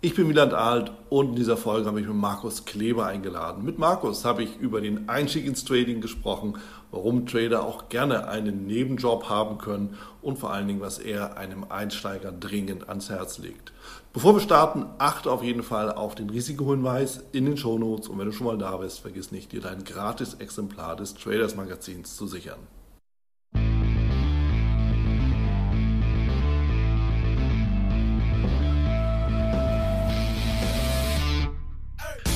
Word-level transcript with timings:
Ich 0.00 0.14
bin 0.14 0.28
Wieland 0.28 0.54
Alt 0.54 0.92
und 1.10 1.30
in 1.30 1.34
dieser 1.34 1.56
Folge 1.56 1.88
habe 1.88 2.00
ich 2.00 2.06
mit 2.06 2.14
Markus 2.14 2.64
Kleber 2.64 3.06
eingeladen. 3.06 3.64
Mit 3.64 3.80
Markus 3.80 4.24
habe 4.24 4.44
ich 4.44 4.56
über 4.58 4.80
den 4.80 5.08
Einstieg 5.08 5.44
ins 5.44 5.64
Trading 5.64 6.00
gesprochen, 6.00 6.56
warum 6.92 7.26
Trader 7.26 7.64
auch 7.64 7.88
gerne 7.88 8.28
einen 8.28 8.68
Nebenjob 8.68 9.28
haben 9.28 9.58
können 9.58 9.96
und 10.22 10.38
vor 10.38 10.52
allen 10.52 10.68
Dingen, 10.68 10.80
was 10.80 11.00
er 11.00 11.36
einem 11.36 11.64
Einsteiger 11.68 12.30
dringend 12.30 12.88
ans 12.88 13.10
Herz 13.10 13.38
legt. 13.38 13.72
Bevor 14.12 14.36
wir 14.36 14.40
starten, 14.40 14.86
achte 14.98 15.32
auf 15.32 15.42
jeden 15.42 15.64
Fall 15.64 15.90
auf 15.90 16.14
den 16.14 16.30
Risikohinweis 16.30 17.24
in 17.32 17.46
den 17.46 17.56
Shownotes 17.56 18.06
und 18.06 18.20
wenn 18.20 18.26
du 18.26 18.32
schon 18.32 18.46
mal 18.46 18.56
da 18.56 18.76
bist, 18.76 19.00
vergiss 19.00 19.32
nicht, 19.32 19.50
dir 19.50 19.60
dein 19.60 19.82
gratis 19.82 20.34
Exemplar 20.34 20.94
des 20.94 21.14
Traders 21.14 21.56
Magazins 21.56 22.14
zu 22.14 22.28
sichern. 22.28 22.60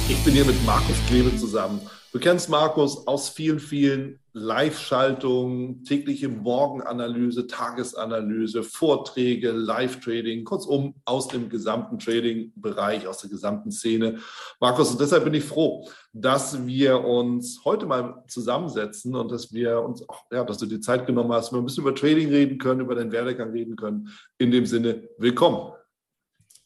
Ich 0.09 0.24
bin 0.24 0.34
hier 0.34 0.45
mit 0.45 0.65
Markus 0.66 0.97
Klebe 1.06 1.34
zusammen. 1.37 1.80
Du 2.13 2.18
kennst 2.18 2.51
Markus 2.51 3.07
aus 3.07 3.29
vielen, 3.29 3.60
vielen 3.60 4.18
Live-Schaltungen, 4.35 5.85
tägliche 5.85 6.29
Morgenanalyse, 6.29 7.46
Tagesanalyse, 7.46 8.62
Vorträge, 8.65 9.52
Live-Trading, 9.52 10.45
kurzum 10.45 10.95
aus 11.04 11.29
dem 11.29 11.49
gesamten 11.49 11.99
Trading-Bereich, 11.99 13.07
aus 13.07 13.18
der 13.18 13.30
gesamten 13.30 13.71
Szene. 13.71 14.18
Markus, 14.60 14.90
und 14.90 15.01
deshalb 15.01 15.24
bin 15.24 15.35
ich 15.35 15.45
froh, 15.45 15.88
dass 16.12 16.66
wir 16.66 17.05
uns 17.05 17.65
heute 17.65 17.87
mal 17.87 18.24
zusammensetzen 18.27 19.15
und 19.15 19.30
dass 19.30 19.52
wir 19.52 19.80
uns, 19.80 20.07
auch, 20.09 20.24
ja, 20.30 20.45
dass 20.45 20.59
du 20.59 20.66
die 20.66 20.80
Zeit 20.80 21.07
genommen 21.07 21.32
hast, 21.32 21.52
wir 21.52 21.59
ein 21.59 21.65
bisschen 21.65 21.84
über 21.84 21.95
Trading 21.95 22.29
reden 22.29 22.59
können, 22.59 22.80
über 22.80 22.95
den 22.95 23.12
Werdegang 23.12 23.52
reden 23.52 23.77
können. 23.77 24.09
In 24.38 24.51
dem 24.51 24.66
Sinne, 24.66 25.09
willkommen. 25.18 25.73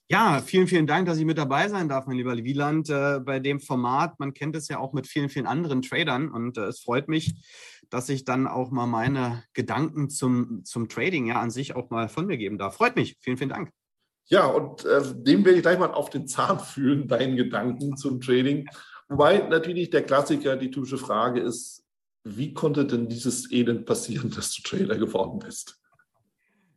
Ja, 0.08 0.40
vielen, 0.40 0.68
vielen 0.68 0.86
Dank, 0.86 1.06
dass 1.08 1.18
ich 1.18 1.24
mit 1.24 1.36
dabei 1.36 1.68
sein 1.68 1.88
darf, 1.88 2.06
mein 2.06 2.16
lieber 2.16 2.36
Wieland, 2.36 2.88
äh, 2.90 3.18
bei 3.18 3.40
dem 3.40 3.58
Format. 3.58 4.20
Man 4.20 4.34
kennt 4.34 4.54
es 4.54 4.68
ja 4.68 4.78
auch 4.78 4.92
mit 4.92 5.08
vielen, 5.08 5.28
vielen 5.28 5.46
anderen 5.46 5.82
Tradern 5.82 6.30
und 6.30 6.58
äh, 6.58 6.66
es 6.66 6.78
freut 6.78 7.08
mich, 7.08 7.34
dass 7.90 8.08
ich 8.08 8.24
dann 8.24 8.46
auch 8.46 8.70
mal 8.70 8.86
meine 8.86 9.42
Gedanken 9.52 10.08
zum, 10.08 10.64
zum 10.64 10.88
Trading 10.88 11.26
ja 11.26 11.40
an 11.40 11.50
sich 11.50 11.74
auch 11.74 11.90
mal 11.90 12.08
von 12.08 12.26
mir 12.26 12.36
geben 12.36 12.56
darf. 12.56 12.76
Freut 12.76 12.94
mich. 12.94 13.16
Vielen, 13.20 13.36
vielen 13.36 13.50
Dank. 13.50 13.70
Ja, 14.28 14.46
und 14.46 14.84
äh, 14.84 15.02
dem 15.12 15.44
werde 15.44 15.58
ich 15.58 15.62
gleich 15.62 15.78
mal 15.78 15.92
auf 15.92 16.08
den 16.08 16.28
Zahn 16.28 16.60
fühlen, 16.60 17.08
deinen 17.08 17.36
Gedanken 17.36 17.96
zum 17.96 18.20
Trading. 18.20 18.68
Wobei 19.08 19.38
natürlich 19.38 19.90
der 19.90 20.02
Klassiker, 20.02 20.56
die 20.56 20.70
typische 20.70 20.98
Frage 20.98 21.40
ist, 21.40 21.84
wie 22.22 22.54
konnte 22.54 22.86
denn 22.86 23.08
dieses 23.08 23.50
Elend 23.50 23.86
passieren, 23.86 24.30
dass 24.30 24.54
du 24.54 24.62
Trader 24.62 24.98
geworden 24.98 25.40
bist? 25.40 25.80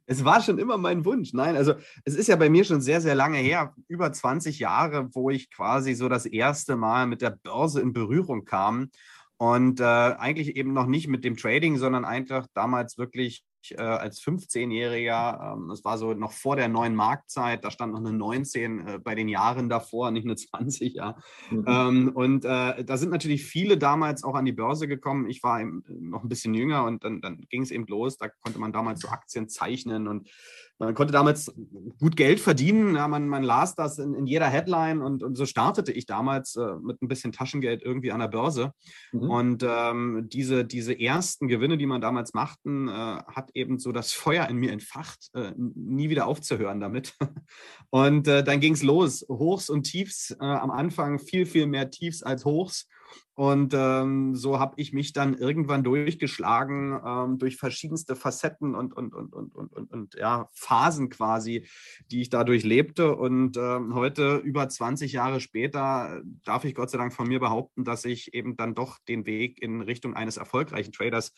Es 0.09 0.25
war 0.25 0.41
schon 0.41 0.57
immer 0.57 0.79
mein 0.79 1.05
Wunsch. 1.05 1.33
Nein, 1.33 1.55
also 1.55 1.75
es 2.03 2.15
ist 2.15 2.27
ja 2.27 2.35
bei 2.35 2.49
mir 2.49 2.63
schon 2.63 2.81
sehr, 2.81 2.99
sehr 2.99 3.13
lange 3.13 3.37
her, 3.37 3.75
über 3.87 4.11
20 4.11 4.57
Jahre, 4.57 5.07
wo 5.13 5.29
ich 5.29 5.51
quasi 5.51 5.93
so 5.93 6.09
das 6.09 6.25
erste 6.25 6.75
Mal 6.75 7.05
mit 7.05 7.21
der 7.21 7.29
Börse 7.29 7.79
in 7.79 7.93
Berührung 7.93 8.43
kam. 8.43 8.89
Und 9.37 9.79
äh, 9.79 9.83
eigentlich 9.83 10.55
eben 10.55 10.73
noch 10.73 10.87
nicht 10.87 11.07
mit 11.09 11.23
dem 11.23 11.37
Trading, 11.37 11.77
sondern 11.77 12.05
einfach 12.05 12.47
damals 12.55 12.97
wirklich 12.97 13.43
äh, 13.71 13.81
als 13.81 14.21
15-Jähriger, 14.21 15.53
ähm, 15.53 15.67
das 15.69 15.83
war 15.83 15.97
so 15.97 16.13
noch 16.13 16.31
vor 16.31 16.55
der 16.55 16.67
neuen 16.67 16.95
Marktzeit, 16.95 17.63
da 17.63 17.71
stand 17.71 17.93
noch 17.93 17.99
eine 17.99 18.13
19 18.13 18.87
äh, 18.87 18.99
bei 18.99 19.15
den 19.15 19.27
Jahren 19.27 19.69
davor, 19.69 20.11
nicht 20.11 20.25
eine 20.25 20.35
20, 20.35 20.95
ja. 20.95 21.17
Mhm. 21.49 21.65
Ähm, 21.67 22.11
und 22.13 22.45
äh, 22.45 22.83
da 22.83 22.97
sind 22.97 23.11
natürlich 23.11 23.45
viele 23.45 23.77
damals 23.77 24.23
auch 24.23 24.35
an 24.35 24.45
die 24.45 24.51
Börse 24.51 24.87
gekommen. 24.87 25.29
Ich 25.29 25.43
war 25.43 25.61
eben 25.61 25.83
noch 25.87 26.23
ein 26.23 26.29
bisschen 26.29 26.53
jünger 26.53 26.85
und 26.85 27.03
dann, 27.03 27.21
dann 27.21 27.41
ging 27.49 27.61
es 27.61 27.71
eben 27.71 27.85
los. 27.87 28.17
Da 28.17 28.29
konnte 28.29 28.59
man 28.59 28.71
damals 28.71 29.01
so 29.01 29.09
Aktien 29.09 29.49
zeichnen 29.49 30.07
und 30.07 30.29
man 30.79 30.95
konnte 30.95 31.11
damals 31.11 31.53
gut 31.99 32.15
Geld 32.15 32.39
verdienen. 32.39 32.95
Ja, 32.95 33.07
man, 33.07 33.27
man 33.27 33.43
las 33.43 33.75
das 33.75 33.99
in, 33.99 34.13
in 34.13 34.25
jeder 34.25 34.47
Headline 34.47 35.01
und, 35.01 35.23
und, 35.23 35.35
so 35.35 35.45
startete 35.45 35.91
ich 35.91 36.05
damals 36.05 36.55
äh, 36.55 36.75
mit 36.81 37.01
ein 37.01 37.09
bisschen 37.09 37.33
Taschengeld 37.33 37.83
irgendwie 37.83 38.13
an 38.13 38.21
der 38.21 38.29
Börse. 38.29 38.71
Mhm. 39.11 39.29
Und 39.29 39.65
ähm, 39.67 40.27
diese, 40.29 40.63
diese 40.63 40.97
ersten 40.97 41.49
Gewinne, 41.49 41.77
die 41.77 41.85
man 41.85 41.99
damals 41.99 42.33
machten, 42.33 42.87
äh, 42.87 42.91
hat 42.91 43.51
eben 43.53 43.77
so 43.77 43.91
das 43.91 44.13
Feuer 44.13 44.47
in 44.47 44.55
mir 44.55 44.71
entfacht, 44.71 45.29
äh, 45.33 45.51
nie 45.57 46.09
wieder 46.09 46.27
aufzuhören 46.27 46.79
damit. 46.79 47.13
Und 47.89 48.27
äh, 48.29 48.43
dann 48.43 48.61
ging 48.61 48.73
es 48.73 48.83
los. 48.83 49.25
Hochs 49.27 49.69
und 49.69 49.83
Tiefs. 49.83 50.31
Äh, 50.39 50.45
am 50.45 50.71
Anfang 50.71 51.19
viel, 51.19 51.45
viel 51.45 51.67
mehr 51.67 51.89
Tiefs 51.89 52.23
als 52.23 52.45
Hochs. 52.45 52.87
Und 53.33 53.73
ähm, 53.73 54.35
so 54.35 54.59
habe 54.59 54.73
ich 54.77 54.91
mich 54.91 55.13
dann 55.13 55.33
irgendwann 55.33 55.83
durchgeschlagen 55.83 56.99
ähm, 57.05 57.37
durch 57.37 57.55
verschiedenste 57.55 58.17
Facetten 58.17 58.75
und, 58.75 58.93
und, 58.93 59.13
und, 59.13 59.33
und, 59.33 59.55
und, 59.55 59.71
und, 59.71 59.91
und 59.91 60.15
ja, 60.15 60.49
Phasen 60.53 61.09
quasi, 61.09 61.65
die 62.11 62.21
ich 62.21 62.29
dadurch 62.29 62.63
lebte. 62.63 63.15
Und 63.15 63.55
ähm, 63.55 63.93
heute, 63.95 64.35
über 64.37 64.67
20 64.67 65.13
Jahre 65.13 65.39
später, 65.39 66.21
darf 66.43 66.65
ich 66.65 66.75
Gott 66.75 66.89
sei 66.89 66.97
Dank 66.97 67.13
von 67.13 67.27
mir 67.27 67.39
behaupten, 67.39 67.85
dass 67.85 68.03
ich 68.03 68.33
eben 68.33 68.57
dann 68.57 68.75
doch 68.75 68.99
den 69.07 69.25
Weg 69.25 69.61
in 69.61 69.81
Richtung 69.81 70.15
eines 70.15 70.35
erfolgreichen 70.37 70.91
Traders 70.91 71.31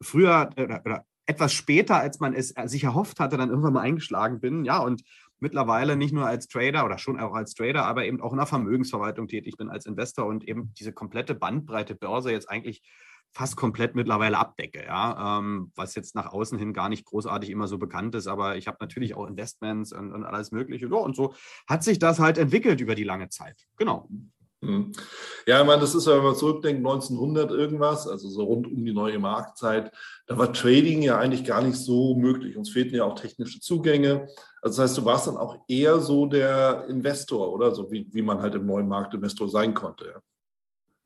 früher 0.00 0.50
oder, 0.56 0.82
oder 0.84 1.04
etwas 1.26 1.52
später, 1.52 1.96
als 1.96 2.20
man 2.20 2.34
es 2.34 2.48
sich 2.66 2.84
erhofft 2.84 3.18
hatte, 3.20 3.36
dann 3.36 3.48
irgendwann 3.48 3.72
mal 3.72 3.80
eingeschlagen 3.80 4.40
bin. 4.40 4.64
Ja, 4.64 4.78
und 4.78 5.02
mittlerweile 5.44 5.96
nicht 5.96 6.12
nur 6.12 6.26
als 6.26 6.48
Trader 6.48 6.84
oder 6.84 6.98
schon 6.98 7.20
auch 7.20 7.34
als 7.34 7.54
Trader, 7.54 7.84
aber 7.84 8.04
eben 8.06 8.20
auch 8.20 8.32
in 8.32 8.38
der 8.38 8.46
Vermögensverwaltung 8.46 9.28
tätig 9.28 9.56
bin 9.56 9.68
als 9.68 9.86
Investor 9.86 10.26
und 10.26 10.48
eben 10.48 10.72
diese 10.74 10.92
komplette 10.92 11.34
Bandbreite 11.34 11.94
Börse 11.94 12.32
jetzt 12.32 12.50
eigentlich 12.50 12.82
fast 13.32 13.56
komplett 13.56 13.94
mittlerweile 13.94 14.38
abdecke, 14.38 14.84
ja, 14.84 15.38
ähm, 15.38 15.72
was 15.74 15.94
jetzt 15.96 16.14
nach 16.14 16.32
außen 16.32 16.58
hin 16.58 16.72
gar 16.72 16.88
nicht 16.88 17.04
großartig 17.04 17.50
immer 17.50 17.66
so 17.66 17.78
bekannt 17.78 18.14
ist, 18.14 18.26
aber 18.26 18.56
ich 18.56 18.68
habe 18.68 18.78
natürlich 18.80 19.14
auch 19.14 19.26
Investments 19.26 19.92
und, 19.92 20.12
und 20.12 20.24
alles 20.24 20.52
Mögliche. 20.52 20.86
Ja, 20.86 20.96
und 20.96 21.16
so 21.16 21.34
hat 21.68 21.82
sich 21.84 21.98
das 21.98 22.20
halt 22.20 22.38
entwickelt 22.38 22.80
über 22.80 22.94
die 22.94 23.04
lange 23.04 23.28
Zeit. 23.28 23.66
Genau. 23.76 24.08
Mhm. 24.64 24.92
Ja, 25.46 25.60
ich 25.60 25.66
meine, 25.66 25.80
das 25.80 25.94
ist 25.94 26.06
ja, 26.06 26.16
wenn 26.16 26.24
man 26.24 26.34
zurückdenkt, 26.34 26.78
1900 26.78 27.50
irgendwas, 27.50 28.08
also 28.08 28.28
so 28.28 28.44
rund 28.44 28.66
um 28.66 28.84
die 28.84 28.92
neue 28.92 29.18
Marktzeit, 29.18 29.92
da 30.26 30.38
war 30.38 30.52
Trading 30.52 31.02
ja 31.02 31.18
eigentlich 31.18 31.44
gar 31.44 31.62
nicht 31.62 31.76
so 31.76 32.14
möglich. 32.14 32.56
Uns 32.56 32.70
fehlten 32.70 32.94
ja 32.94 33.04
auch 33.04 33.14
technische 33.14 33.60
Zugänge. 33.60 34.26
Also 34.62 34.82
das 34.82 34.90
heißt, 34.90 34.98
du 34.98 35.04
warst 35.04 35.26
dann 35.26 35.36
auch 35.36 35.58
eher 35.68 36.00
so 36.00 36.26
der 36.26 36.86
Investor, 36.88 37.52
oder? 37.52 37.74
So 37.74 37.90
wie, 37.90 38.08
wie 38.12 38.22
man 38.22 38.40
halt 38.40 38.54
im 38.54 38.66
neuen 38.66 38.88
Markt 38.88 39.14
Investor 39.14 39.48
sein 39.48 39.74
konnte. 39.74 40.06
Ja. 40.06 40.20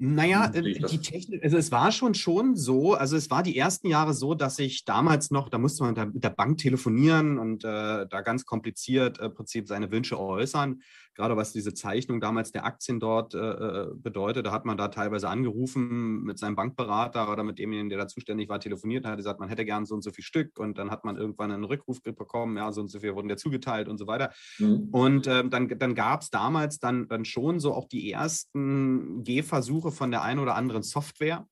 Naja, 0.01 0.53
äh, 0.55 0.63
die 0.63 1.01
Technik, 1.01 1.43
also 1.43 1.57
es 1.57 1.73
war 1.73 1.91
schon 1.91 2.15
schon 2.15 2.55
so, 2.55 2.95
also 2.95 3.17
es 3.17 3.31
war 3.31 3.43
die 3.43 3.57
ersten 3.57 3.89
Jahre 3.89 4.15
so, 4.15 4.35
dass 4.35 4.61
ich 4.61 4.85
damals 4.85 5.33
noch, 5.33 5.49
da 5.49 5.59
musste 5.59 5.83
man 5.83 6.13
mit 6.13 6.23
der 6.23 6.31
Bank 6.31 6.59
telefonieren 6.59 7.37
und 7.37 7.65
äh, 7.65 8.07
da 8.07 8.21
ganz 8.23 8.47
kompliziert 8.47 9.19
äh, 9.19 9.27
im 9.27 9.35
Prinzip 9.35 9.67
seine 9.67 9.91
Wünsche 9.91 10.21
äußern 10.21 10.83
gerade 11.19 11.37
was 11.37 11.53
diese 11.53 11.75
Zeichnung 11.75 12.21
damals 12.21 12.53
der 12.53 12.65
Aktien 12.65 13.01
dort 13.01 13.35
äh, 13.35 13.39
äh, 13.39 13.89
bedeutet, 13.93 14.47
da 14.47 14.53
hat 14.53 14.65
man 14.65 14.77
da 14.77 14.87
teilweise 14.87 15.29
angerufen 15.29 16.23
mit 16.23 16.39
seinem 16.39 16.55
Bankberater 16.55 17.31
oder 17.31 17.43
mit 17.43 17.59
demjenigen, 17.59 17.89
der 17.89 17.99
da 17.99 18.07
zuständig 18.07 18.49
war, 18.49 18.61
telefoniert 18.61 19.05
und 19.05 19.11
hat 19.11 19.17
gesagt, 19.17 19.41
man 19.41 19.49
hätte 19.49 19.65
gern 19.65 19.85
so 19.85 19.97
und 19.97 20.03
so 20.03 20.13
viel 20.13 20.23
Stück 20.23 20.61
und 20.61 20.79
dann 20.79 20.93
hat 20.93 21.05
man 21.05 21.17
irgendwann 21.17 21.51
einen 21.51 21.65
Rückruf 21.65 22.01
bekommen, 22.03 22.57
ja, 22.57 22.71
so 22.71 22.81
und 22.81 22.89
so 22.89 23.01
viel 23.01 23.17
wurden 23.17 23.29
dir 23.29 23.37
zugeteilt 23.37 23.89
und 23.89 23.99
so 23.99 24.07
weiter. 24.07 24.33
Mhm. 24.59 24.91
Und 24.93 25.27
äh, 25.27 25.47
dann, 25.49 25.69
dann 25.69 25.97
gab 25.97 26.23
es 26.23 26.31
damals 26.31 26.79
dann, 26.79 27.09
dann 27.09 27.25
schon 27.25 27.59
so 27.59 27.75
auch 27.75 27.89
die 27.89 28.13
ersten 28.13 29.25
Gehversuche 29.25 29.91
von 29.91 30.13
der 30.13 30.23
einen 30.23 30.39
oder 30.39 30.55
anderen 30.55 30.85
Software. 30.85 31.49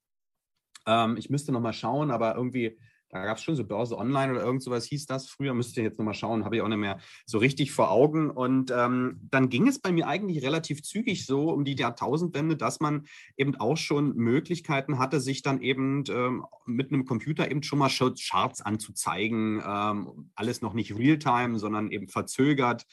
Ähm, 0.86 1.16
ich 1.16 1.28
müsste 1.28 1.50
nochmal 1.50 1.72
schauen, 1.72 2.12
aber 2.12 2.36
irgendwie 2.36 2.78
da 3.20 3.26
gab 3.26 3.38
es 3.38 3.42
schon 3.42 3.56
so 3.56 3.64
Börse 3.64 3.96
Online 3.96 4.32
oder 4.32 4.42
irgend 4.42 4.62
sowas 4.62 4.84
hieß 4.86 5.06
das. 5.06 5.28
Früher 5.28 5.54
müsste 5.54 5.80
ich 5.80 5.84
jetzt 5.84 5.98
nochmal 5.98 6.14
schauen, 6.14 6.44
habe 6.44 6.56
ich 6.56 6.62
auch 6.62 6.68
nicht 6.68 6.78
mehr 6.78 6.98
so 7.24 7.38
richtig 7.38 7.72
vor 7.72 7.90
Augen. 7.90 8.30
Und 8.30 8.70
ähm, 8.70 9.20
dann 9.30 9.48
ging 9.48 9.68
es 9.68 9.78
bei 9.78 9.92
mir 9.92 10.06
eigentlich 10.06 10.44
relativ 10.44 10.82
zügig 10.82 11.26
so 11.26 11.50
um 11.50 11.64
die 11.64 11.74
Jahrtausendwende, 11.74 12.56
dass 12.56 12.80
man 12.80 13.06
eben 13.36 13.56
auch 13.56 13.76
schon 13.76 14.14
Möglichkeiten 14.16 14.98
hatte, 14.98 15.20
sich 15.20 15.42
dann 15.42 15.60
eben 15.60 16.04
ähm, 16.08 16.44
mit 16.66 16.92
einem 16.92 17.04
Computer 17.04 17.50
eben 17.50 17.62
schon 17.62 17.78
mal 17.78 17.90
Charts 17.90 18.62
anzuzeigen. 18.62 19.62
Ähm, 19.66 20.30
alles 20.34 20.62
noch 20.62 20.74
nicht 20.74 20.96
real-time, 20.96 21.58
sondern 21.58 21.90
eben 21.90 22.08
verzögert. 22.08 22.86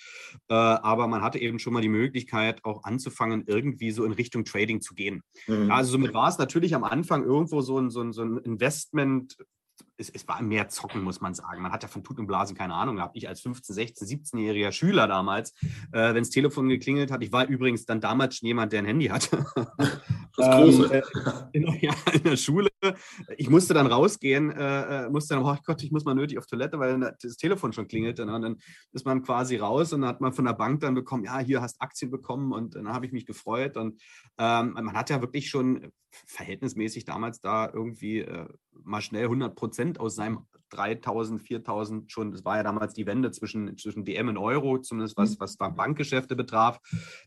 Äh, 0.49 0.53
aber 0.53 1.07
man 1.07 1.21
hatte 1.21 1.39
eben 1.39 1.59
schon 1.59 1.73
mal 1.73 1.81
die 1.81 1.89
Möglichkeit, 1.89 2.63
auch 2.63 2.83
anzufangen, 2.83 3.43
irgendwie 3.47 3.91
so 3.91 4.05
in 4.05 4.11
Richtung 4.11 4.45
Trading 4.45 4.81
zu 4.81 4.93
gehen. 4.93 5.23
Mhm. 5.47 5.71
Also 5.71 5.91
somit 5.91 6.13
war 6.13 6.29
es 6.29 6.37
natürlich 6.37 6.75
am 6.75 6.83
Anfang 6.83 7.23
irgendwo 7.23 7.61
so 7.61 7.79
ein, 7.79 7.89
so 7.89 8.01
ein, 8.01 8.13
so 8.13 8.23
ein 8.23 8.37
Investment 8.39 9.37
es, 10.03 10.09
es, 10.09 10.27
war 10.27 10.41
mehr 10.41 10.67
Zocken, 10.67 11.01
muss 11.01 11.21
man 11.21 11.33
sagen. 11.33 11.61
Man 11.61 11.71
hat 11.71 11.83
ja 11.83 11.89
von 11.89 12.03
Tut 12.03 12.19
und 12.19 12.27
Blasen 12.27 12.55
keine 12.55 12.73
Ahnung 12.73 12.97
gehabt. 12.97 13.15
Ich 13.15 13.27
als 13.27 13.41
15, 13.41 13.73
16, 13.73 14.07
17-jähriger 14.07 14.71
Schüler 14.71 15.07
damals, 15.07 15.51
äh, 15.91 16.13
wenn 16.13 16.23
das 16.23 16.29
Telefon 16.29 16.69
geklingelt 16.69 17.11
hat, 17.11 17.23
ich 17.23 17.31
war 17.31 17.47
übrigens 17.47 17.85
dann 17.85 18.01
damals 18.01 18.37
schon 18.37 18.47
jemand, 18.47 18.73
der 18.73 18.79
ein 18.79 18.85
Handy 18.85 19.07
hatte. 19.07 19.45
Das 20.35 20.49
große. 20.57 20.85
ähm, 20.85 21.01
äh, 21.53 21.57
in, 21.57 21.79
ja, 21.79 21.93
in, 22.11 22.23
der 22.23 22.37
Schule. 22.37 22.69
Ich 23.37 23.51
musste 23.51 23.75
dann 23.75 23.85
rausgehen, 23.85 24.49
äh, 24.49 25.05
äh, 25.05 25.09
musste 25.11 25.35
dann, 25.35 25.43
oh 25.43 25.55
Gott, 25.63 25.83
ich 25.83 25.91
muss 25.91 26.05
mal 26.05 26.15
nötig 26.15 26.39
auf 26.39 26.47
Toilette, 26.47 26.79
weil 26.79 27.15
das 27.21 27.37
Telefon 27.37 27.71
schon 27.71 27.87
klingelte. 27.87 28.25
Ne? 28.25 28.33
Und 28.33 28.41
dann 28.41 28.57
ist 28.93 29.05
man 29.05 29.21
quasi 29.21 29.57
raus 29.57 29.93
und 29.93 30.01
dann 30.01 30.09
hat 30.09 30.21
man 30.21 30.33
von 30.33 30.45
der 30.45 30.53
Bank 30.53 30.79
dann 30.79 30.95
bekommen, 30.95 31.23
ja, 31.23 31.37
hier 31.37 31.61
hast 31.61 31.79
Aktien 31.83 32.09
bekommen 32.09 32.51
und 32.51 32.73
dann 32.73 32.89
habe 32.89 33.05
ich 33.05 33.11
mich 33.11 33.27
gefreut. 33.27 33.77
Und 33.77 34.01
ähm, 34.39 34.73
man 34.73 34.93
hat 34.93 35.11
ja 35.11 35.21
wirklich 35.21 35.51
schon 35.51 35.91
verhältnismäßig 36.25 37.05
damals 37.05 37.39
da 37.39 37.69
irgendwie 37.71 38.19
äh, 38.19 38.47
mal 38.83 39.01
schnell 39.01 39.25
100 39.25 39.55
Prozent 39.55 39.92
aus 39.99 40.15
seinem 40.15 40.45
3000, 40.73 41.41
4000 41.41 42.11
schon, 42.11 42.31
das 42.31 42.43
war 42.45 42.57
ja 42.57 42.63
damals 42.63 42.93
die 42.93 43.05
Wende 43.05 43.31
zwischen, 43.31 43.77
zwischen 43.77 44.05
DM 44.05 44.29
und 44.29 44.37
Euro, 44.37 44.79
zumindest 44.79 45.17
was, 45.17 45.31
mhm. 45.31 45.39
was 45.39 45.57
Bankgeschäfte 45.57 46.35
betraf. 46.35 46.79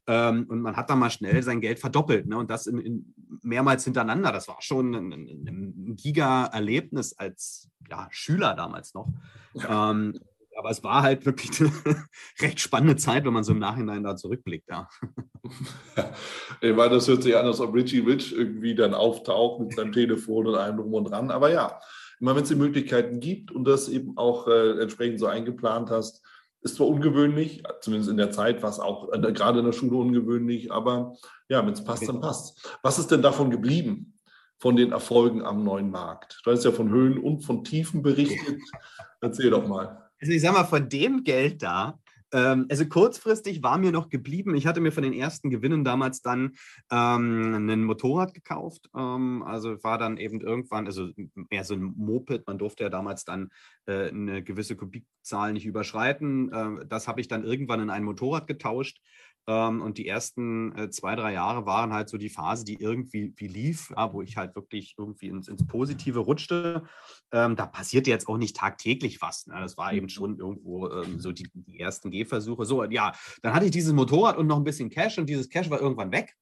Ähm, 0.06 0.46
und 0.48 0.60
man 0.60 0.76
hat 0.76 0.90
da 0.90 0.96
mal 0.96 1.10
schnell 1.10 1.42
sein 1.42 1.60
Geld 1.60 1.78
verdoppelt 1.78 2.26
ne? 2.26 2.36
und 2.36 2.50
das 2.50 2.66
in, 2.66 2.78
in 2.78 3.14
mehrmals 3.42 3.84
hintereinander. 3.84 4.32
Das 4.32 4.48
war 4.48 4.60
schon 4.60 4.94
ein, 4.94 5.12
ein 5.12 5.96
Giga-Erlebnis 5.96 7.12
als 7.12 7.70
ja, 7.88 8.08
Schüler 8.10 8.54
damals 8.54 8.94
noch. 8.94 9.08
Ja. 9.54 9.90
Ähm, 9.90 10.18
aber 10.58 10.70
es 10.70 10.82
war 10.82 11.02
halt 11.02 11.26
wirklich 11.26 11.60
eine 11.60 11.70
recht 12.40 12.60
spannende 12.60 12.96
Zeit, 12.96 13.24
wenn 13.24 13.32
man 13.32 13.44
so 13.44 13.52
im 13.52 13.58
Nachhinein 13.58 14.02
da 14.02 14.16
zurückblickt. 14.16 14.68
Ja. 14.68 14.88
Ich 16.60 16.74
meine, 16.74 16.94
das 16.94 17.06
hört 17.06 17.22
sich 17.22 17.36
an, 17.36 17.46
als 17.46 17.60
ob 17.60 17.74
Richie 17.74 18.00
Rich 18.00 18.32
irgendwie 18.32 18.74
dann 18.74 18.94
auftaucht 18.94 19.60
mit 19.60 19.74
seinem 19.74 19.92
Telefon 19.92 20.46
und 20.46 20.54
allem 20.54 20.76
drum 20.78 20.94
und 20.94 21.04
dran. 21.10 21.30
Aber 21.30 21.52
ja, 21.52 21.78
immer 22.20 22.34
wenn 22.34 22.42
es 22.42 22.48
die 22.48 22.54
Möglichkeiten 22.54 23.20
gibt 23.20 23.50
und 23.50 23.64
das 23.64 23.88
eben 23.88 24.16
auch 24.16 24.48
äh, 24.48 24.80
entsprechend 24.80 25.20
so 25.20 25.26
eingeplant 25.26 25.90
hast, 25.90 26.22
ist 26.62 26.76
zwar 26.76 26.88
ungewöhnlich, 26.88 27.62
zumindest 27.80 28.10
in 28.10 28.16
der 28.16 28.30
Zeit 28.30 28.62
war 28.62 28.70
es 28.70 28.80
auch 28.80 29.12
äh, 29.12 29.32
gerade 29.32 29.60
in 29.60 29.66
der 29.66 29.72
Schule 29.72 29.96
ungewöhnlich, 29.96 30.72
aber 30.72 31.16
ja, 31.48 31.64
wenn 31.64 31.72
es 31.72 31.84
passt, 31.84 32.08
dann 32.08 32.20
passt. 32.20 32.78
Was 32.82 32.98
ist 32.98 33.10
denn 33.10 33.22
davon 33.22 33.50
geblieben? 33.50 34.12
Von 34.58 34.74
den 34.74 34.92
Erfolgen 34.92 35.44
am 35.44 35.64
neuen 35.64 35.90
Markt. 35.90 36.40
Du 36.42 36.50
hast 36.50 36.64
ja 36.64 36.72
von 36.72 36.88
Höhen 36.88 37.18
und 37.18 37.42
von 37.42 37.62
Tiefen 37.62 38.02
berichtet. 38.02 38.58
Erzähl 39.20 39.50
doch 39.50 39.66
mal. 39.68 40.08
Also 40.18 40.32
ich 40.32 40.40
sag 40.40 40.54
mal, 40.54 40.64
von 40.64 40.88
dem 40.88 41.22
Geld 41.24 41.62
da, 41.62 41.98
ähm, 42.32 42.66
also 42.68 42.86
kurzfristig 42.86 43.62
war 43.62 43.78
mir 43.78 43.92
noch 43.92 44.08
geblieben, 44.08 44.54
ich 44.54 44.66
hatte 44.66 44.80
mir 44.80 44.92
von 44.92 45.02
den 45.02 45.12
ersten 45.12 45.50
Gewinnen 45.50 45.84
damals 45.84 46.22
dann 46.22 46.56
ähm, 46.90 47.68
ein 47.68 47.84
Motorrad 47.84 48.34
gekauft. 48.34 48.88
Ähm, 48.96 49.42
also 49.44 49.82
war 49.84 49.98
dann 49.98 50.16
eben 50.16 50.40
irgendwann, 50.40 50.86
also 50.86 51.10
mehr 51.50 51.64
so 51.64 51.74
ein 51.74 51.94
Moped, 51.96 52.46
man 52.46 52.58
durfte 52.58 52.84
ja 52.84 52.90
damals 52.90 53.24
dann 53.24 53.50
äh, 53.86 54.08
eine 54.08 54.42
gewisse 54.42 54.76
Kubikzahl 54.76 55.52
nicht 55.52 55.66
überschreiten. 55.66 56.52
Äh, 56.52 56.86
das 56.86 57.08
habe 57.08 57.20
ich 57.20 57.28
dann 57.28 57.44
irgendwann 57.44 57.80
in 57.80 57.90
ein 57.90 58.04
Motorrad 58.04 58.46
getauscht. 58.46 59.00
Ähm, 59.46 59.82
und 59.82 59.98
die 59.98 60.08
ersten 60.08 60.76
äh, 60.76 60.90
zwei, 60.90 61.14
drei 61.14 61.32
Jahre 61.32 61.66
waren 61.66 61.92
halt 61.92 62.08
so 62.08 62.18
die 62.18 62.28
Phase, 62.28 62.64
die 62.64 62.80
irgendwie 62.80 63.32
wie 63.36 63.48
lief, 63.48 63.90
ja, 63.96 64.12
wo 64.12 64.22
ich 64.22 64.36
halt 64.36 64.54
wirklich 64.56 64.94
irgendwie 64.98 65.28
ins, 65.28 65.48
ins 65.48 65.66
Positive 65.66 66.18
rutschte. 66.18 66.82
Ähm, 67.32 67.56
da 67.56 67.66
passierte 67.66 68.10
jetzt 68.10 68.28
auch 68.28 68.38
nicht 68.38 68.56
tagtäglich 68.56 69.22
was. 69.22 69.46
Ne? 69.46 69.54
Das 69.60 69.76
war 69.76 69.92
eben 69.92 70.06
mhm. 70.06 70.10
schon 70.10 70.38
irgendwo 70.38 70.90
ähm, 70.90 71.20
so 71.20 71.32
die, 71.32 71.48
die 71.54 71.80
ersten 71.80 72.10
Gehversuche. 72.10 72.64
So, 72.64 72.84
ja, 72.84 73.12
dann 73.42 73.54
hatte 73.54 73.66
ich 73.66 73.72
dieses 73.72 73.92
Motorrad 73.92 74.36
und 74.36 74.46
noch 74.46 74.56
ein 74.56 74.64
bisschen 74.64 74.90
Cash 74.90 75.18
und 75.18 75.28
dieses 75.28 75.48
Cash 75.48 75.70
war 75.70 75.80
irgendwann 75.80 76.12
weg 76.12 76.36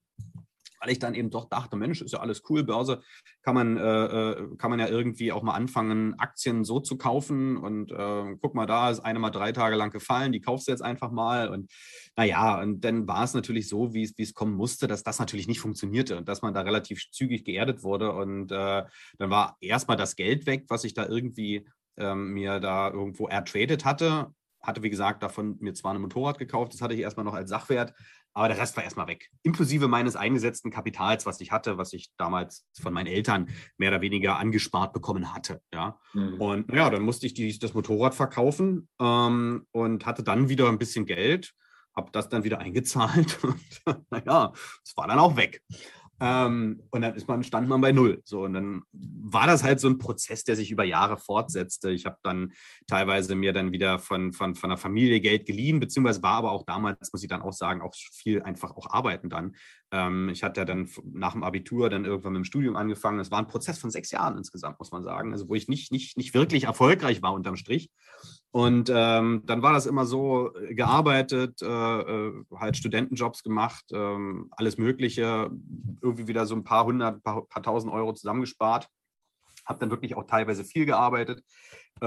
weil 0.80 0.90
ich 0.90 0.98
dann 0.98 1.14
eben 1.14 1.30
doch 1.30 1.48
dachte, 1.48 1.76
Mensch, 1.76 2.02
ist 2.02 2.12
ja 2.12 2.20
alles 2.20 2.42
cool, 2.48 2.64
Börse 2.64 3.02
kann 3.42 3.54
man, 3.54 3.76
äh, 3.76 3.82
äh, 3.82 4.56
kann 4.56 4.70
man 4.70 4.80
ja 4.80 4.88
irgendwie 4.88 5.32
auch 5.32 5.42
mal 5.42 5.54
anfangen, 5.54 6.14
Aktien 6.18 6.64
so 6.64 6.80
zu 6.80 6.96
kaufen 6.96 7.56
und 7.56 7.92
äh, 7.92 8.36
guck 8.40 8.54
mal, 8.54 8.66
da 8.66 8.90
ist 8.90 9.00
eine 9.00 9.18
mal 9.18 9.30
drei 9.30 9.52
Tage 9.52 9.76
lang 9.76 9.90
gefallen, 9.90 10.32
die 10.32 10.40
kaufst 10.40 10.68
du 10.68 10.72
jetzt 10.72 10.82
einfach 10.82 11.10
mal 11.10 11.48
und 11.48 11.70
naja, 12.16 12.60
und 12.60 12.84
dann 12.84 13.06
war 13.08 13.24
es 13.24 13.34
natürlich 13.34 13.68
so, 13.68 13.94
wie 13.94 14.02
es 14.16 14.34
kommen 14.34 14.54
musste, 14.54 14.86
dass 14.86 15.02
das 15.02 15.18
natürlich 15.18 15.48
nicht 15.48 15.60
funktionierte 15.60 16.16
und 16.16 16.28
dass 16.28 16.42
man 16.42 16.54
da 16.54 16.60
relativ 16.60 17.10
zügig 17.10 17.44
geerdet 17.44 17.82
wurde 17.82 18.12
und 18.12 18.52
äh, 18.52 18.84
dann 19.18 19.30
war 19.30 19.56
erstmal 19.60 19.96
das 19.96 20.16
Geld 20.16 20.46
weg, 20.46 20.64
was 20.68 20.84
ich 20.84 20.94
da 20.94 21.06
irgendwie 21.06 21.66
ähm, 21.96 22.32
mir 22.32 22.60
da 22.60 22.90
irgendwo 22.90 23.28
ertradet 23.28 23.84
hatte. 23.84 24.32
Hatte, 24.60 24.82
wie 24.82 24.90
gesagt, 24.90 25.22
davon 25.22 25.58
mir 25.60 25.74
zwar 25.74 25.92
ein 25.92 26.00
Motorrad 26.00 26.38
gekauft, 26.38 26.72
das 26.72 26.80
hatte 26.80 26.94
ich 26.94 27.00
erstmal 27.00 27.24
noch 27.24 27.34
als 27.34 27.50
Sachwert, 27.50 27.92
aber 28.34 28.48
der 28.48 28.58
Rest 28.58 28.76
war 28.76 28.84
erstmal 28.84 29.06
weg. 29.06 29.30
Inklusive 29.42 29.86
meines 29.86 30.16
eingesetzten 30.16 30.70
Kapitals, 30.70 31.24
was 31.24 31.40
ich 31.40 31.52
hatte, 31.52 31.78
was 31.78 31.92
ich 31.92 32.10
damals 32.16 32.66
von 32.80 32.92
meinen 32.92 33.06
Eltern 33.06 33.48
mehr 33.78 33.90
oder 33.90 34.00
weniger 34.00 34.38
angespart 34.38 34.92
bekommen 34.92 35.32
hatte. 35.32 35.62
Ja. 35.72 35.98
Mhm. 36.12 36.40
Und 36.40 36.72
ja, 36.74 36.90
dann 36.90 37.02
musste 37.02 37.26
ich 37.26 37.34
die, 37.34 37.56
das 37.58 37.74
Motorrad 37.74 38.14
verkaufen 38.14 38.88
ähm, 39.00 39.66
und 39.70 40.04
hatte 40.04 40.24
dann 40.24 40.48
wieder 40.48 40.68
ein 40.68 40.78
bisschen 40.78 41.06
Geld, 41.06 41.54
habe 41.94 42.10
das 42.10 42.28
dann 42.28 42.42
wieder 42.42 42.58
eingezahlt 42.58 43.38
und 43.86 44.04
naja, 44.10 44.52
es 44.84 44.96
war 44.96 45.06
dann 45.06 45.20
auch 45.20 45.36
weg. 45.36 45.62
Ähm, 46.26 46.82
und 46.90 47.02
dann 47.02 47.14
ist 47.14 47.28
man, 47.28 47.42
stand 47.42 47.68
man 47.68 47.82
bei 47.82 47.92
null. 47.92 48.22
So, 48.24 48.44
und 48.44 48.54
dann 48.54 48.82
war 48.92 49.46
das 49.46 49.62
halt 49.62 49.78
so 49.78 49.88
ein 49.88 49.98
Prozess, 49.98 50.42
der 50.42 50.56
sich 50.56 50.70
über 50.70 50.82
Jahre 50.82 51.18
fortsetzte. 51.18 51.90
Ich 51.90 52.06
habe 52.06 52.16
dann 52.22 52.52
teilweise 52.86 53.34
mir 53.34 53.52
dann 53.52 53.72
wieder 53.72 53.98
von, 53.98 54.32
von, 54.32 54.54
von 54.54 54.70
der 54.70 54.78
Familie 54.78 55.20
Geld 55.20 55.44
geliehen, 55.44 55.80
beziehungsweise 55.80 56.22
war 56.22 56.36
aber 56.36 56.52
auch 56.52 56.64
damals, 56.64 57.12
muss 57.12 57.22
ich 57.22 57.28
dann 57.28 57.42
auch 57.42 57.52
sagen, 57.52 57.82
auch 57.82 57.94
viel 57.94 58.42
einfach 58.42 58.74
auch 58.74 58.88
arbeiten 58.88 59.28
dann. 59.28 59.54
Ähm, 59.90 60.30
ich 60.30 60.42
hatte 60.42 60.64
dann 60.64 60.88
nach 61.12 61.32
dem 61.32 61.44
Abitur 61.44 61.90
dann 61.90 62.06
irgendwann 62.06 62.32
mit 62.32 62.40
dem 62.40 62.44
Studium 62.46 62.76
angefangen. 62.76 63.20
Es 63.20 63.30
war 63.30 63.38
ein 63.38 63.46
Prozess 63.46 63.78
von 63.78 63.90
sechs 63.90 64.10
Jahren 64.10 64.38
insgesamt, 64.38 64.78
muss 64.78 64.92
man 64.92 65.04
sagen. 65.04 65.32
Also 65.32 65.50
wo 65.50 65.54
ich 65.54 65.68
nicht, 65.68 65.92
nicht, 65.92 66.16
nicht 66.16 66.32
wirklich 66.32 66.64
erfolgreich 66.64 67.20
war 67.20 67.34
unterm 67.34 67.56
Strich. 67.56 67.90
Und 68.54 68.88
ähm, 68.88 69.42
dann 69.46 69.62
war 69.62 69.72
das 69.72 69.84
immer 69.84 70.06
so 70.06 70.52
gearbeitet, 70.70 71.60
äh, 71.60 71.66
äh, 71.66 72.32
halt 72.54 72.76
Studentenjobs 72.76 73.42
gemacht, 73.42 73.84
äh, 73.90 74.16
alles 74.52 74.78
Mögliche, 74.78 75.50
irgendwie 76.00 76.28
wieder 76.28 76.46
so 76.46 76.54
ein 76.54 76.62
paar 76.62 76.84
hundert, 76.84 77.20
paar, 77.24 77.48
paar 77.48 77.64
tausend 77.64 77.92
Euro 77.92 78.12
zusammengespart. 78.12 78.88
Habe 79.66 79.80
dann 79.80 79.90
wirklich 79.90 80.16
auch 80.16 80.22
teilweise 80.28 80.62
viel 80.62 80.86
gearbeitet. 80.86 81.42
Äh, 82.00 82.06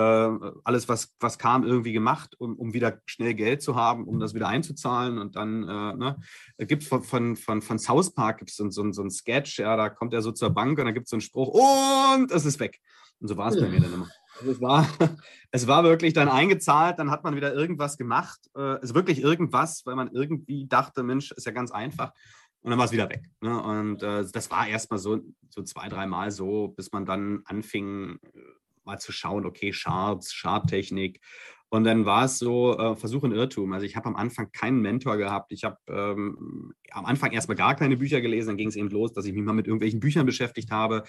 alles, 0.63 0.88
was, 0.88 1.13
was 1.19 1.38
kam, 1.38 1.65
irgendwie 1.65 1.91
gemacht, 1.91 2.33
um, 2.39 2.55
um 2.55 2.73
wieder 2.73 3.01
schnell 3.07 3.33
Geld 3.33 3.61
zu 3.61 3.75
haben, 3.75 4.05
um 4.05 4.17
das 4.17 4.33
wieder 4.33 4.47
einzuzahlen. 4.47 5.17
Und 5.17 5.35
dann 5.35 5.63
äh, 5.63 5.95
ne, 5.97 6.17
gibt 6.59 6.83
es 6.83 6.88
von, 6.88 7.03
von, 7.03 7.35
von, 7.35 7.61
von 7.61 7.77
South 7.77 8.13
Park 8.13 8.38
gibt's 8.38 8.55
so, 8.55 8.69
so, 8.69 8.89
so 8.94 9.03
ein 9.03 9.11
Sketch, 9.11 9.59
ja, 9.59 9.75
da 9.75 9.89
kommt 9.89 10.13
er 10.13 10.21
so 10.21 10.31
zur 10.31 10.51
Bank 10.51 10.79
und 10.79 10.85
dann 10.85 10.94
gibt 10.94 11.07
es 11.07 11.09
so 11.09 11.17
einen 11.17 11.21
Spruch 11.21 11.49
und 11.49 12.31
es 12.31 12.45
ist 12.45 12.61
weg. 12.61 12.79
Und 13.19 13.27
so 13.27 13.35
war 13.35 13.49
es 13.49 13.59
bei 13.59 13.67
mir 13.67 13.81
dann 13.81 13.94
immer. 13.94 14.07
Also 14.39 14.51
es, 14.51 14.62
war, 14.62 14.88
es 15.51 15.68
war 15.68 15.84
wirklich 15.84 16.13
dann 16.13 16.30
eingezahlt, 16.30 17.00
dann 17.00 17.12
hat 17.12 17.24
man 17.24 17.36
wieder 17.36 17.54
irgendwas 17.54 17.98
gemacht. 17.98 18.39
Äh, 18.56 18.60
also 18.60 18.95
wirklich 18.95 19.22
irgendwas, 19.22 19.86
weil 19.86 19.95
man 19.95 20.12
irgendwie 20.12 20.68
dachte, 20.68 21.04
Mensch, 21.04 21.31
ist 21.31 21.45
ja 21.45 21.51
ganz 21.51 21.72
einfach. 21.72 22.13
Und 22.62 22.72
dann 22.72 22.80
war 22.80 22.86
es 22.86 22.92
wieder 22.92 23.09
weg. 23.09 23.23
Ne? 23.42 23.61
Und 23.61 24.04
äh, 24.04 24.26
das 24.31 24.52
war 24.52 24.68
erstmal 24.68 25.00
so, 25.00 25.21
so 25.50 25.64
zwei, 25.64 25.90
dreimal 25.90 26.31
so, 26.31 26.69
bis 26.69 26.92
man 26.92 27.06
dann 27.06 27.42
anfing, 27.45 28.19
äh, 28.33 28.40
mal 28.83 29.00
zu 29.00 29.11
schauen, 29.11 29.45
okay, 29.45 29.71
Charts, 29.71 30.33
Charttechnik. 30.33 31.21
Und 31.69 31.83
dann 31.83 32.06
war 32.06 32.26
es 32.26 32.40
so 32.40 32.78
äh, 32.78 32.95
Versuch 32.95 33.24
und 33.24 33.33
Irrtum. 33.33 33.74
Also 33.74 33.86
ich 33.86 33.97
habe 33.97 34.07
am 34.07 34.16
Anfang 34.16 34.52
keinen 34.54 34.81
Mentor 34.81 35.18
gehabt. 35.18 35.52
Ich 35.52 35.66
habe 35.66 35.78
ähm, 35.90 36.74
am 36.92 37.06
Anfang 37.06 37.31
erstmal 37.31 37.57
gar 37.57 37.76
keine 37.76 37.97
Bücher 37.97 38.21
gelesen. 38.21 38.50
Dann 38.50 38.57
ging 38.57 38.69
es 38.69 38.78
eben 38.78 38.90
los, 38.90 39.12
dass 39.12 39.26
ich 39.26 39.33
mich 39.33 39.44
mal 39.44 39.54
mit 39.54 39.68
irgendwelchen 39.68 40.00
Büchern 40.00 40.26
beschäftigt 40.26 40.71
habe. 40.71 41.04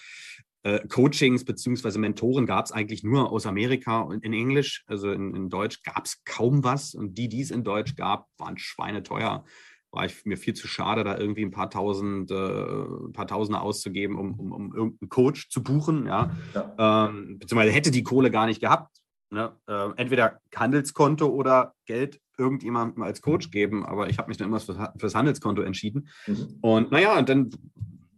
Äh, 0.64 0.80
Coachings 0.88 1.44
bzw. 1.44 1.98
Mentoren 1.98 2.44
gab 2.44 2.64
es 2.64 2.72
eigentlich 2.72 3.04
nur 3.04 3.30
aus 3.30 3.46
Amerika 3.46 4.00
und 4.00 4.24
in 4.24 4.32
Englisch. 4.32 4.82
Also 4.86 5.12
in, 5.12 5.32
in 5.34 5.48
Deutsch 5.48 5.82
gab 5.84 6.06
es 6.06 6.24
kaum 6.24 6.64
was. 6.64 6.92
Und 6.94 7.16
die, 7.16 7.28
die 7.28 7.40
es 7.40 7.52
in 7.52 7.62
Deutsch 7.62 7.94
gab, 7.94 8.26
waren 8.36 8.58
schweineteuer. 8.58 9.44
War 9.92 10.04
ich 10.06 10.24
mir 10.24 10.36
viel 10.36 10.54
zu 10.54 10.66
schade, 10.66 11.04
da 11.04 11.16
irgendwie 11.16 11.44
ein 11.44 11.52
paar 11.52 11.70
tausend, 11.70 12.32
äh, 12.32 12.34
ein 12.34 13.12
paar 13.12 13.28
Tausende 13.28 13.60
auszugeben, 13.60 14.18
um, 14.18 14.38
um, 14.40 14.52
um 14.52 14.74
irgendeinen 14.74 15.08
Coach 15.08 15.50
zu 15.50 15.62
buchen. 15.62 16.06
Ja? 16.06 16.36
ja. 16.52 17.06
Ähm, 17.08 17.38
beziehungsweise 17.38 17.72
hätte 17.72 17.92
die 17.92 18.02
Kohle 18.02 18.32
gar 18.32 18.46
nicht 18.46 18.60
gehabt. 18.60 18.98
Ne? 19.30 19.52
Äh, 19.66 19.90
entweder 19.96 20.40
Handelskonto 20.54 21.26
oder 21.26 21.74
Geld 21.86 22.20
irgendjemandem 22.38 23.02
als 23.02 23.20
Coach 23.20 23.50
geben, 23.50 23.84
aber 23.84 24.08
ich 24.08 24.18
habe 24.18 24.28
mich 24.28 24.36
dann 24.36 24.48
immer 24.48 24.60
fürs, 24.60 24.78
fürs 24.96 25.14
Handelskonto 25.14 25.62
entschieden. 25.62 26.08
Mhm. 26.26 26.58
Und 26.60 26.92
naja, 26.92 27.20
dann 27.22 27.50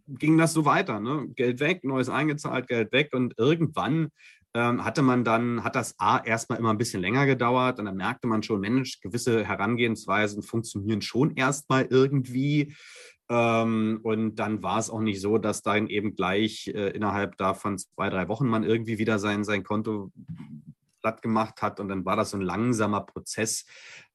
ging 0.07 0.39
das 0.39 0.53
so 0.53 0.65
weiter. 0.65 1.01
Ne? 1.01 1.29
Geld 1.35 1.61
weg, 1.61 1.85
Neues 1.85 2.09
eingezahlt, 2.09 2.69
Geld 2.69 2.93
weg 2.93 3.11
und 3.13 3.35
irgendwann 3.39 4.11
ähm, 4.55 4.85
hatte 4.85 5.03
man 5.03 5.25
dann, 5.25 5.63
hat 5.63 5.77
das 5.77 5.95
A 5.99 6.19
erstmal 6.19 6.59
immer 6.59 6.71
ein 6.71 6.79
bisschen 6.79 7.01
länger 7.01 7.27
gedauert 7.27 7.79
und 7.79 7.85
dann 7.85 7.97
merkte 7.97 8.27
man 8.27 8.43
schon, 8.43 8.61
Mensch, 8.61 9.01
gewisse 9.01 9.45
Herangehensweisen 9.45 10.43
funktionieren 10.43 11.03
schon 11.03 11.37
erstmal 11.37 11.87
irgendwie. 11.89 12.75
Ähm, 13.29 14.01
und 14.03 14.37
dann 14.37 14.63
war 14.63 14.79
es 14.79 14.91
auch 14.91 15.01
nicht 15.01 15.21
so, 15.21 15.39
dass 15.39 15.63
dann 15.63 15.87
eben 15.87 16.17
gleich 16.17 16.67
äh, 16.75 16.91
innerhalb 16.91 17.37
davon 17.37 17.79
zwei, 17.79 18.11
drei 18.11 18.27
Wochen 18.27 18.49
man 18.49 18.65
irgendwie 18.65 18.99
wieder 18.99 19.21
sein, 19.21 19.45
sein 19.45 19.63
Konto 19.63 20.11
platt 21.01 21.23
gemacht 21.23 21.63
hat 21.63 21.81
und 21.81 21.89
dann 21.89 22.05
war 22.05 22.17
das 22.17 22.31
so 22.31 22.37
ein 22.37 22.43
langsamer 22.43 23.01
Prozess, 23.01 23.67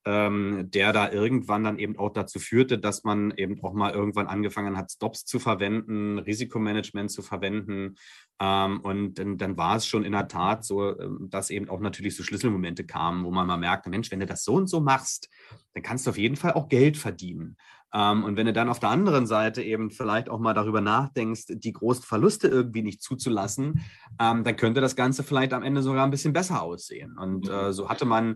ähm, 0.05 0.69
der 0.69 0.93
da 0.93 1.11
irgendwann 1.11 1.63
dann 1.63 1.79
eben 1.79 1.97
auch 1.97 2.11
dazu 2.11 2.39
führte, 2.39 2.77
dass 2.77 3.03
man 3.03 3.31
eben 3.31 3.63
auch 3.63 3.73
mal 3.73 3.91
irgendwann 3.91 4.27
angefangen 4.27 4.77
hat, 4.77 4.91
Stops 4.91 5.25
zu 5.25 5.39
verwenden, 5.39 6.19
Risikomanagement 6.19 7.09
zu 7.09 7.23
verwenden. 7.23 7.95
Ähm, 8.39 8.81
und 8.81 9.15
dann, 9.15 9.37
dann, 9.37 9.57
war 9.57 9.77
es 9.77 9.87
schon 9.87 10.03
in 10.03 10.11
der 10.11 10.27
Tat 10.27 10.63
so, 10.63 10.99
ähm, 10.99 11.27
dass 11.29 11.49
eben 11.49 11.69
auch 11.69 11.79
natürlich 11.79 12.15
so 12.15 12.23
Schlüsselmomente 12.23 12.85
kamen, 12.85 13.23
wo 13.23 13.31
man 13.31 13.47
mal 13.47 13.57
merkte, 13.57 13.89
Mensch, 13.89 14.11
wenn 14.11 14.19
du 14.19 14.25
das 14.25 14.43
so 14.43 14.53
und 14.53 14.67
so 14.67 14.79
machst, 14.79 15.29
dann 15.73 15.83
kannst 15.83 16.05
du 16.05 16.11
auf 16.11 16.17
jeden 16.17 16.35
Fall 16.35 16.53
auch 16.53 16.69
Geld 16.69 16.97
verdienen. 16.97 17.57
Ähm, 17.95 18.23
und 18.23 18.35
wenn 18.35 18.45
du 18.45 18.53
dann 18.53 18.69
auf 18.69 18.79
der 18.79 18.89
anderen 18.89 19.25
Seite 19.25 19.63
eben 19.63 19.89
vielleicht 19.89 20.29
auch 20.29 20.39
mal 20.39 20.53
darüber 20.53 20.81
nachdenkst, 20.81 21.45
die 21.47 21.73
großen 21.73 22.03
Verluste 22.03 22.49
irgendwie 22.49 22.81
nicht 22.81 23.01
zuzulassen, 23.01 23.85
ähm, 24.19 24.43
dann 24.43 24.57
könnte 24.57 24.81
das 24.81 24.95
Ganze 24.95 25.23
vielleicht 25.23 25.53
am 25.53 25.63
Ende 25.63 25.81
sogar 25.81 26.03
ein 26.03 26.11
bisschen 26.11 26.33
besser 26.33 26.61
aussehen. 26.61 27.17
Und 27.17 27.49
äh, 27.49 27.71
so 27.71 27.89
hatte 27.89 28.05
man 28.05 28.35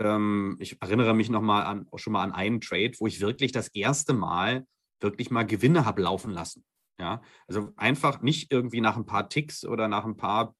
ähm, 0.00 0.56
ich 0.60 0.80
erinnere 0.80 1.14
mich 1.14 1.30
noch 1.30 1.42
mal 1.42 1.62
an, 1.62 1.86
schon 1.96 2.12
mal 2.12 2.22
an 2.22 2.32
einen 2.32 2.60
Trade, 2.60 2.92
wo 2.98 3.06
ich 3.06 3.20
wirklich 3.20 3.52
das 3.52 3.68
erste 3.68 4.12
Mal 4.12 4.64
wirklich 5.00 5.30
mal 5.30 5.46
Gewinne 5.46 5.84
habe 5.84 6.02
laufen 6.02 6.32
lassen. 6.32 6.64
Ja, 7.00 7.22
also 7.46 7.72
einfach 7.76 8.22
nicht 8.22 8.50
irgendwie 8.50 8.80
nach 8.80 8.96
ein 8.96 9.06
paar 9.06 9.28
Ticks 9.28 9.64
oder 9.64 9.86
nach 9.86 10.04
ein 10.04 10.16
paar 10.16 10.54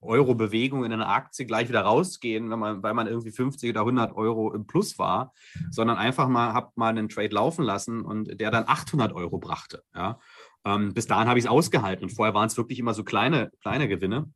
Euro 0.00 0.34
Bewegung 0.34 0.84
in 0.84 0.92
einer 0.92 1.08
Aktie 1.08 1.46
gleich 1.46 1.68
wieder 1.68 1.82
rausgehen, 1.82 2.50
wenn 2.50 2.58
man, 2.58 2.82
weil 2.82 2.94
man 2.94 3.06
irgendwie 3.06 3.30
50 3.30 3.70
oder 3.70 3.80
100 3.80 4.16
Euro 4.16 4.52
im 4.52 4.66
Plus 4.66 4.98
war, 4.98 5.32
sondern 5.70 5.96
einfach 5.96 6.28
mal, 6.28 6.52
habe 6.52 6.72
mal 6.74 6.88
einen 6.88 7.08
Trade 7.08 7.34
laufen 7.34 7.64
lassen 7.64 8.02
und 8.02 8.40
der 8.40 8.50
dann 8.50 8.64
800 8.66 9.12
Euro 9.12 9.38
brachte. 9.38 9.84
Ja. 9.94 10.18
Ähm, 10.64 10.92
bis 10.92 11.06
dahin 11.06 11.28
habe 11.28 11.38
ich 11.38 11.44
es 11.44 11.50
ausgehalten 11.50 12.04
und 12.04 12.10
vorher 12.10 12.34
waren 12.34 12.48
es 12.48 12.56
wirklich 12.56 12.80
immer 12.80 12.94
so 12.94 13.04
kleine, 13.04 13.52
kleine 13.60 13.88
Gewinne 13.88 14.32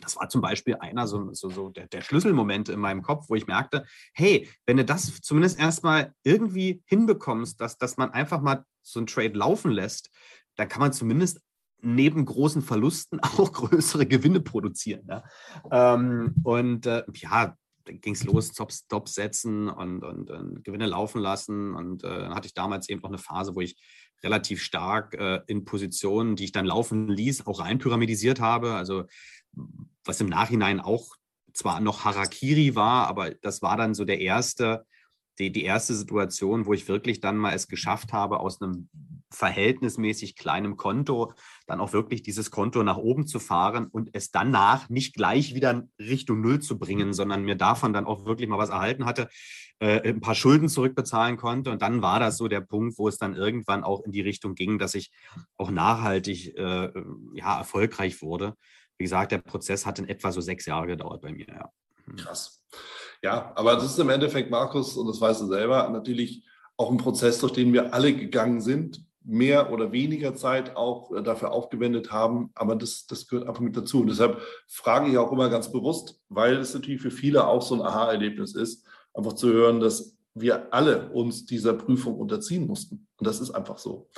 das 0.00 0.16
war 0.16 0.28
zum 0.28 0.40
Beispiel 0.40 0.76
einer 0.76 1.06
so, 1.06 1.32
so, 1.32 1.50
so 1.50 1.70
der, 1.70 1.86
der 1.86 2.00
Schlüsselmomente 2.00 2.72
in 2.72 2.80
meinem 2.80 3.02
Kopf, 3.02 3.28
wo 3.28 3.34
ich 3.34 3.46
merkte, 3.46 3.86
hey, 4.12 4.48
wenn 4.66 4.76
du 4.76 4.84
das 4.84 5.20
zumindest 5.20 5.58
erstmal 5.58 6.14
irgendwie 6.22 6.82
hinbekommst, 6.86 7.60
dass, 7.60 7.78
dass 7.78 7.96
man 7.96 8.10
einfach 8.10 8.40
mal 8.40 8.64
so 8.82 9.00
einen 9.00 9.06
Trade 9.06 9.34
laufen 9.34 9.70
lässt, 9.70 10.10
dann 10.56 10.68
kann 10.68 10.80
man 10.80 10.92
zumindest 10.92 11.40
neben 11.84 12.24
großen 12.24 12.62
Verlusten 12.62 13.20
auch 13.22 13.52
größere 13.52 14.06
Gewinne 14.06 14.40
produzieren. 14.40 15.06
Ja? 15.08 15.24
Ähm, 15.70 16.34
und 16.42 16.86
äh, 16.86 17.04
ja, 17.14 17.56
dann 17.84 18.00
ging 18.00 18.14
es 18.14 18.24
los, 18.24 18.52
Stops 18.54 19.14
setzen 19.14 19.68
und, 19.68 20.02
und, 20.02 20.30
und, 20.30 20.64
Gewinne 20.64 20.86
laufen 20.86 21.20
lassen. 21.20 21.74
Und 21.74 22.02
äh, 22.02 22.08
dann 22.08 22.34
hatte 22.34 22.46
ich 22.46 22.54
damals 22.54 22.88
eben 22.88 23.02
noch 23.02 23.10
eine 23.10 23.18
Phase, 23.18 23.54
wo 23.54 23.60
ich 23.60 23.76
relativ 24.22 24.62
stark 24.62 25.14
äh, 25.14 25.42
in 25.46 25.64
Positionen, 25.64 26.34
die 26.34 26.44
ich 26.44 26.52
dann 26.52 26.64
laufen 26.64 27.08
ließ, 27.08 27.46
auch 27.46 27.60
rein 27.60 27.78
pyramidisiert 27.78 28.40
habe. 28.40 28.72
Also 28.72 29.04
was 30.04 30.20
im 30.20 30.28
Nachhinein 30.28 30.80
auch 30.80 31.14
zwar 31.52 31.80
noch 31.80 32.04
Harakiri 32.04 32.74
war, 32.74 33.06
aber 33.06 33.30
das 33.30 33.62
war 33.62 33.76
dann 33.76 33.94
so 33.94 34.04
der 34.04 34.20
erste, 34.20 34.86
die, 35.38 35.50
die 35.50 35.64
erste 35.64 35.94
Situation, 35.94 36.66
wo 36.66 36.72
ich 36.72 36.88
wirklich 36.88 37.20
dann 37.20 37.36
mal 37.36 37.54
es 37.54 37.68
geschafft 37.68 38.12
habe, 38.12 38.40
aus 38.40 38.60
einem 38.60 38.88
verhältnismäßig 39.30 40.36
kleinem 40.36 40.76
Konto 40.76 41.32
dann 41.66 41.80
auch 41.80 41.92
wirklich 41.92 42.22
dieses 42.22 42.50
Konto 42.50 42.82
nach 42.82 42.96
oben 42.96 43.26
zu 43.26 43.40
fahren 43.40 43.86
und 43.86 44.10
es 44.12 44.30
danach 44.30 44.88
nicht 44.88 45.14
gleich 45.14 45.54
wieder 45.54 45.88
Richtung 45.98 46.40
Null 46.40 46.60
zu 46.60 46.78
bringen, 46.78 47.12
sondern 47.12 47.44
mir 47.44 47.56
davon 47.56 47.92
dann 47.92 48.06
auch 48.06 48.24
wirklich 48.24 48.48
mal 48.48 48.58
was 48.58 48.70
erhalten 48.70 49.06
hatte, 49.06 49.28
äh, 49.80 50.08
ein 50.08 50.20
paar 50.20 50.34
Schulden 50.34 50.68
zurückbezahlen 50.68 51.36
konnte. 51.36 51.70
Und 51.70 51.82
dann 51.82 52.02
war 52.02 52.20
das 52.20 52.36
so 52.36 52.48
der 52.48 52.60
Punkt, 52.60 52.98
wo 52.98 53.08
es 53.08 53.18
dann 53.18 53.34
irgendwann 53.34 53.82
auch 53.82 54.02
in 54.04 54.12
die 54.12 54.20
Richtung 54.20 54.54
ging, 54.54 54.78
dass 54.78 54.94
ich 54.94 55.10
auch 55.56 55.70
nachhaltig 55.70 56.56
äh, 56.56 56.92
ja, 57.34 57.58
erfolgreich 57.58 58.22
wurde. 58.22 58.54
Wie 58.98 59.04
gesagt, 59.04 59.32
der 59.32 59.38
Prozess 59.38 59.86
hat 59.86 59.98
in 59.98 60.08
etwa 60.08 60.30
so 60.30 60.40
sechs 60.40 60.66
Jahre 60.66 60.86
gedauert 60.86 61.22
bei 61.22 61.32
mir. 61.32 61.46
Ja. 61.48 61.70
Hm. 62.06 62.16
Krass. 62.16 62.60
Ja, 63.24 63.52
aber 63.54 63.76
das 63.76 63.86
ist 63.86 63.98
im 63.98 64.10
Endeffekt, 64.10 64.50
Markus, 64.50 64.98
und 64.98 65.06
das 65.06 65.18
weißt 65.18 65.40
du 65.40 65.46
selber, 65.46 65.88
natürlich 65.88 66.44
auch 66.76 66.90
ein 66.90 66.98
Prozess, 66.98 67.38
durch 67.38 67.54
den 67.54 67.72
wir 67.72 67.94
alle 67.94 68.12
gegangen 68.12 68.60
sind, 68.60 69.02
mehr 69.22 69.72
oder 69.72 69.92
weniger 69.92 70.34
Zeit 70.34 70.76
auch 70.76 71.10
äh, 71.10 71.22
dafür 71.22 71.52
aufgewendet 71.52 72.12
haben. 72.12 72.50
Aber 72.54 72.76
das, 72.76 73.06
das 73.06 73.26
gehört 73.26 73.48
einfach 73.48 73.62
mit 73.62 73.74
dazu. 73.78 74.02
Und 74.02 74.08
deshalb 74.08 74.42
frage 74.68 75.10
ich 75.10 75.16
auch 75.16 75.32
immer 75.32 75.48
ganz 75.48 75.72
bewusst, 75.72 76.20
weil 76.28 76.58
es 76.58 76.74
natürlich 76.74 77.00
für 77.00 77.10
viele 77.10 77.46
auch 77.46 77.62
so 77.62 77.76
ein 77.76 77.80
Aha-Erlebnis 77.80 78.54
ist, 78.54 78.84
einfach 79.14 79.32
zu 79.32 79.50
hören, 79.50 79.80
dass 79.80 80.18
wir 80.34 80.74
alle 80.74 81.10
uns 81.10 81.46
dieser 81.46 81.74
Prüfung 81.74 82.18
unterziehen 82.18 82.66
mussten. 82.66 83.06
Und 83.18 83.26
das 83.26 83.40
ist 83.40 83.52
einfach 83.52 83.78
so. 83.78 84.08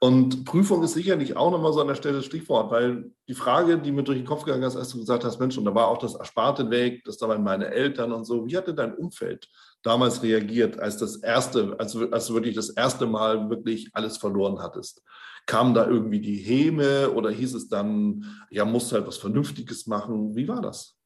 Und 0.00 0.44
Prüfung 0.44 0.82
ist 0.82 0.94
sicherlich 0.94 1.36
auch 1.36 1.52
nochmal 1.52 1.72
so 1.72 1.80
an 1.80 1.86
der 1.86 1.94
Stelle 1.94 2.16
das 2.16 2.24
Stichwort, 2.24 2.72
weil 2.72 3.12
die 3.28 3.34
Frage, 3.34 3.78
die 3.78 3.92
mir 3.92 4.02
durch 4.02 4.18
den 4.18 4.26
Kopf 4.26 4.42
gegangen 4.42 4.64
ist, 4.64 4.76
als 4.76 4.88
du 4.88 4.98
gesagt 4.98 5.24
hast, 5.24 5.38
Mensch, 5.38 5.56
und 5.56 5.64
da 5.64 5.74
war 5.74 5.86
auch 5.86 5.98
das 5.98 6.16
Ersparte 6.16 6.68
weg, 6.70 7.02
das 7.04 7.18
da 7.18 7.28
waren 7.28 7.44
meine 7.44 7.68
Eltern 7.68 8.12
und 8.12 8.24
so. 8.24 8.44
Wie 8.46 8.56
hatte 8.56 8.74
dein 8.74 8.94
Umfeld 8.94 9.48
damals 9.82 10.22
reagiert, 10.24 10.80
als 10.80 10.96
das 10.96 11.16
erste, 11.16 11.76
als, 11.78 11.96
als 11.96 12.26
du 12.26 12.34
wirklich 12.34 12.56
das 12.56 12.70
erste 12.70 13.06
Mal 13.06 13.48
wirklich 13.48 13.90
alles 13.92 14.16
verloren 14.16 14.60
hattest? 14.60 15.02
Kam 15.46 15.72
da 15.72 15.86
irgendwie 15.86 16.20
die 16.20 16.36
Häme 16.36 17.10
oder 17.10 17.30
hieß 17.30 17.54
es 17.54 17.68
dann, 17.68 18.24
ja, 18.50 18.64
musst 18.64 18.92
halt 18.92 19.06
was 19.06 19.18
Vernünftiges 19.18 19.86
machen? 19.86 20.34
Wie 20.34 20.48
war 20.48 20.60
das? 20.60 20.99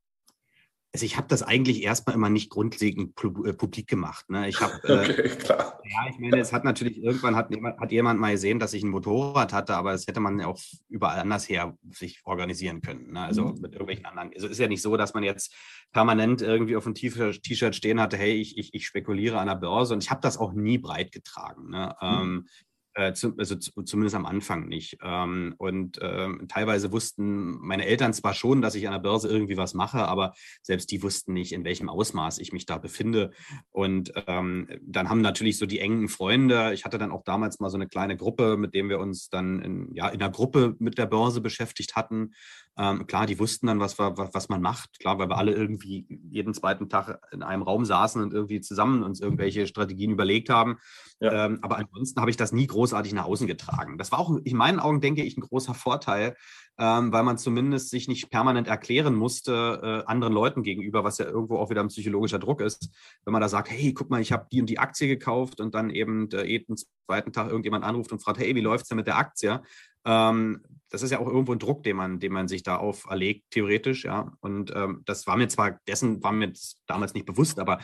Also 0.95 1.07
ich 1.07 1.17
habe 1.17 1.27
das 1.27 1.43
eigentlich 1.43 1.83
erstmal 1.83 2.15
immer 2.15 2.31
nicht 2.31 2.51
grundlegend 2.51 3.21
äh, 3.21 3.53
publik 3.53 3.89
gemacht. 3.89 4.31
Ne? 4.31 4.49
Ich 4.49 4.61
habe, 4.61 4.75
äh, 4.85 5.11
okay, 5.11 5.29
klar. 5.29 5.81
Ja, 5.85 6.09
ich 6.09 6.21
meine, 6.21 6.39
es 6.39 6.53
hat 6.53 6.63
natürlich 6.63 7.03
irgendwann 7.03 7.35
hat, 7.35 7.51
hat 7.51 7.91
jemand 7.91 8.21
mal 8.21 8.31
gesehen, 8.31 8.61
dass 8.61 8.75
ich 8.75 8.85
ein 8.85 8.91
Motorrad 8.91 9.53
hatte, 9.53 9.75
aber 9.75 9.91
das 9.91 10.07
hätte 10.07 10.21
man 10.21 10.39
ja 10.39 10.47
auch 10.47 10.61
überall 10.89 11.19
anders 11.19 11.49
her 11.49 11.77
sich 11.91 12.21
organisieren 12.25 12.81
können. 12.81 13.11
Ne? 13.11 13.21
Also 13.23 13.47
mhm. 13.47 13.61
mit 13.61 13.73
irgendwelchen 13.73 14.07
anderen. 14.07 14.31
Also 14.37 14.47
ist 14.47 14.61
ja 14.61 14.69
nicht 14.69 14.83
so, 14.83 14.97
dass 14.97 15.15
man 15.15 15.25
jetzt 15.25 15.53
permanent 15.91 16.43
irgendwie 16.43 16.77
auf 16.77 16.87
einem 16.87 16.95
T-Shirt 16.95 17.75
stehen 17.75 18.01
hatte, 18.01 18.17
hey, 18.17 18.35
ich, 18.35 18.57
ich, 18.57 18.73
ich 18.73 18.87
spekuliere 18.87 19.41
an 19.41 19.49
der 19.49 19.57
Börse 19.57 19.95
und 19.95 20.05
ich 20.05 20.13
habe 20.13 20.21
das 20.21 20.39
auch 20.39 20.53
nie 20.53 20.79
breit 20.79 21.11
getragen. 21.11 21.71
Ne? 21.71 21.93
Mhm. 22.01 22.09
Ähm, 22.09 22.49
äh, 22.95 23.13
zu, 23.13 23.35
also 23.37 23.57
zu, 23.57 23.83
zumindest 23.83 24.17
am 24.17 24.27
Anfang 24.27 24.67
nicht. 24.67 24.99
Ähm, 25.03 25.55
und 25.59 25.99
ähm, 26.03 26.47
teilweise 26.49 26.93
wussten 26.93 27.59
meine 27.61 27.87
Eltern 27.87 28.13
zwar 28.13 28.35
schon, 28.35 28.63
dass 28.63 28.75
ich 28.75 28.87
an 28.87 28.93
der 28.93 29.01
Börse 29.01 29.29
irgendwie 29.29 29.57
was 29.57 29.75
mache, 29.75 30.07
aber 30.07 30.35
selbst 30.63 30.91
die 30.91 31.03
wussten 31.03 31.33
nicht, 31.33 31.53
in 31.53 31.65
welchem 31.65 31.89
Ausmaß 31.89 32.39
ich 32.39 32.53
mich 32.53 32.67
da 32.67 32.79
befinde. 32.79 33.33
Und 33.71 34.13
ähm, 34.27 34.69
dann 34.83 35.09
haben 35.09 35.21
natürlich 35.21 35.59
so 35.59 35.67
die 35.67 35.81
engen 35.81 36.09
Freunde, 36.09 36.73
ich 36.73 36.85
hatte 36.85 36.99
dann 36.99 37.13
auch 37.13 37.25
damals 37.25 37.61
mal 37.61 37.71
so 37.71 37.77
eine 37.77 37.89
kleine 37.89 38.17
Gruppe, 38.17 38.57
mit 38.57 38.75
dem 38.75 38.89
wir 38.89 39.01
uns 39.01 39.29
dann 39.29 39.61
in, 39.61 39.95
ja, 39.95 40.09
in 40.09 40.19
der 40.19 40.31
Gruppe 40.31 40.77
mit 40.79 40.99
der 40.99 41.07
Börse 41.07 41.41
beschäftigt 41.41 41.97
hatten. 41.97 42.33
Ähm, 42.77 43.07
klar, 43.07 43.27
die 43.27 43.39
wussten 43.39 43.69
dann, 43.69 43.79
was, 43.79 43.99
was, 43.99 44.31
was 44.33 44.49
man 44.49 44.61
macht. 44.61 44.99
Klar, 44.99 45.19
weil 45.19 45.29
wir 45.29 45.39
alle 45.39 45.53
irgendwie 45.53 46.07
jeden 46.31 46.55
zweiten 46.55 46.89
Tag 46.89 47.21
in 47.31 47.43
einem 47.43 47.63
Raum 47.63 47.85
saßen 47.85 48.21
und 48.21 48.33
irgendwie 48.33 48.61
zusammen 48.61 49.05
uns 49.05 49.21
irgendwelche 49.21 49.67
Strategien 49.67 50.11
überlegt 50.11 50.51
haben. 50.51 50.79
Ja. 51.21 51.47
Ähm, 51.47 51.61
aber 51.63 51.77
ansonsten 51.77 52.21
habe 52.21 52.31
ich 52.31 52.37
das 52.37 52.53
nie 52.53 52.67
großartig 52.67 53.13
nach 53.13 53.27
außen 53.27 53.47
getragen. 53.47 53.97
Das 53.97 54.11
war 54.11 54.19
auch 54.19 54.37
in 54.43 54.57
meinen 54.57 54.81
Augen, 54.81 55.01
denke 55.01 55.23
ich, 55.23 55.37
ein 55.37 55.43
großer 55.43 55.75
Vorteil, 55.75 56.37
ähm, 56.77 57.13
weil 57.13 57.23
man 57.23 57.39
zumindest 57.39 57.91
sich 57.91 58.09
nicht 58.09 58.31
permanent 58.31 58.67
erklären 58.67 59.15
musste 59.15 60.03
äh, 60.05 60.11
anderen 60.11 60.33
Leuten 60.33 60.65
gegenüber, 60.65 61.05
was 61.05 61.19
ja 61.19 61.27
irgendwo 61.27 61.59
auch 61.59 61.71
wieder 61.71 61.83
ein 61.83 61.89
psychologischer 61.89 62.41
Druck 62.41 62.61
ist. 62.61 62.91
Wenn 63.25 63.33
man 63.33 63.41
da 63.41 63.49
sagt, 63.49 63.71
hey, 63.71 63.95
guck 63.95 64.11
mal, 64.11 64.21
ich 64.21 64.33
habe 64.33 64.49
die 64.51 64.61
und 64.61 64.69
die 64.69 64.81
Aktie 64.81 65.07
gekauft 65.07 65.61
und 65.61 65.75
dann 65.77 65.91
eben 65.91 66.29
äh, 66.33 66.45
jeden 66.45 66.77
zweiten 67.07 67.33
Tag 67.33 67.49
irgendjemand 67.49 67.85
anruft 67.85 68.11
und 68.11 68.21
fragt, 68.21 68.39
hey, 68.39 68.55
wie 68.57 68.61
läuft 68.61 68.85
es 68.85 68.89
denn 68.89 68.97
mit 68.97 69.07
der 69.07 69.17
Aktie? 69.17 69.63
Ähm, 70.05 70.63
das 70.91 71.03
ist 71.03 71.11
ja 71.11 71.19
auch 71.19 71.27
irgendwo 71.27 71.53
ein 71.53 71.59
Druck, 71.59 71.83
den 71.83 71.97
man, 71.97 72.21
den 72.21 72.33
man 72.33 72.47
sich 72.47 72.63
da 72.63 72.77
auferlegt, 72.77 73.51
theoretisch, 73.51 74.05
ja. 74.05 74.33
Und 74.41 74.73
ähm, 74.75 75.03
das 75.07 75.27
war 75.27 75.37
mir 75.37 75.49
zwar, 75.49 75.81
dessen 75.89 76.23
war 76.23 76.33
mir 76.33 76.53
damals 76.87 77.15
nicht 77.15 77.27
bewusst, 77.27 77.59
aber 77.59 77.79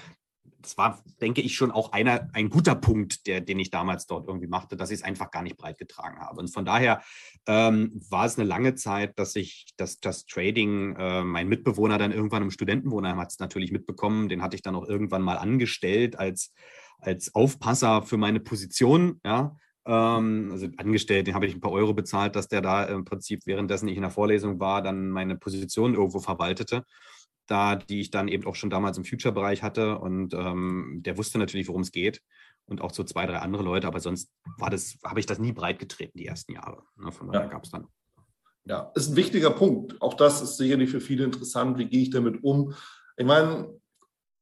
das 0.62 0.76
war, 0.76 1.02
denke 1.20 1.40
ich, 1.40 1.54
schon 1.54 1.70
auch 1.70 1.92
einer, 1.92 2.28
ein 2.32 2.50
guter 2.50 2.74
Punkt, 2.74 3.26
der, 3.26 3.40
den 3.40 3.58
ich 3.58 3.70
damals 3.70 4.06
dort 4.06 4.28
irgendwie 4.28 4.46
machte, 4.46 4.76
dass 4.76 4.90
ich 4.90 4.98
es 4.98 5.04
einfach 5.04 5.30
gar 5.30 5.42
nicht 5.42 5.56
breit 5.56 5.78
getragen 5.78 6.20
habe. 6.20 6.38
Und 6.38 6.48
von 6.48 6.64
daher 6.64 7.02
ähm, 7.46 8.00
war 8.10 8.26
es 8.26 8.38
eine 8.38 8.46
lange 8.46 8.74
Zeit, 8.74 9.18
dass 9.18 9.36
ich 9.36 9.72
das, 9.76 9.98
das 10.00 10.26
Trading, 10.26 10.96
äh, 10.96 11.24
mein 11.24 11.48
Mitbewohner 11.48 11.98
dann 11.98 12.12
irgendwann 12.12 12.42
im 12.42 12.50
Studentenwohnheim 12.50 13.18
hat 13.18 13.30
es 13.30 13.38
natürlich 13.38 13.72
mitbekommen, 13.72 14.28
den 14.28 14.42
hatte 14.42 14.56
ich 14.56 14.62
dann 14.62 14.76
auch 14.76 14.86
irgendwann 14.86 15.22
mal 15.22 15.38
angestellt 15.38 16.18
als, 16.18 16.52
als 16.98 17.34
Aufpasser 17.34 18.02
für 18.02 18.16
meine 18.16 18.40
Position, 18.40 19.20
ja. 19.24 19.56
Ähm, 19.87 20.50
also 20.52 20.68
angestellt, 20.76 21.26
den 21.26 21.34
habe 21.34 21.46
ich 21.46 21.54
ein 21.54 21.60
paar 21.60 21.72
Euro 21.72 21.94
bezahlt, 21.94 22.37
dass 22.37 22.49
der 22.49 22.60
da 22.60 22.84
im 22.84 23.04
Prinzip 23.04 23.46
währenddessen 23.46 23.88
ich 23.88 23.96
in 23.96 24.02
der 24.02 24.10
Vorlesung 24.10 24.60
war, 24.60 24.82
dann 24.82 25.10
meine 25.10 25.37
Position 25.37 25.94
irgendwo 25.94 26.20
verwaltete 26.20 26.84
da, 27.50 27.75
die 27.75 28.00
ich 28.00 28.10
dann 28.10 28.28
eben 28.28 28.46
auch 28.46 28.54
schon 28.54 28.70
damals 28.70 28.96
im 28.96 29.04
Future-Bereich 29.04 29.62
hatte. 29.62 29.99
Und 29.99 30.34
ähm, 30.34 31.00
der 31.04 31.18
wusste 31.18 31.38
natürlich, 31.38 31.68
worum 31.68 31.82
es 31.82 31.90
geht. 31.90 32.22
Und 32.66 32.80
auch 32.80 32.92
so 32.92 33.02
zwei, 33.02 33.26
drei 33.26 33.38
andere 33.38 33.64
Leute, 33.64 33.88
aber 33.88 33.99
sonst 33.99 34.30
war 34.56 34.70
das, 34.70 34.99
habe 35.04 35.18
ich 35.18 35.26
das 35.26 35.40
nie 35.40 35.52
breit 35.52 35.80
getreten, 35.80 36.16
die 36.16 36.26
ersten 36.26 36.52
Jahre. 36.52 36.84
Ne? 36.96 37.10
Von 37.10 37.26
daher 37.26 37.46
ja. 37.46 37.52
gab 37.52 37.64
es 37.64 37.70
dann. 37.70 37.88
Ja, 38.64 38.92
ist 38.94 39.10
ein 39.10 39.16
wichtiger 39.16 39.50
Punkt. 39.50 40.00
Auch 40.00 40.14
das 40.14 40.40
ist 40.42 40.58
sicherlich 40.58 40.90
für 40.90 41.00
viele 41.00 41.25
interessant. 41.25 41.76
Wie 41.78 41.87
gehe 41.87 42.02
ich 42.02 42.10
damit 42.10 42.44
um? 42.44 42.72
Ich 43.16 43.26
meine, 43.26 43.68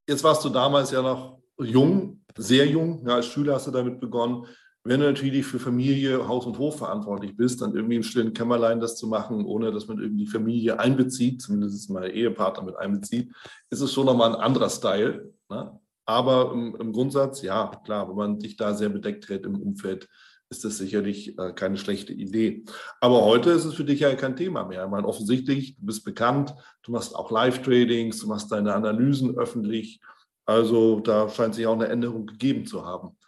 jetzt 0.07 0.23
warst 0.23 0.45
du 0.45 0.51
damals 0.51 0.91
ja 0.91 1.01
noch 1.01 1.41
jung, 1.59 2.23
sehr 2.37 2.67
jung. 2.67 3.07
Ja, 3.07 3.15
als 3.15 3.27
Schüler 3.27 3.55
hast 3.55 3.69
du 3.69 3.71
damit 3.71 4.01
begonnen. 4.01 4.47
Wenn 4.89 5.01
du 5.01 5.07
natürlich 5.07 5.45
für 5.45 5.59
Familie, 5.59 6.27
Haus 6.29 6.47
und 6.47 6.57
Hof 6.57 6.79
verantwortlich 6.79 7.37
bist, 7.37 7.61
dann 7.61 7.75
irgendwie 7.75 7.97
im 7.97 8.03
stillen 8.03 8.33
Kämmerlein 8.33 8.81
das 8.81 8.97
zu 8.97 9.07
machen, 9.07 9.45
ohne 9.45 9.71
dass 9.71 9.87
man 9.87 9.99
irgendwie 9.99 10.25
die 10.25 10.31
Familie 10.31 10.79
einbezieht, 10.79 11.43
zumindest 11.43 11.91
mal 11.91 12.11
Ehepartner 12.11 12.63
mit 12.63 12.75
einbezieht, 12.75 13.31
ist 13.69 13.83
es 13.83 13.93
schon 13.93 14.07
nochmal 14.07 14.35
ein 14.35 14.41
anderer 14.41 14.71
Style. 14.71 15.35
Ne? 15.51 15.79
Aber 16.07 16.53
im, 16.55 16.75
im, 16.77 16.95
Grundsatz, 16.95 17.43
ja, 17.43 17.71
klar, 17.85 18.09
wenn 18.09 18.17
man 18.17 18.39
dich 18.39 18.57
da 18.57 18.73
sehr 18.73 18.89
bedeckt 18.89 19.29
hält 19.29 19.45
im 19.45 19.61
Umfeld, 19.61 20.09
ist 20.49 20.65
das 20.65 20.79
sicherlich 20.79 21.39
äh, 21.39 21.53
keine 21.53 21.77
schlechte 21.77 22.15
Idee. 22.15 22.65
Aber 23.03 23.27
heute 23.27 23.51
ist 23.51 23.67
es 23.67 23.75
für 23.75 23.85
dich 23.85 24.01
ja 24.01 24.15
kein 24.15 24.37
Thema 24.37 24.65
mehr. 24.65 24.85
Ich 24.87 24.91
meine, 24.91 25.07
offensichtlich, 25.07 25.77
du 25.77 25.85
bist 25.85 26.03
bekannt, 26.03 26.55
du 26.83 26.93
machst 26.93 27.15
auch 27.15 27.31
Live-Tradings, 27.31 28.21
du 28.21 28.27
machst 28.27 28.51
deine 28.51 28.73
Analysen 28.73 29.37
öffentlich. 29.37 30.01
Also 30.47 31.01
da 31.01 31.29
scheint 31.29 31.57
sich 31.57 31.67
auch 31.67 31.75
eine 31.75 31.89
Änderung 31.89 32.25
gegeben 32.25 32.65
zu 32.65 32.87
haben. 32.87 33.19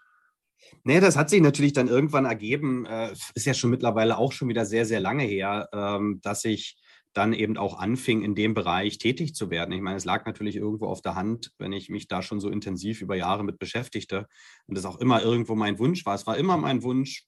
Nee, 0.85 1.00
das 1.00 1.17
hat 1.17 1.31
sich 1.31 1.41
natürlich 1.41 1.73
dann 1.73 1.89
irgendwann 1.89 2.25
ergeben, 2.25 2.87
äh, 2.87 3.12
ist 3.35 3.47
ja 3.47 3.55
schon 3.55 3.71
mittlerweile 3.71 4.19
auch 4.19 4.33
schon 4.33 4.49
wieder 4.49 4.65
sehr, 4.65 4.87
sehr 4.87 5.00
lange 5.00 5.25
her, 5.25 5.69
ähm, 5.73 6.21
dass 6.23 6.45
ich 6.45 6.77
dann 7.12 7.33
eben 7.33 7.57
auch 7.57 7.79
anfing, 7.79 8.23
in 8.23 8.35
dem 8.35 8.55
Bereich 8.55 8.99
tätig 8.99 9.35
zu 9.35 9.50
werden. 9.50 9.73
Ich 9.73 9.81
meine, 9.81 9.97
es 9.97 10.05
lag 10.05 10.27
natürlich 10.27 10.57
irgendwo 10.57 10.87
auf 10.87 11.03
der 11.03 11.17
Hand, 11.17 11.50
wenn 11.59 11.73
ich 11.73 11.89
mich 11.89 12.07
da 12.07 12.23
schon 12.23 12.41
so 12.41 12.49
intensiv 12.49 13.00
über 13.03 13.17
Jahre 13.17 13.43
mit 13.43 13.59
beschäftigte 13.59 14.27
und 14.67 14.77
das 14.77 14.85
auch 14.85 14.99
immer 15.00 15.23
irgendwo 15.23 15.57
mein 15.57 15.79
Wunsch 15.79 16.07
war. 16.07 16.15
Es 16.15 16.27
war 16.27 16.37
immer 16.37 16.57
mein 16.57 16.83
Wunsch, 16.83 17.27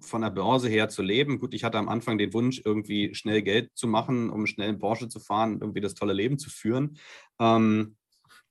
von 0.00 0.22
der 0.22 0.30
Börse 0.30 0.68
her 0.68 0.88
zu 0.88 1.02
leben. 1.02 1.38
Gut, 1.38 1.54
ich 1.54 1.64
hatte 1.64 1.78
am 1.78 1.88
Anfang 1.88 2.18
den 2.18 2.32
Wunsch, 2.32 2.62
irgendwie 2.64 3.14
schnell 3.14 3.42
Geld 3.42 3.70
zu 3.74 3.86
machen, 3.86 4.30
um 4.30 4.46
schnell 4.46 4.70
in 4.70 4.78
Porsche 4.78 5.08
zu 5.08 5.20
fahren, 5.20 5.58
irgendwie 5.60 5.80
das 5.80 5.94
tolle 5.94 6.12
Leben 6.12 6.38
zu 6.38 6.48
führen. 6.48 6.98
Ähm, 7.38 7.96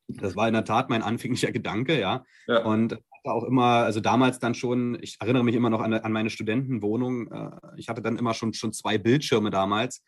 das 0.08 0.36
war 0.36 0.48
in 0.48 0.54
der 0.54 0.66
Tat 0.66 0.90
mein 0.90 1.02
anfänglicher 1.02 1.52
Gedanke, 1.52 2.00
ja. 2.00 2.26
ja. 2.48 2.64
Und 2.64 3.00
hatte 3.24 3.34
auch 3.36 3.44
immer, 3.44 3.84
also 3.84 4.00
damals 4.00 4.40
dann 4.40 4.56
schon, 4.56 4.98
ich 5.02 5.18
erinnere 5.20 5.44
mich 5.44 5.56
immer 5.56 5.70
noch 5.70 5.82
an, 5.82 5.94
an 5.94 6.12
meine 6.12 6.30
Studentenwohnung. 6.30 7.32
Äh, 7.32 7.52
ich 7.78 7.90
hatte 7.90 8.02
dann 8.02 8.18
immer 8.18 8.34
schon, 8.34 8.54
schon 8.54 8.74
zwei 8.74 8.98
Bildschirme 8.98 9.52
damals 9.52 10.04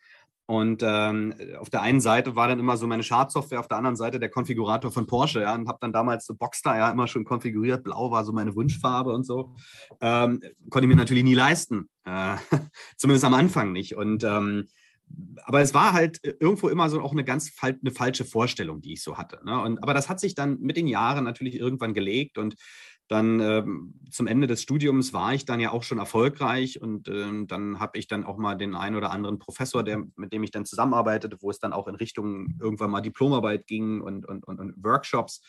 und 0.46 0.82
ähm, 0.84 1.34
auf 1.58 1.70
der 1.70 1.80
einen 1.80 2.00
Seite 2.00 2.36
war 2.36 2.48
dann 2.48 2.58
immer 2.58 2.76
so 2.76 2.86
meine 2.86 3.02
Schadsoftware, 3.02 3.60
auf 3.60 3.68
der 3.68 3.78
anderen 3.78 3.96
Seite 3.96 4.20
der 4.20 4.28
Konfigurator 4.28 4.92
von 4.92 5.06
Porsche. 5.06 5.40
Ja, 5.40 5.54
und 5.54 5.68
habe 5.68 5.78
dann 5.80 5.92
damals 5.92 6.26
so 6.26 6.34
Boxster 6.34 6.76
ja 6.76 6.90
immer 6.90 7.06
schon 7.06 7.24
konfiguriert. 7.24 7.82
Blau 7.82 8.10
war 8.10 8.24
so 8.24 8.32
meine 8.32 8.54
Wunschfarbe 8.54 9.12
und 9.12 9.24
so. 9.24 9.54
Ähm, 10.02 10.42
konnte 10.68 10.86
ich 10.86 10.88
mir 10.88 10.96
natürlich 10.96 11.24
nie 11.24 11.34
leisten. 11.34 11.88
Äh, 12.04 12.36
zumindest 12.98 13.24
am 13.24 13.34
Anfang 13.34 13.72
nicht. 13.72 13.96
Und 13.96 14.22
ähm, 14.22 14.66
aber 15.44 15.60
es 15.60 15.72
war 15.72 15.92
halt 15.92 16.18
irgendwo 16.40 16.68
immer 16.68 16.88
so 16.90 17.00
auch 17.00 17.12
eine 17.12 17.24
ganz 17.24 17.52
eine 17.60 17.90
falsche 17.90 18.24
Vorstellung, 18.24 18.80
die 18.80 18.94
ich 18.94 19.02
so 19.02 19.16
hatte. 19.16 19.40
Ne? 19.44 19.60
Und, 19.60 19.82
aber 19.82 19.94
das 19.94 20.08
hat 20.08 20.20
sich 20.20 20.34
dann 20.34 20.60
mit 20.60 20.76
den 20.76 20.86
Jahren 20.86 21.24
natürlich 21.24 21.56
irgendwann 21.56 21.94
gelegt 21.94 22.36
und 22.36 22.56
dann 23.08 23.40
ähm, 23.40 23.94
zum 24.10 24.26
Ende 24.26 24.46
des 24.46 24.62
Studiums 24.62 25.12
war 25.12 25.34
ich 25.34 25.44
dann 25.44 25.60
ja 25.60 25.72
auch 25.72 25.82
schon 25.82 25.98
erfolgreich 25.98 26.80
und 26.80 27.08
ähm, 27.08 27.46
dann 27.46 27.78
habe 27.78 27.98
ich 27.98 28.06
dann 28.06 28.24
auch 28.24 28.38
mal 28.38 28.54
den 28.54 28.74
einen 28.74 28.96
oder 28.96 29.10
anderen 29.10 29.38
Professor, 29.38 29.82
der, 29.82 30.04
mit 30.16 30.32
dem 30.32 30.42
ich 30.42 30.50
dann 30.50 30.64
zusammenarbeitete, 30.64 31.36
wo 31.40 31.50
es 31.50 31.58
dann 31.58 31.74
auch 31.74 31.86
in 31.86 31.96
Richtung 31.96 32.56
irgendwann 32.60 32.90
mal 32.90 33.02
Diplomarbeit 33.02 33.66
ging 33.66 34.00
und, 34.00 34.26
und, 34.26 34.44
und, 34.44 34.58
und 34.58 34.82
Workshops, 34.82 35.42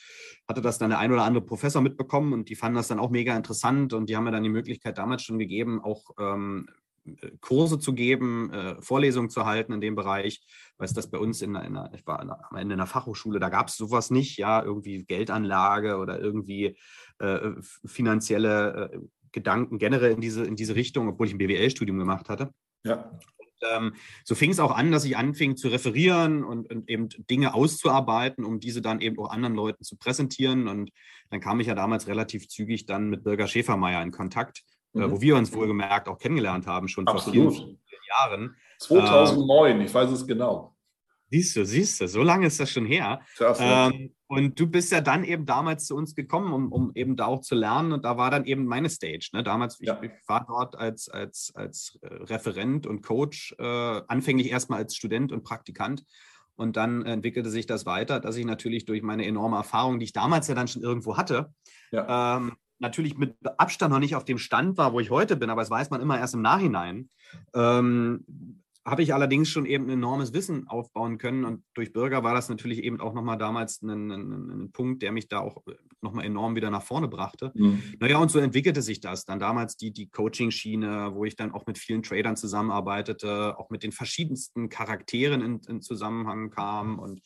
hatte 0.47 0.62
das 0.62 0.79
dann 0.79 0.89
der 0.89 1.00
ein 1.00 1.13
oder 1.13 1.24
andere 1.24 1.45
Professor 1.45 1.81
mitbekommen 1.81 2.33
und 2.33 2.50
die 2.50 2.55
fanden 2.55 2.75
das 2.75 2.89
dann 2.89 3.00
auch 3.00 3.09
mega 3.09 3.35
interessant 3.35 3.93
und 3.93 4.09
die 4.09 4.17
haben 4.17 4.25
mir 4.25 4.31
dann 4.31 4.43
die 4.43 4.50
Möglichkeit 4.50 4.97
damals 4.97 5.24
schon 5.24 5.39
gegeben, 5.39 5.81
auch 5.81 6.12
ähm, 6.19 6.67
Kurse 7.39 7.79
zu 7.79 7.93
geben, 7.93 8.51
äh, 8.51 8.81
Vorlesungen 8.81 9.29
zu 9.29 9.45
halten 9.45 9.74
in 9.74 9.81
dem 9.81 9.95
Bereich. 9.95 10.41
Weiß 10.77 10.93
das 10.93 11.09
bei 11.09 11.17
uns 11.17 11.41
in, 11.41 11.55
in, 11.55 11.79
ich 11.93 12.05
war 12.05 12.19
am 12.19 12.57
Ende 12.57 12.74
in 12.74 12.79
der 12.79 12.88
Fachhochschule, 12.88 13.39
da 13.39 13.50
gab 13.50 13.67
es 13.67 13.77
sowas 13.77 14.09
nicht, 14.12 14.38
ja, 14.38 14.62
irgendwie 14.63 15.05
Geldanlage 15.05 15.97
oder 15.97 16.19
irgendwie 16.19 16.77
äh, 17.19 17.51
finanzielle 17.86 18.91
äh, 18.93 19.00
Gedanken 19.31 19.77
generell 19.77 20.12
in 20.12 20.22
diese, 20.22 20.45
in 20.45 20.55
diese 20.55 20.75
Richtung, 20.75 21.10
obwohl 21.10 21.27
ich 21.27 21.34
ein 21.34 21.38
BWL-Studium 21.38 21.98
gemacht 21.98 22.29
hatte. 22.29 22.51
Ja. 22.84 23.12
ähm, 23.75 23.93
so 24.24 24.36
fing 24.36 24.51
es 24.51 24.60
auch 24.60 24.72
an, 24.72 24.91
dass 24.91 25.05
ich 25.05 25.17
anfing 25.17 25.57
zu 25.57 25.67
referieren 25.67 26.43
und, 26.43 26.72
und, 26.72 26.89
eben 26.89 27.10
Dinge 27.29 27.53
auszuarbeiten, 27.53 28.45
um 28.45 28.60
diese 28.60 28.81
dann 28.81 29.01
eben 29.01 29.19
auch 29.19 29.31
anderen 29.31 29.55
Leuten 29.55 29.84
zu 29.84 29.98
präsentieren. 29.98 30.67
Und 30.67 30.91
dann 31.29 31.41
kam 31.41 31.60
ich 31.60 31.67
ja 31.67 31.75
damals 31.75 32.07
relativ 32.07 32.48
zügig 32.48 32.86
dann 32.86 33.10
mit 33.10 33.24
Birger 33.24 33.48
Schäfermeier 33.48 34.01
in 34.03 34.12
Kontakt, 34.12 34.63
äh, 34.93 35.00
mhm. 35.00 35.03
äh, 35.03 35.12
wo 35.12 35.22
wir 35.22 35.36
uns 35.36 35.53
wohlgemerkt 35.53 36.07
auch 36.07 36.17
kennengelernt 36.17 36.67
haben, 36.67 36.88
schon 36.88 37.07
Absolut. 37.07 37.55
vor 37.55 37.65
vielen, 37.65 37.79
Jahren. 38.07 38.55
2009, 38.79 39.81
äh, 39.81 39.86
ich 39.86 39.93
weiß 39.93 40.12
es 40.12 40.27
genau. 40.27 40.75
Siehst 41.32 41.55
du, 41.55 41.65
siehst 41.65 42.01
du, 42.01 42.08
so 42.08 42.22
lange 42.22 42.48
ist 42.48 42.60
das 42.60 42.72
schon 42.72 42.86
her. 42.86 43.22
Ähm, 43.39 44.13
und 44.27 44.60
du 44.60 44.67
bist 44.67 44.91
ja 44.91 45.01
dann 45.01 45.24
eben 45.24 45.46
damals 45.46 45.86
zu 45.86 45.96
uns 45.96 46.15
gekommen, 46.15 46.53
um, 46.53 46.72
um 46.72 46.91
eben 46.96 47.15
da 47.15 47.25
auch 47.25 47.41
zu 47.41 47.55
lernen. 47.55 47.94
Und 47.94 48.05
da 48.05 48.17
war 48.17 48.32
dann 48.32 48.46
eben 48.46 48.65
meine 48.65 48.89
Stage. 48.89 49.29
Ne? 49.34 49.44
Damals, 49.44 49.77
ja. 49.79 50.00
ich, 50.01 50.12
ich, 50.12 50.27
war 50.27 50.46
dort 50.48 50.77
als, 50.77 51.10
als, 51.10 51.51
als 51.55 51.98
äh, 52.01 52.08
Referent 52.08 52.86
und 52.88 53.01
Coach, 53.01 53.56
äh, 53.58 53.63
anfänglich 53.63 54.52
erstmal 54.52 54.80
als 54.80 54.95
Student 54.95 55.32
und 55.32 55.43
Praktikant. 55.43 56.04
Und 56.56 56.78
dann 56.78 57.06
entwickelte 57.06 57.49
sich 57.49 57.65
das 57.65 57.86
weiter, 57.86 58.19
dass 58.19 58.38
ich 58.38 58.45
natürlich 58.45 58.86
durch 58.86 59.02
meine 59.02 59.26
enorme 59.26 59.58
Erfahrung, 59.58 59.99
die 59.99 60.06
ich 60.06 60.13
damals 60.13 60.47
ja 60.47 60.56
dann 60.56 60.67
schon 60.67 60.84
irgendwo 60.84 61.17
hatte, 61.17 61.54
ja. 61.91 62.38
ähm, 62.38 62.54
natürlich 62.80 63.17
mit 63.17 63.36
Abstand 63.58 63.91
noch 63.91 63.99
nicht 63.99 64.15
auf 64.15 64.26
dem 64.26 64.38
Stand 64.38 64.78
war, 64.78 64.93
wo 64.93 64.99
ich 64.99 65.10
heute 65.10 65.36
bin, 65.36 65.49
aber 65.49 65.62
das 65.62 65.69
weiß 65.69 65.89
man 65.89 66.02
immer 66.02 66.17
erst 66.17 66.34
im 66.34 66.41
Nachhinein, 66.41 67.10
ähm, 67.54 68.63
habe 68.86 69.02
ich 69.02 69.15
allerdings 69.15 69.50
schon 69.50 69.65
eben 69.65 69.86
ein 69.86 69.89
enormes 69.91 70.32
Wissen 70.34 70.67
aufbauen 70.67 71.17
können. 71.17 71.43
Und 71.43 71.63
durch 71.74 71.91
Bürger 71.91 72.24
war 72.24 72.36
das 72.36 72.50
natürlich 72.50 72.84
eben 72.84 73.02
auch 73.02 73.13
nochmal 73.13 73.38
damals 73.38 73.82
ein, 73.82 74.12
ein, 74.12 74.52
ein, 74.52 74.71
Punkt, 74.71 75.02
der 75.02 75.12
mich 75.12 75.28
da 75.28 75.39
auch 75.39 75.63
nochmal 76.02 76.26
enorm 76.26 76.56
wieder 76.56 76.69
nach 76.69 76.84
vorne 76.84 77.08
brachte. 77.08 77.52
Mhm. 77.56 77.82
Naja, 78.00 78.19
und 78.19 78.30
so 78.30 78.38
entwickelte 78.38 78.84
sich 78.84 79.00
das. 79.00 79.26
Dann 79.26 79.39
damals 79.39 79.76
die, 79.76 79.91
die 79.91 80.08
Coaching-Schiene, 80.10 81.12
wo 81.15 81.26
ich 81.26 81.36
dann 81.36 81.52
auch 81.52 81.65
mit 81.65 81.80
vielen 81.80 82.04
Tradern 82.04 82.36
zusammenarbeitete, 82.36 83.58
auch 83.58 83.71
mit 83.71 83.82
den 83.82 83.91
verschiedensten 83.91 84.69
Charakteren 84.69 85.41
in, 85.41 85.62
in 85.67 85.82
Zusammenhang 85.82 86.52
kam 86.52 87.00
und 87.00 87.21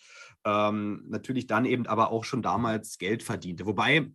ähm, 0.46 1.04
natürlich 1.10 1.46
dann 1.46 1.66
eben 1.66 1.88
aber 1.88 2.12
auch 2.12 2.24
schon 2.24 2.42
damals 2.42 2.98
Geld 2.98 3.22
verdiente. 3.22 3.66
Wobei 3.66 4.10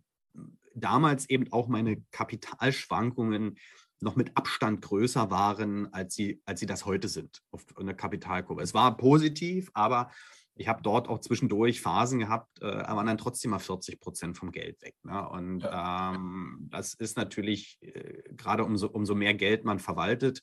damals 0.73 1.29
eben 1.29 1.51
auch 1.51 1.67
meine 1.67 2.01
Kapitalschwankungen 2.11 3.57
noch 4.01 4.15
mit 4.15 4.35
Abstand 4.35 4.81
größer 4.81 5.31
waren, 5.31 5.91
als 5.93 6.15
sie, 6.15 6.41
als 6.45 6.59
sie 6.59 6.65
das 6.65 6.85
heute 6.85 7.07
sind 7.07 7.41
auf 7.51 7.65
einer 7.77 7.93
Kapitalkurve. 7.93 8.61
Es 8.61 8.73
war 8.73 8.97
positiv, 8.97 9.69
aber 9.73 10.11
ich 10.57 10.67
habe 10.67 10.81
dort 10.81 11.09
auch 11.09 11.19
zwischendurch 11.19 11.81
Phasen 11.81 12.19
gehabt, 12.19 12.61
äh, 12.61 12.65
aber 12.65 13.03
dann 13.03 13.17
trotzdem 13.17 13.51
mal 13.51 13.59
40 13.59 13.99
Prozent 13.99 14.37
vom 14.37 14.51
Geld 14.51 14.81
weg. 14.81 14.95
Ne? 15.03 15.27
Und 15.29 15.61
ja. 15.61 16.13
ähm, 16.15 16.67
das 16.71 16.93
ist 16.93 17.17
natürlich, 17.17 17.77
äh, 17.81 18.23
gerade 18.35 18.63
umso, 18.63 18.87
umso 18.87 19.15
mehr 19.15 19.33
Geld 19.33 19.65
man 19.65 19.79
verwaltet, 19.79 20.41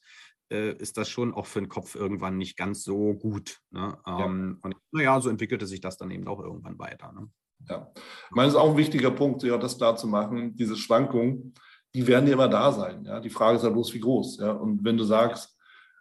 äh, 0.51 0.75
ist 0.77 0.99
das 0.99 1.09
schon 1.09 1.33
auch 1.33 1.47
für 1.47 1.61
den 1.61 1.71
Kopf 1.71 1.95
irgendwann 1.95 2.37
nicht 2.37 2.59
ganz 2.59 2.85
so 2.85 3.15
gut. 3.15 3.61
Ne? 3.71 3.99
Ähm, 4.07 4.59
ja. 4.63 4.69
Und 4.69 4.77
naja, 4.91 5.21
so 5.21 5.31
entwickelte 5.31 5.67
sich 5.67 5.81
das 5.81 5.97
dann 5.97 6.11
eben 6.11 6.29
auch 6.29 6.41
irgendwann 6.41 6.79
weiter. 6.79 7.13
Ne? 7.13 7.31
Ja, 7.69 7.91
ich 7.95 8.37
meine, 8.37 8.49
das 8.49 8.55
ist 8.55 8.61
auch 8.61 8.71
ein 8.71 8.77
wichtiger 8.77 9.13
Punkt, 9.13 9.43
ja, 9.45 9.57
das 9.57 9.79
klar 9.79 9.97
zu 9.97 10.09
machen, 10.09 10.57
diese 10.57 10.77
Schwankungen 10.77 11.55
die 11.95 12.07
werden 12.07 12.27
ja 12.27 12.35
immer 12.35 12.49
da 12.49 12.73
sein. 12.73 13.05
Ja? 13.05 13.21
Die 13.21 13.31
Frage 13.31 13.57
ist 13.57 13.65
ja 13.65 13.71
bloß, 13.71 13.93
wie 13.95 14.01
groß. 14.01 14.39
Ja? 14.39 14.53
Und 14.53 14.85
wenn 14.85 14.97
du 14.97 15.05
sagst, 15.05 15.57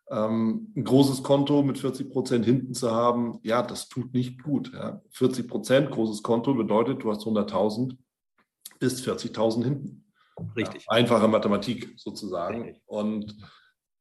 ähm, 0.10 0.71
ein 0.75 0.84
großes 0.84 1.23
Konto 1.23 1.63
mit 1.63 1.77
40 1.77 2.10
Prozent 2.12 2.45
hinten 2.45 2.73
zu 2.73 2.91
haben, 2.91 3.39
ja, 3.43 3.62
das 3.62 3.89
tut 3.89 4.13
nicht 4.13 4.43
gut. 4.43 4.71
Ja? 4.73 5.01
40 5.12 5.47
Prozent 5.47 5.91
großes 5.91 6.23
Konto 6.23 6.54
bedeutet, 6.54 7.04
du 7.04 7.12
hast 7.12 7.23
100.000 7.23 7.97
bis 8.80 9.01
40.000 9.06 9.63
hinten. 9.63 10.06
Richtig. 10.56 10.86
Ja, 10.89 10.97
einfache 10.97 11.27
Mathematik 11.27 11.93
sozusagen. 11.97 12.63
Richtig. 12.63 12.82
Und 12.86 13.36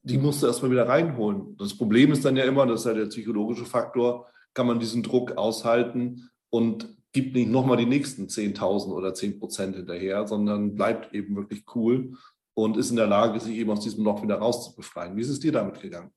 die 0.02 0.18
musst 0.18 0.42
du 0.42 0.46
erstmal 0.46 0.70
wieder 0.70 0.88
reinholen. 0.88 1.56
Das 1.58 1.76
Problem 1.76 2.12
ist 2.12 2.24
dann 2.24 2.36
ja 2.36 2.44
immer, 2.44 2.66
das 2.66 2.80
ist 2.80 2.86
ja 2.86 2.94
der 2.94 3.06
psychologische 3.06 3.66
Faktor, 3.66 4.26
kann 4.54 4.66
man 4.66 4.80
diesen 4.80 5.02
Druck 5.02 5.32
aushalten 5.32 6.30
und 6.48 6.88
gibt 7.12 7.34
nicht 7.34 7.50
nochmal 7.50 7.76
die 7.76 7.86
nächsten 7.86 8.26
10.000 8.26 8.92
oder 8.92 9.14
10 9.14 9.38
Prozent 9.38 9.76
hinterher, 9.76 10.26
sondern 10.26 10.74
bleibt 10.74 11.14
eben 11.14 11.36
wirklich 11.36 11.64
cool 11.74 12.16
und 12.54 12.76
ist 12.76 12.90
in 12.90 12.96
der 12.96 13.06
Lage, 13.06 13.40
sich 13.40 13.56
eben 13.56 13.70
aus 13.70 13.80
diesem 13.80 14.04
Loch 14.04 14.22
wieder 14.22 14.36
rauszubefreien. 14.36 15.16
Wie 15.16 15.22
ist 15.22 15.28
es 15.28 15.40
dir 15.40 15.52
damit 15.52 15.80
gegangen? 15.80 16.10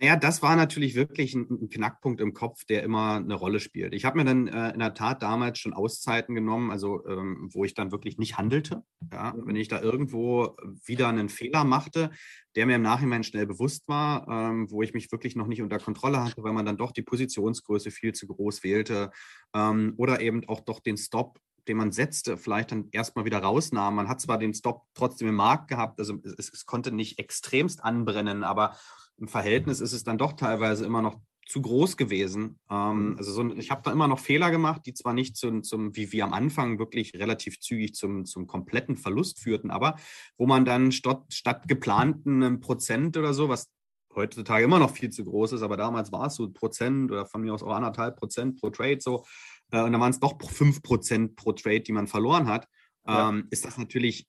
Naja, 0.00 0.16
das 0.16 0.40
war 0.40 0.56
natürlich 0.56 0.94
wirklich 0.94 1.34
ein, 1.34 1.46
ein, 1.50 1.68
Knackpunkt 1.68 2.22
im 2.22 2.32
Kopf, 2.32 2.64
der 2.64 2.82
immer 2.82 3.16
eine 3.16 3.34
Rolle 3.34 3.60
spielt. 3.60 3.92
Ich 3.92 4.06
habe 4.06 4.16
mir 4.16 4.24
dann 4.24 4.48
äh, 4.48 4.72
in 4.72 4.78
der 4.78 4.94
Tat 4.94 5.22
damals 5.22 5.58
schon 5.58 5.74
Auszeiten 5.74 6.34
genommen, 6.34 6.70
also 6.70 7.06
ähm, 7.06 7.50
wo 7.52 7.66
ich 7.66 7.74
dann 7.74 7.92
wirklich 7.92 8.16
nicht 8.16 8.38
handelte. 8.38 8.82
Ja? 9.12 9.34
Wenn 9.36 9.56
ich 9.56 9.68
da 9.68 9.82
irgendwo 9.82 10.56
wieder 10.86 11.08
einen 11.08 11.28
Fehler 11.28 11.64
machte, 11.64 12.10
der 12.56 12.64
mir 12.64 12.76
im 12.76 12.82
Nachhinein 12.82 13.24
schnell 13.24 13.46
bewusst 13.46 13.88
war, 13.88 14.26
ähm, 14.26 14.70
wo 14.70 14.80
ich 14.80 14.94
mich 14.94 15.12
wirklich 15.12 15.36
noch 15.36 15.46
nicht 15.46 15.60
unter 15.60 15.78
Kontrolle 15.78 16.24
hatte, 16.24 16.42
weil 16.42 16.54
man 16.54 16.64
dann 16.64 16.78
doch 16.78 16.92
die 16.92 17.02
Positionsgröße 17.02 17.90
viel 17.90 18.14
zu 18.14 18.26
groß 18.26 18.64
wählte 18.64 19.10
ähm, 19.54 19.92
oder 19.98 20.22
eben 20.22 20.48
auch 20.48 20.60
doch 20.60 20.80
den 20.80 20.96
Stop 20.96 21.38
den 21.68 21.76
man 21.76 21.92
setzte, 21.92 22.38
vielleicht 22.38 22.72
dann 22.72 22.88
erstmal 22.90 23.26
wieder 23.26 23.38
rausnahm. 23.38 23.94
Man 23.94 24.08
hat 24.08 24.20
zwar 24.20 24.38
den 24.38 24.54
Stop 24.54 24.86
trotzdem 24.94 25.28
im 25.28 25.34
Markt 25.34 25.68
gehabt, 25.68 26.00
also 26.00 26.18
es, 26.24 26.50
es 26.50 26.64
konnte 26.64 26.90
nicht 26.90 27.18
extremst 27.18 27.84
anbrennen, 27.84 28.44
aber 28.44 28.76
im 29.20 29.28
Verhältnis 29.28 29.80
ist 29.80 29.92
es 29.92 30.02
dann 30.02 30.18
doch 30.18 30.32
teilweise 30.32 30.84
immer 30.84 31.02
noch 31.02 31.20
zu 31.46 31.62
groß 31.62 31.96
gewesen. 31.96 32.58
Ähm, 32.70 33.10
mhm. 33.10 33.16
also 33.18 33.32
so, 33.32 33.54
ich 33.56 33.70
habe 33.70 33.82
da 33.84 33.92
immer 33.92 34.08
noch 34.08 34.20
Fehler 34.20 34.50
gemacht, 34.50 34.82
die 34.86 34.94
zwar 34.94 35.12
nicht 35.12 35.36
zum, 35.36 35.62
zum 35.62 35.96
wie, 35.96 36.12
wie 36.12 36.22
am 36.22 36.32
Anfang 36.32 36.78
wirklich 36.78 37.14
relativ 37.14 37.58
zügig 37.58 37.94
zum, 37.94 38.24
zum 38.24 38.46
kompletten 38.46 38.96
Verlust 38.96 39.40
führten, 39.40 39.70
aber 39.70 39.96
wo 40.38 40.46
man 40.46 40.64
dann 40.64 40.92
statt, 40.92 41.24
statt 41.28 41.66
geplanten 41.66 42.60
Prozent 42.60 43.16
oder 43.16 43.34
so, 43.34 43.48
was 43.48 43.68
heutzutage 44.14 44.64
immer 44.64 44.78
noch 44.78 44.90
viel 44.90 45.10
zu 45.10 45.24
groß 45.24 45.52
ist, 45.52 45.62
aber 45.62 45.76
damals 45.76 46.12
war 46.12 46.26
es 46.26 46.36
so 46.36 46.50
Prozent 46.50 47.10
oder 47.10 47.26
von 47.26 47.42
mir 47.42 47.52
aus 47.52 47.62
auch 47.62 47.74
anderthalb 47.74 48.16
Prozent 48.16 48.60
pro 48.60 48.70
Trade 48.70 48.98
so, 49.00 49.24
äh, 49.72 49.82
und 49.82 49.92
dann 49.92 50.00
waren 50.00 50.10
es 50.10 50.20
doch 50.20 50.38
5% 50.38 51.34
pro 51.34 51.52
Trade, 51.52 51.80
die 51.80 51.92
man 51.92 52.06
verloren 52.06 52.48
hat, 52.48 52.68
ähm, 53.06 53.48
ist 53.50 53.64
das 53.64 53.76
natürlich 53.76 54.28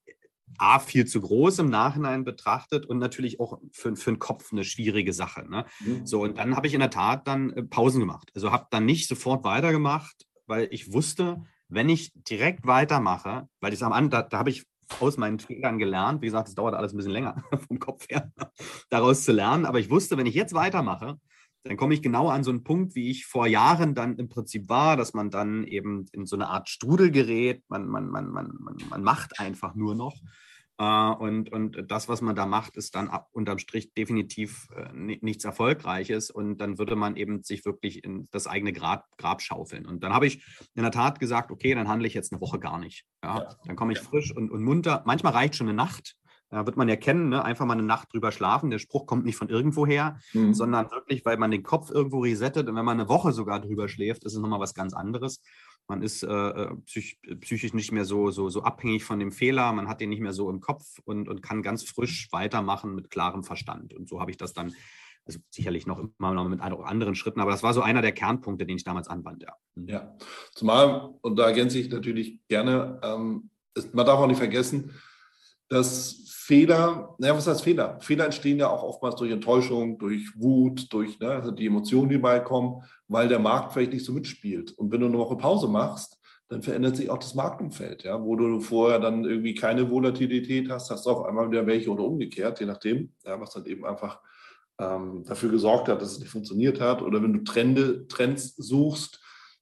A, 0.58 0.80
viel 0.80 1.06
zu 1.06 1.22
groß 1.22 1.60
im 1.60 1.70
Nachhinein 1.70 2.24
betrachtet 2.24 2.86
und 2.86 2.98
natürlich 2.98 3.40
auch 3.40 3.60
für, 3.72 3.96
für 3.96 4.12
den 4.12 4.20
Kopf 4.20 4.52
eine 4.52 4.64
schwierige 4.64 5.14
Sache. 5.14 5.50
Ne? 5.50 5.66
Mhm. 5.80 6.06
So, 6.06 6.22
und 6.24 6.38
dann 6.38 6.56
habe 6.56 6.68
ich 6.68 6.74
in 6.74 6.80
der 6.80 6.90
Tat 6.90 7.28
dann 7.28 7.52
äh, 7.52 7.64
Pausen 7.64 8.00
gemacht. 8.00 8.32
Also 8.36 8.52
habe 8.52 8.68
dann 8.72 8.86
nicht 8.86 9.08
sofort 9.08 9.44
weitergemacht, 9.44 10.28
weil 10.48 10.68
ich 10.72 10.94
wusste, 10.94 11.44
wenn 11.68 11.90
ich 11.90 12.12
direkt 12.16 12.68
weitermache, 12.68 13.48
weil 13.60 13.74
ich 13.74 13.84
am 13.84 13.94
Anfang, 13.94 14.10
da, 14.10 14.22
da 14.24 14.40
habe 14.40 14.50
ich 14.50 14.66
aus 15.00 15.18
meinen 15.18 15.40
Fehlern 15.40 15.80
gelernt. 15.80 16.22
Wie 16.22 16.26
gesagt, 16.26 16.50
es 16.50 16.56
dauert 16.56 16.76
alles 16.76 16.94
ein 16.94 16.98
bisschen 16.98 17.14
länger 17.14 17.44
vom 17.68 17.80
Kopf 17.80 18.08
her, 18.10 18.32
daraus 18.90 19.24
zu 19.24 19.32
lernen. 19.32 19.66
Aber 19.66 19.80
ich 19.80 19.90
wusste, 19.90 20.18
wenn 20.18 20.26
ich 20.26 20.36
jetzt 20.36 20.54
weitermache, 20.54 21.18
dann 21.64 21.78
komme 21.78 21.94
ich 21.94 22.02
genau 22.02 22.30
an 22.30 22.44
so 22.44 22.52
einen 22.52 22.64
Punkt, 22.64 22.96
wie 22.96 23.12
ich 23.12 23.26
vor 23.26 23.48
Jahren 23.48 23.94
dann 23.94 24.18
im 24.18 24.30
Prinzip 24.30 24.68
war, 24.70 24.98
dass 24.98 25.14
man 25.14 25.30
dann 25.30 25.64
eben 25.66 26.08
in 26.12 26.26
so 26.26 26.36
eine 26.36 26.48
Art 26.48 26.70
Strudel 26.70 27.12
gerät. 27.12 27.64
Man, 27.70 27.88
man, 27.88 28.10
man, 28.10 28.30
man, 28.30 28.56
man, 28.60 28.78
man 28.90 29.04
macht 29.04 29.40
einfach 29.40 29.76
nur 29.76 29.96
noch. 29.96 30.16
Äh, 30.82 30.84
und, 30.84 31.52
und 31.52 31.92
das, 31.92 32.10
was 32.10 32.22
man 32.22 32.36
da 32.36 32.48
macht, 32.48 32.76
ist 32.78 32.96
dann 32.96 33.08
ab, 33.08 33.30
unterm 33.32 33.60
Strich 33.60 33.94
definitiv 33.94 34.70
äh, 34.76 34.92
nichts 34.94 35.46
Erfolgreiches. 35.46 36.32
Und 36.32 36.58
dann 36.58 36.80
würde 36.80 36.96
man 36.96 37.16
eben 37.16 37.44
sich 37.44 37.64
wirklich 37.64 38.04
in 38.04 38.28
das 38.32 38.48
eigene 38.48 38.74
Grab, 38.74 39.06
Grab 39.18 39.44
schaufeln. 39.44 39.86
Und 39.86 40.04
dann 40.04 40.14
habe 40.14 40.26
ich 40.26 40.44
in 40.74 40.82
der 40.82 40.92
Tat 40.92 41.20
gesagt, 41.20 41.52
okay, 41.52 41.76
dann 41.76 41.88
handle 41.88 42.08
ich 42.08 42.16
jetzt 42.16 42.34
eine 42.34 42.42
Woche 42.42 42.58
gar 42.58 42.80
nicht. 42.80 43.06
Ja? 43.24 43.56
Dann 43.66 43.76
komme 43.76 43.94
ich 43.94 44.00
frisch 44.00 44.36
und, 44.36 44.50
und 44.50 44.64
munter. 44.64 45.04
Manchmal 45.06 45.34
reicht 45.34 45.56
schon 45.56 45.68
eine 45.68 45.76
Nacht. 45.76 46.16
Da 46.52 46.66
wird 46.66 46.76
man 46.76 46.90
ja 46.90 46.98
kennen, 46.98 47.30
ne? 47.30 47.44
einfach 47.46 47.66
mal 47.66 47.74
eine 47.74 47.84
Nacht 47.84 48.12
drüber 48.12 48.34
schlafen. 48.34 48.70
Der 48.70 48.80
Spruch 48.80 49.06
kommt 49.06 49.24
nicht 49.24 49.38
von 49.38 49.48
irgendwo 49.48 49.88
her, 49.88 50.20
mhm. 50.34 50.54
sondern 50.54 50.92
wirklich, 50.92 51.24
weil 51.24 51.38
man 51.38 51.50
den 51.50 51.64
Kopf 51.64 51.90
irgendwo 51.90 52.20
resettet. 52.20 52.68
Und 52.68 52.76
wenn 52.76 52.84
man 52.84 53.00
eine 53.00 53.08
Woche 53.08 53.32
sogar 53.32 53.62
drüber 53.62 53.88
schläft, 53.88 54.26
ist 54.26 54.34
es 54.34 54.40
nochmal 54.40 54.60
was 54.60 54.74
ganz 54.74 54.94
anderes. 54.94 55.42
Man 55.88 56.02
ist 56.02 56.24
äh, 56.24 56.28
äh, 56.28 56.76
psych 56.86 57.20
psychisch 57.40 57.74
nicht 57.74 57.94
mehr 57.94 58.04
so, 58.04 58.32
so, 58.32 58.50
so 58.50 58.64
abhängig 58.64 59.06
von 59.06 59.20
dem 59.20 59.32
Fehler, 59.32 59.72
man 59.72 59.88
hat 59.88 60.02
den 60.02 60.10
nicht 60.10 60.22
mehr 60.22 60.34
so 60.34 60.50
im 60.50 60.60
Kopf 60.60 61.00
und, 61.06 61.30
und 61.30 61.42
kann 61.42 61.62
ganz 61.62 61.84
frisch 61.84 62.28
weitermachen 62.32 62.96
mit 62.96 63.10
klarem 63.10 63.44
Verstand. 63.44 63.94
Und 63.94 64.10
so 64.10 64.20
habe 64.20 64.32
ich 64.32 64.38
das 64.38 64.54
dann, 64.54 64.74
also 65.26 65.40
sicherlich 65.50 65.88
noch 65.88 66.00
immer 66.00 66.34
noch 66.34 66.48
mit 66.48 66.62
anderen 66.62 67.16
Schritten, 67.16 67.40
aber 67.40 67.52
das 67.52 67.64
war 67.64 67.74
so 67.74 67.82
einer 67.82 68.02
der 68.02 68.12
Kernpunkte, 68.12 68.66
den 68.66 68.76
ich 68.76 68.84
damals 68.84 69.08
anwandte. 69.08 69.48
Ja, 69.48 69.56
mhm. 69.76 69.88
ja. 69.88 70.18
zumal, 70.54 71.14
und 71.22 71.38
da 71.38 71.46
ergänze 71.46 71.80
ich 71.80 71.90
natürlich 71.90 72.40
gerne, 72.48 73.00
ähm, 73.04 73.50
ist, 73.74 73.94
man 73.94 74.06
darf 74.06 74.20
auch 74.20 74.28
nicht 74.28 74.38
vergessen, 74.38 74.92
dass 75.72 76.26
Fehler, 76.28 77.16
naja, 77.18 77.34
was 77.34 77.48
heißt 77.48 77.64
Fehler? 77.64 77.98
Fehler 78.02 78.26
entstehen 78.26 78.60
ja 78.60 78.70
auch 78.70 78.84
oftmals 78.84 79.16
durch 79.16 79.32
Enttäuschung, 79.32 79.98
durch 79.98 80.30
Wut, 80.36 80.92
durch 80.92 81.18
ne, 81.18 81.30
also 81.30 81.52
die 81.52 81.68
Emotionen, 81.68 82.10
die 82.10 82.18
beikommen, 82.18 82.84
weil 83.08 83.30
der 83.30 83.40
Markt 83.40 83.72
vielleicht 83.72 83.94
nicht 83.94 84.04
so 84.04 84.12
mitspielt. 84.12 84.74
Und 84.74 84.92
wenn 84.92 85.00
du 85.00 85.08
eine 85.08 85.18
Woche 85.18 85.38
Pause 85.38 85.70
machst, 85.70 86.20
dann 86.50 86.62
verändert 86.62 86.98
sich 86.98 87.10
auch 87.10 87.20
das 87.20 87.36
Marktumfeld, 87.36 88.04
ja, 88.04 88.22
wo 88.22 88.36
du 88.36 88.60
vorher 88.60 89.00
dann 89.00 89.24
irgendwie 89.24 89.56
keine 89.56 89.90
Volatilität 89.90 90.70
hast, 90.70 90.92
hast 90.92 91.06
du 91.06 91.12
auf 91.12 91.26
einmal 91.26 91.50
wieder 91.50 91.66
welche 91.66 91.90
oder 91.90 92.04
umgekehrt, 92.04 92.60
je 92.60 92.66
nachdem, 92.66 93.14
ja, 93.24 93.40
was 93.40 93.52
dann 93.52 93.66
eben 93.66 93.86
einfach 93.86 94.20
ähm, 94.78 95.24
dafür 95.26 95.52
gesorgt 95.52 95.88
hat, 95.88 96.02
dass 96.02 96.12
es 96.12 96.20
nicht 96.20 96.32
funktioniert 96.32 96.82
hat. 96.82 97.02
Oder 97.02 97.24
wenn 97.24 97.32
du 97.32 97.46
Trende, 97.46 98.08
Trends 98.10 98.58
suchst, 98.58 99.21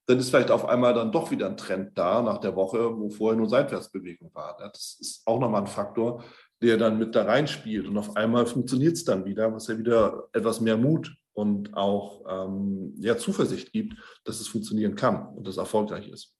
dann 0.09 0.17
ist 0.17 0.31
vielleicht 0.31 0.49
auf 0.49 0.67
einmal 0.67 0.95
dann 0.95 1.11
doch 1.11 1.29
wieder 1.29 1.45
ein 1.45 1.55
Trend 1.55 1.95
da 1.95 2.23
nach 2.23 2.39
der 2.39 2.55
Woche, 2.55 2.97
wo 2.97 3.11
vorher 3.11 3.37
nur 3.37 3.47
Seitwärtsbewegung 3.47 4.33
war. 4.33 4.57
Das 4.57 4.97
ist 4.99 5.21
auch 5.27 5.39
nochmal 5.39 5.61
ein 5.61 5.67
Faktor, 5.67 6.23
der 6.63 6.77
dann 6.77 6.97
mit 6.97 7.13
da 7.13 7.25
reinspielt. 7.25 7.87
Und 7.87 7.95
auf 7.95 8.17
einmal 8.17 8.47
funktioniert 8.47 8.93
es 8.95 9.03
dann 9.03 9.25
wieder, 9.25 9.53
was 9.53 9.67
ja 9.67 9.77
wieder 9.77 10.27
etwas 10.33 10.61
mehr 10.61 10.77
Mut 10.77 11.15
und 11.33 11.77
auch 11.77 12.23
ähm, 12.27 12.95
ja, 12.97 13.17
Zuversicht 13.17 13.71
gibt, 13.71 13.97
dass 14.23 14.39
es 14.39 14.47
funktionieren 14.47 14.95
kann 14.95 15.27
und 15.35 15.45
das 15.45 15.57
erfolgreich 15.57 16.07
ist. 16.07 16.33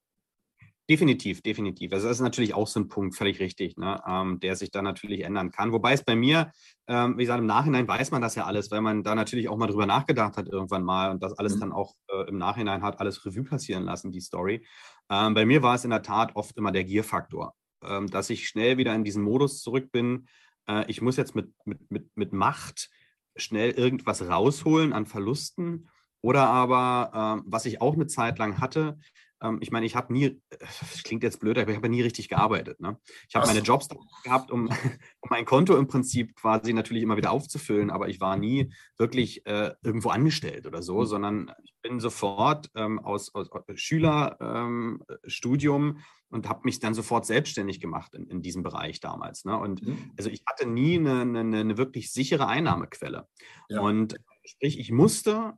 Definitiv, 0.89 1.43
definitiv. 1.43 1.93
Also 1.93 2.08
das 2.08 2.17
ist 2.17 2.23
natürlich 2.23 2.56
auch 2.56 2.65
so 2.65 2.80
ein 2.80 2.88
Punkt, 2.88 3.15
völlig 3.15 3.39
richtig, 3.39 3.78
ne? 3.78 4.02
ähm, 4.08 4.39
der 4.39 4.56
sich 4.56 4.71
dann 4.71 4.86
natürlich 4.86 5.23
ändern 5.23 5.52
kann. 5.52 5.71
Wobei 5.71 5.93
es 5.93 6.04
bei 6.04 6.15
mir, 6.15 6.52
ähm, 6.88 7.15
wie 7.15 7.23
gesagt, 7.23 7.39
im 7.39 7.45
Nachhinein 7.45 7.88
weiß 7.88 8.10
man 8.10 8.23
das 8.23 8.34
ja 8.34 8.45
alles, 8.45 8.71
weil 8.71 8.82
man 8.82 9.04
da 9.04 9.13
natürlich 9.13 9.49
auch 9.49 9.58
mal 9.58 9.67
drüber 9.67 9.86
nachgedacht 9.86 10.36
hat 10.36 10.47
irgendwann 10.47 10.84
mal 10.84 11.12
und 11.12 11.21
das 11.21 11.34
alles 11.34 11.56
mhm. 11.56 11.60
dann 11.60 11.71
auch 11.73 11.93
äh, 12.08 12.28
im 12.28 12.39
Nachhinein 12.39 12.82
hat 12.82 12.99
alles 12.99 13.23
Revue 13.23 13.43
passieren 13.43 13.84
lassen, 13.84 14.12
die 14.12 14.19
Story. 14.19 14.65
Ähm, 15.12 15.36
bei 15.36 15.45
mir 15.45 15.62
war 15.62 15.75
es 15.75 15.84
in 15.84 15.91
der 15.91 16.02
Tat 16.02 16.36
oft 16.36 16.58
immer 16.58 16.71
der 16.71 16.86
Gierfaktor, 16.86 17.54
ähm, 17.84 18.10
dass 18.10 18.32
ich 18.32 18.47
schnell 18.47 18.78
wieder 18.78 18.95
in 18.95 19.04
diesen 19.04 19.21
Modus 19.21 19.62
zurück 19.62 19.91
bin. 19.91 20.28
Äh, 20.67 20.86
ich 20.88 21.04
muss 21.04 21.17
jetzt 21.17 21.36
mit, 21.36 21.54
mit, 21.65 21.91
mit, 21.91 22.10
mit 22.17 22.34
Macht 22.34 22.89
schnell 23.36 23.69
irgendwas 23.69 24.28
rausholen 24.28 24.93
an 24.93 25.06
Verlusten. 25.06 25.88
Oder 26.21 26.47
aber, 26.47 27.41
äh, 27.43 27.43
was 27.45 27.67
ich 27.67 27.80
auch 27.80 27.93
eine 27.93 28.08
Zeit 28.08 28.39
lang 28.39 28.60
hatte, 28.60 28.97
ähm, 29.41 29.60
ich 29.62 29.71
meine, 29.71 29.86
ich 29.86 29.95
habe 29.95 30.12
nie, 30.12 30.41
das 30.49 31.04
klingt 31.04 31.23
jetzt 31.23 31.39
blöd, 31.39 31.58
aber 31.58 31.71
ich 31.71 31.78
habe 31.78 31.89
nie 31.89 32.02
richtig 32.02 32.30
gearbeitet. 32.30 32.80
Ne? 32.80 32.97
Ich 33.28 33.36
habe 33.36 33.47
meine 33.47 33.62
Jobs 33.62 33.88
gehabt, 34.23 34.52
um, 34.52 34.69
um, 34.69 35.30
mein 35.30 35.45
Konto 35.45 35.78
im 35.78 35.88
Prinzip 35.88 36.36
quasi 36.36 36.73
natürlich 36.73 37.04
immer 37.04 37.17
wieder 37.17 37.32
aufzufüllen, 37.32 37.89
aber 37.89 38.10
ich 38.10 38.19
war 38.19 38.38
nie 38.38 38.73
wirklich 38.97 39.45
äh, 39.45 39.73
irgendwo 39.82 40.10
angestellt 40.10 40.67
oder 40.67 40.82
so, 40.82 41.02
mhm. 41.02 41.06
sondern 41.06 41.52
ich 41.63 41.73
bin 41.82 41.99
sofort 41.99 42.69
ähm, 42.75 42.99
aus, 42.99 43.34
aus, 43.34 43.52
aus 43.52 43.63
Schülerstudium 43.75 45.88
ähm, 45.88 45.97
und 46.30 46.47
habe 46.47 46.62
mich 46.63 46.80
dann 46.80 46.93
sofort 46.93 47.25
selbstständig 47.25 47.80
gemacht 47.80 48.13
in, 48.13 48.28
in 48.28 48.41
diesem 48.41 48.63
Bereich 48.63 48.99
damals. 48.99 49.45
Ne? 49.45 49.58
Und 49.58 49.86
mhm. 49.86 50.12
also 50.17 50.30
ich 50.30 50.43
hatte 50.45 50.67
nie 50.67 50.97
eine, 50.97 51.21
eine, 51.21 51.39
eine 51.39 51.78
wirklich 51.78 52.12
sichere 52.12 52.47
Einnahmequelle. 52.47 53.28
Ja. 53.69 53.82
Und 53.82 54.19
sprich, 54.43 54.80
ich 54.80 54.91
musste 54.91 55.54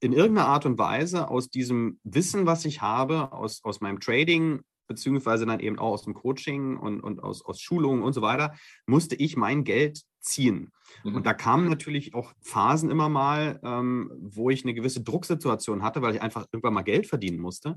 in 0.00 0.12
irgendeiner 0.12 0.48
Art 0.48 0.66
und 0.66 0.78
Weise 0.78 1.28
aus 1.28 1.50
diesem 1.50 2.00
Wissen, 2.04 2.46
was 2.46 2.64
ich 2.64 2.80
habe, 2.80 3.32
aus, 3.32 3.62
aus 3.64 3.80
meinem 3.80 4.00
Trading, 4.00 4.60
beziehungsweise 4.86 5.46
dann 5.46 5.60
eben 5.60 5.78
auch 5.78 5.92
aus 5.92 6.02
dem 6.02 6.14
Coaching 6.14 6.76
und, 6.76 7.00
und 7.00 7.22
aus, 7.22 7.44
aus 7.44 7.60
Schulungen 7.60 8.02
und 8.02 8.12
so 8.12 8.22
weiter, 8.22 8.54
musste 8.86 9.14
ich 9.14 9.36
mein 9.36 9.62
Geld 9.62 10.02
ziehen. 10.20 10.72
Mhm. 11.04 11.14
Und 11.14 11.26
da 11.26 11.34
kamen 11.34 11.68
natürlich 11.68 12.14
auch 12.14 12.32
Phasen 12.40 12.90
immer 12.90 13.08
mal, 13.08 13.60
ähm, 13.62 14.10
wo 14.20 14.50
ich 14.50 14.64
eine 14.64 14.74
gewisse 14.74 15.02
Drucksituation 15.02 15.82
hatte, 15.82 16.02
weil 16.02 16.16
ich 16.16 16.22
einfach 16.22 16.46
irgendwann 16.50 16.74
mal 16.74 16.82
Geld 16.82 17.06
verdienen 17.06 17.38
musste. 17.38 17.76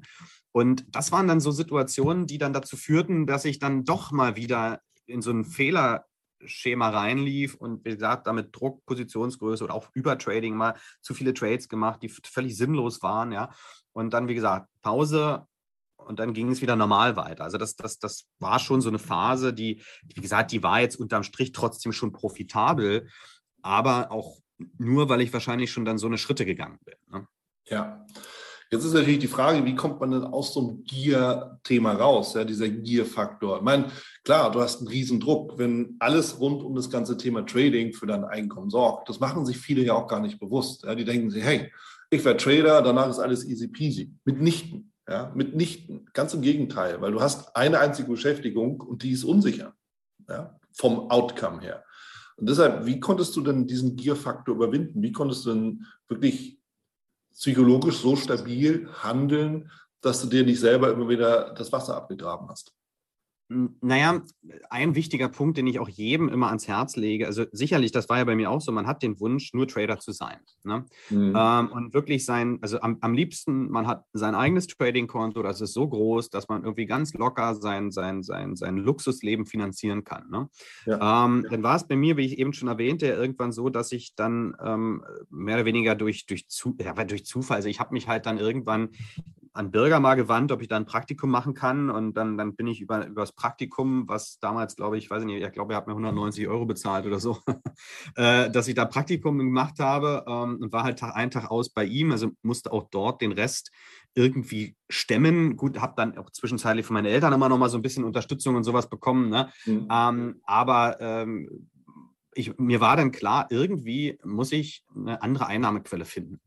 Und 0.51 0.85
das 0.89 1.11
waren 1.11 1.27
dann 1.27 1.39
so 1.39 1.51
Situationen, 1.51 2.25
die 2.25 2.39
dann 2.39 2.53
dazu 2.53 2.77
führten, 2.77 3.27
dass 3.27 3.45
ich 3.45 3.59
dann 3.59 3.83
doch 3.83 4.11
mal 4.11 4.35
wieder 4.35 4.81
in 5.05 5.21
so 5.21 5.29
einen 5.29 5.45
Fehler 5.45 6.05
Schema 6.45 6.89
reinlief 6.89 7.55
und 7.55 7.85
wie 7.85 7.91
gesagt, 7.91 8.27
damit 8.27 8.55
Druck, 8.55 8.85
Positionsgröße 8.85 9.63
oder 9.63 9.73
auch 9.73 9.89
Übertrading 9.93 10.55
mal 10.55 10.75
zu 11.01 11.13
viele 11.13 11.33
Trades 11.33 11.69
gemacht, 11.69 12.01
die 12.03 12.09
völlig 12.09 12.57
sinnlos 12.57 13.01
waren, 13.01 13.31
ja. 13.31 13.51
Und 13.91 14.13
dann, 14.13 14.27
wie 14.27 14.35
gesagt, 14.35 14.67
Pause 14.81 15.47
und 15.97 16.19
dann 16.19 16.33
ging 16.33 16.49
es 16.49 16.61
wieder 16.61 16.75
normal 16.75 17.15
weiter. 17.15 17.43
Also 17.43 17.57
das, 17.57 17.75
das, 17.75 17.99
das 17.99 18.27
war 18.39 18.59
schon 18.59 18.81
so 18.81 18.89
eine 18.89 18.99
Phase, 18.99 19.53
die, 19.53 19.81
wie 20.03 20.21
gesagt, 20.21 20.51
die 20.51 20.63
war 20.63 20.81
jetzt 20.81 20.95
unterm 20.95 21.23
Strich 21.23 21.51
trotzdem 21.51 21.93
schon 21.93 22.11
profitabel, 22.11 23.09
aber 23.61 24.11
auch 24.11 24.39
nur, 24.77 25.09
weil 25.09 25.21
ich 25.21 25.33
wahrscheinlich 25.33 25.71
schon 25.71 25.85
dann 25.85 25.97
so 25.97 26.07
eine 26.07 26.17
Schritte 26.17 26.45
gegangen 26.45 26.79
bin. 26.83 26.95
Ne? 27.09 27.27
Ja. 27.67 28.05
Jetzt 28.73 28.85
ist 28.85 28.93
natürlich 28.93 29.19
die 29.19 29.27
Frage, 29.27 29.63
wie 29.65 29.75
kommt 29.75 29.99
man 29.99 30.09
denn 30.09 30.23
aus 30.23 30.51
so 30.51 30.61
einem 30.61 30.83
Gier-Thema 30.83 31.93
raus, 31.93 32.33
ja, 32.33 32.43
dieser 32.43 32.67
Gier-Faktor? 32.67 33.57
Ich 33.57 33.61
meine, 33.61 33.91
klar, 34.23 34.51
du 34.51 34.61
hast 34.61 34.79
einen 34.79 34.87
riesen 34.87 35.19
Druck, 35.19 35.59
wenn 35.59 35.95
alles 35.99 36.39
rund 36.39 36.63
um 36.63 36.73
das 36.73 36.89
ganze 36.89 37.15
Thema 37.15 37.45
Trading 37.45 37.93
für 37.93 38.07
dein 38.07 38.23
Einkommen 38.23 38.71
sorgt. 38.71 39.09
Das 39.09 39.19
machen 39.19 39.45
sich 39.45 39.57
viele 39.57 39.83
ja 39.83 39.93
auch 39.93 40.07
gar 40.07 40.21
nicht 40.21 40.39
bewusst. 40.39 40.85
Ja. 40.85 40.95
Die 40.95 41.05
denken 41.05 41.29
sich, 41.29 41.43
hey, 41.43 41.71
ich 42.09 42.25
werde 42.25 42.43
Trader, 42.43 42.81
danach 42.81 43.07
ist 43.09 43.19
alles 43.19 43.45
easy 43.45 43.67
peasy. 43.67 44.11
Mitnichten. 44.25 44.91
Ja, 45.07 45.31
mitnichten. 45.35 46.09
Ganz 46.13 46.33
im 46.33 46.41
Gegenteil, 46.41 46.99
weil 46.99 47.11
du 47.11 47.21
hast 47.21 47.55
eine 47.55 47.77
einzige 47.77 48.09
Beschäftigung 48.09 48.81
und 48.81 49.03
die 49.03 49.11
ist 49.11 49.23
unsicher. 49.23 49.75
Ja, 50.27 50.57
vom 50.71 51.11
Outcome 51.11 51.61
her. 51.61 51.83
Und 52.37 52.49
deshalb, 52.49 52.87
wie 52.87 52.99
konntest 52.99 53.35
du 53.35 53.41
denn 53.41 53.67
diesen 53.67 53.95
Gier-Faktor 53.95 54.55
überwinden? 54.55 55.03
Wie 55.03 55.11
konntest 55.11 55.45
du 55.45 55.53
denn 55.53 55.85
wirklich 56.07 56.62
psychologisch 57.33 57.97
so 57.97 58.15
stabil 58.15 58.89
handeln, 59.01 59.71
dass 60.01 60.21
du 60.21 60.27
dir 60.27 60.43
nicht 60.43 60.59
selber 60.59 60.91
immer 60.91 61.09
wieder 61.09 61.53
das 61.53 61.71
Wasser 61.71 61.95
abgegraben 61.95 62.49
hast? 62.49 62.73
Naja, 63.81 64.21
ein 64.69 64.95
wichtiger 64.95 65.29
Punkt, 65.29 65.57
den 65.57 65.67
ich 65.67 65.79
auch 65.79 65.89
jedem 65.89 66.29
immer 66.29 66.47
ans 66.47 66.67
Herz 66.67 66.95
lege, 66.95 67.27
also 67.27 67.45
sicherlich, 67.51 67.91
das 67.91 68.09
war 68.09 68.17
ja 68.17 68.23
bei 68.23 68.35
mir 68.35 68.49
auch 68.49 68.61
so, 68.61 68.71
man 68.71 68.87
hat 68.87 69.03
den 69.03 69.19
Wunsch, 69.19 69.53
nur 69.53 69.67
Trader 69.67 69.99
zu 69.99 70.11
sein. 70.11 70.37
Ne? 70.63 70.85
Mhm. 71.09 71.33
Ähm, 71.35 71.71
und 71.71 71.93
wirklich 71.93 72.25
sein, 72.25 72.59
also 72.61 72.79
am, 72.81 72.97
am 73.01 73.13
liebsten, 73.13 73.69
man 73.69 73.87
hat 73.87 74.05
sein 74.13 74.35
eigenes 74.35 74.67
Trading-Konto, 74.67 75.43
das 75.43 75.61
ist 75.61 75.73
so 75.73 75.87
groß, 75.87 76.29
dass 76.29 76.47
man 76.47 76.63
irgendwie 76.63 76.85
ganz 76.85 77.13
locker 77.13 77.55
sein, 77.55 77.91
sein, 77.91 78.23
sein, 78.23 78.55
sein 78.55 78.77
Luxusleben 78.77 79.45
finanzieren 79.45 80.03
kann. 80.03 80.29
Ne? 80.29 80.49
Ja. 80.85 81.25
Ähm, 81.25 81.45
dann 81.49 81.63
war 81.63 81.75
es 81.75 81.87
bei 81.87 81.95
mir, 81.95 82.17
wie 82.17 82.25
ich 82.25 82.39
eben 82.39 82.53
schon 82.53 82.67
erwähnte, 82.67 83.07
irgendwann 83.07 83.51
so, 83.51 83.69
dass 83.69 83.91
ich 83.91 84.15
dann 84.15 84.55
ähm, 84.63 85.03
mehr 85.29 85.55
oder 85.55 85.65
weniger 85.65 85.95
durch, 85.95 86.25
durch, 86.25 86.47
zu, 86.47 86.75
ja, 86.79 86.93
durch 87.03 87.25
Zufall, 87.25 87.57
also 87.57 87.69
ich 87.69 87.79
habe 87.79 87.93
mich 87.93 88.07
halt 88.07 88.25
dann 88.25 88.37
irgendwann 88.37 88.89
an 89.53 89.69
Bürger 89.69 89.99
mal 89.99 90.15
gewandt, 90.15 90.51
ob 90.51 90.61
ich 90.61 90.67
da 90.67 90.77
ein 90.77 90.85
Praktikum 90.85 91.29
machen 91.29 91.53
kann. 91.53 91.91
Und 91.91 92.15
dann, 92.15 92.37
dann 92.37 92.55
bin 92.55 92.65
ich 92.65 92.81
über, 92.81 93.05
über 93.05 93.21
das 93.21 93.33
Praktikum, 93.33 94.07
was 94.07 94.39
damals, 94.39 94.75
glaube 94.75 94.97
ich, 94.97 95.09
weiß 95.09 95.21
ich 95.21 95.27
nicht, 95.27 95.43
ich 95.43 95.51
glaube, 95.51 95.73
er 95.73 95.77
hat 95.77 95.87
mir 95.87 95.93
190 95.93 96.47
Euro 96.47 96.65
bezahlt 96.65 97.05
oder 97.05 97.19
so, 97.19 97.37
äh, 98.15 98.49
dass 98.49 98.67
ich 98.67 98.73
da 98.73 98.85
Praktikum 98.85 99.37
gemacht 99.37 99.79
habe 99.79 100.25
ähm, 100.27 100.57
und 100.59 100.71
war 100.71 100.83
halt 100.83 100.99
Tag 100.99 101.15
ein, 101.15 101.29
Tag 101.29 101.51
aus 101.51 101.69
bei 101.69 101.85
ihm. 101.85 102.11
Also 102.11 102.31
musste 102.41 102.71
auch 102.71 102.89
dort 102.89 103.21
den 103.21 103.31
Rest 103.31 103.71
irgendwie 104.15 104.75
stemmen. 104.89 105.55
Gut, 105.55 105.79
habe 105.79 105.93
dann 105.95 106.17
auch 106.17 106.31
zwischenzeitlich 106.31 106.85
von 106.85 106.95
meinen 106.95 107.05
Eltern 107.05 107.33
immer 107.33 107.49
noch 107.49 107.57
mal 107.59 107.69
so 107.69 107.77
ein 107.77 107.83
bisschen 107.83 108.03
Unterstützung 108.03 108.55
und 108.55 108.63
sowas 108.63 108.89
bekommen. 108.89 109.29
Ne? 109.29 109.49
Mhm. 109.65 109.87
Ähm, 109.91 110.41
aber 110.45 110.97
ähm, 110.99 111.69
ich, 112.33 112.57
mir 112.57 112.81
war 112.81 112.97
dann 112.97 113.11
klar, 113.11 113.47
irgendwie 113.51 114.17
muss 114.23 114.51
ich 114.51 114.83
eine 114.95 115.21
andere 115.21 115.45
Einnahmequelle 115.45 116.05
finden, 116.05 116.39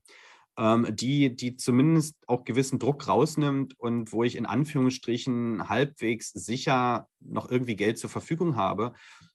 die, 0.58 1.36
die 1.36 1.56
zumindest 1.56 2.16
auch 2.26 2.44
gewissen 2.44 2.78
Druck 2.78 3.08
rausnimmt 3.08 3.78
und 3.78 4.12
wo 4.12 4.24
ich 4.24 4.36
in 4.36 4.46
Anführungsstrichen 4.46 5.68
halbwegs 5.68 6.30
sicher 6.30 7.08
noch 7.20 7.50
irgendwie 7.50 7.76
Geld 7.76 7.98
zur 7.98 8.08
Verfügung 8.08 8.56
habe, 8.56 8.94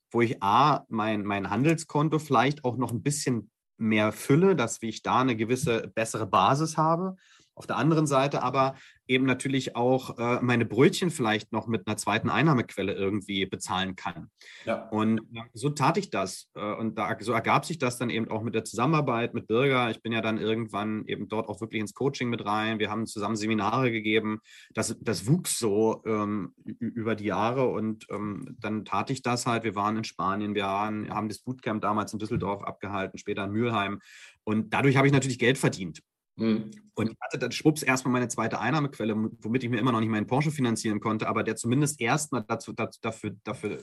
wo 0.09 0.21
ich 0.21 0.41
A, 0.41 0.83
mein, 0.89 1.23
mein 1.23 1.49
Handelskonto 1.49 2.17
vielleicht 2.17 2.65
auch 2.65 2.75
noch 2.75 2.91
ein 2.91 3.03
bisschen 3.03 3.51
mehr 3.77 4.11
fülle, 4.11 4.55
dass 4.55 4.81
ich 4.81 5.03
da 5.03 5.21
eine 5.21 5.35
gewisse 5.35 5.91
bessere 5.93 6.27
Basis 6.27 6.77
habe 6.77 7.15
auf 7.55 7.67
der 7.67 7.77
anderen 7.77 8.07
Seite 8.07 8.43
aber 8.43 8.75
eben 9.11 9.25
natürlich 9.25 9.75
auch 9.75 10.17
äh, 10.17 10.39
meine 10.41 10.65
Brötchen 10.65 11.11
vielleicht 11.11 11.51
noch 11.51 11.67
mit 11.67 11.85
einer 11.85 11.97
zweiten 11.97 12.29
Einnahmequelle 12.29 12.93
irgendwie 12.93 13.45
bezahlen 13.45 13.95
kann. 13.97 14.29
Ja. 14.65 14.87
Und 14.89 15.19
äh, 15.33 15.41
so 15.53 15.69
tat 15.69 15.97
ich 15.97 16.09
das. 16.09 16.49
Äh, 16.55 16.73
und 16.75 16.97
da, 16.97 17.17
so 17.19 17.33
ergab 17.33 17.65
sich 17.65 17.77
das 17.77 17.97
dann 17.97 18.09
eben 18.09 18.31
auch 18.31 18.41
mit 18.41 18.55
der 18.55 18.63
Zusammenarbeit 18.63 19.33
mit 19.33 19.47
Bürger. 19.47 19.91
Ich 19.91 20.01
bin 20.01 20.13
ja 20.13 20.21
dann 20.21 20.37
irgendwann 20.37 21.05
eben 21.07 21.27
dort 21.27 21.49
auch 21.49 21.59
wirklich 21.59 21.81
ins 21.81 21.93
Coaching 21.93 22.29
mit 22.29 22.45
rein. 22.45 22.79
Wir 22.79 22.89
haben 22.89 23.05
zusammen 23.05 23.35
Seminare 23.35 23.91
gegeben. 23.91 24.39
Das, 24.73 24.95
das 25.01 25.27
wuchs 25.27 25.59
so 25.59 26.01
ähm, 26.05 26.53
über 26.63 27.15
die 27.15 27.25
Jahre 27.25 27.67
und 27.67 28.05
ähm, 28.09 28.55
dann 28.59 28.85
tat 28.85 29.09
ich 29.09 29.21
das 29.21 29.45
halt. 29.45 29.65
Wir 29.65 29.75
waren 29.75 29.97
in 29.97 30.03
Spanien, 30.05 30.55
wir 30.55 30.63
waren, 30.63 31.09
haben 31.09 31.27
das 31.27 31.39
Bootcamp 31.39 31.81
damals 31.81 32.13
in 32.13 32.19
Düsseldorf 32.19 32.63
abgehalten, 32.63 33.17
später 33.17 33.43
in 33.43 33.51
Mülheim. 33.51 33.99
Und 34.43 34.73
dadurch 34.73 34.95
habe 34.95 35.07
ich 35.07 35.13
natürlich 35.13 35.37
Geld 35.37 35.57
verdient. 35.57 36.01
Mhm. 36.35 36.71
Und 36.93 37.11
ich 37.11 37.17
hatte 37.21 37.39
dann 37.39 37.51
schwupps 37.51 37.83
erstmal 37.83 38.13
meine 38.13 38.27
zweite 38.27 38.59
Einnahmequelle, 38.59 39.15
womit 39.15 39.63
ich 39.63 39.69
mir 39.69 39.79
immer 39.79 39.91
noch 39.91 39.99
nicht 39.99 40.09
meinen 40.09 40.27
Porsche 40.27 40.51
finanzieren 40.51 40.99
konnte, 40.99 41.27
aber 41.27 41.43
der 41.43 41.55
zumindest 41.55 41.99
erstmal 42.01 42.43
dazu, 42.43 42.73
dazu, 42.73 42.99
dafür, 43.01 43.35
dafür 43.43 43.79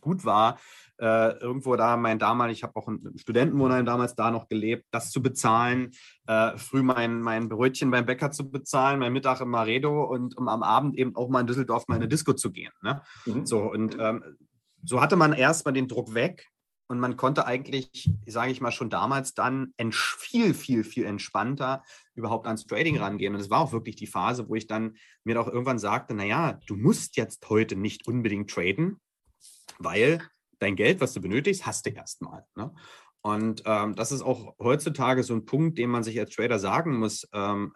gut 0.00 0.24
war, 0.24 0.58
äh, 0.98 1.38
irgendwo 1.38 1.76
da 1.76 1.96
mein 1.96 2.18
damals, 2.18 2.52
ich 2.52 2.62
habe 2.62 2.76
auch 2.76 2.88
im 2.88 3.16
Studentenwohnheim 3.16 3.84
damals 3.84 4.14
da 4.14 4.30
noch 4.30 4.48
gelebt, 4.48 4.86
das 4.90 5.10
zu 5.10 5.22
bezahlen, 5.22 5.90
äh, 6.26 6.56
früh 6.56 6.82
mein, 6.82 7.20
mein 7.20 7.48
Brötchen 7.48 7.90
beim 7.90 8.06
Bäcker 8.06 8.30
zu 8.30 8.50
bezahlen, 8.50 9.00
mein 9.00 9.12
Mittag 9.12 9.40
im 9.40 9.48
Maredo 9.48 10.04
und 10.04 10.36
um 10.36 10.48
am 10.48 10.62
Abend 10.62 10.96
eben 10.96 11.16
auch 11.16 11.28
mal 11.28 11.40
in 11.40 11.46
Düsseldorf 11.46 11.88
mal 11.88 11.96
in 11.96 12.02
eine 12.02 12.08
Disco 12.08 12.32
zu 12.34 12.52
gehen. 12.52 12.72
Ne? 12.82 13.02
Mhm. 13.26 13.46
So, 13.46 13.60
und 13.62 13.96
ähm, 13.98 14.22
so 14.84 15.00
hatte 15.00 15.16
man 15.16 15.32
erstmal 15.32 15.74
den 15.74 15.88
Druck 15.88 16.14
weg 16.14 16.46
und 16.90 16.98
man 16.98 17.16
konnte 17.16 17.46
eigentlich, 17.46 18.10
sage 18.26 18.50
ich 18.50 18.60
mal, 18.60 18.72
schon 18.72 18.90
damals 18.90 19.32
dann 19.32 19.72
viel, 19.92 20.54
viel, 20.54 20.82
viel 20.82 21.04
entspannter 21.04 21.84
überhaupt 22.16 22.48
ans 22.48 22.66
Trading 22.66 22.98
rangehen. 22.98 23.32
Und 23.32 23.40
es 23.40 23.48
war 23.48 23.60
auch 23.60 23.70
wirklich 23.70 23.94
die 23.94 24.08
Phase, 24.08 24.48
wo 24.48 24.56
ich 24.56 24.66
dann 24.66 24.96
mir 25.22 25.40
auch 25.40 25.46
irgendwann 25.46 25.78
sagte, 25.78 26.14
naja, 26.14 26.58
du 26.66 26.74
musst 26.74 27.16
jetzt 27.16 27.48
heute 27.48 27.76
nicht 27.76 28.08
unbedingt 28.08 28.50
traden, 28.50 29.00
weil 29.78 30.20
dein 30.58 30.74
Geld, 30.74 31.00
was 31.00 31.12
du 31.12 31.20
benötigst, 31.20 31.64
hast 31.64 31.86
du 31.86 31.90
erstmal. 31.90 32.44
Ne? 32.56 32.74
Und 33.22 33.62
ähm, 33.66 33.94
das 33.94 34.10
ist 34.10 34.22
auch 34.22 34.56
heutzutage 34.58 35.22
so 35.22 35.32
ein 35.32 35.44
Punkt, 35.44 35.78
den 35.78 35.90
man 35.90 36.02
sich 36.02 36.18
als 36.18 36.34
Trader 36.34 36.58
sagen 36.58 36.98
muss. 36.98 37.28
Ähm, 37.32 37.72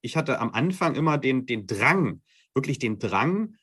ich 0.00 0.16
hatte 0.16 0.40
am 0.40 0.50
Anfang 0.50 0.96
immer 0.96 1.18
den, 1.18 1.46
den 1.46 1.68
Drang, 1.68 2.20
wirklich 2.52 2.80
den 2.80 2.98
Drang, 2.98 3.54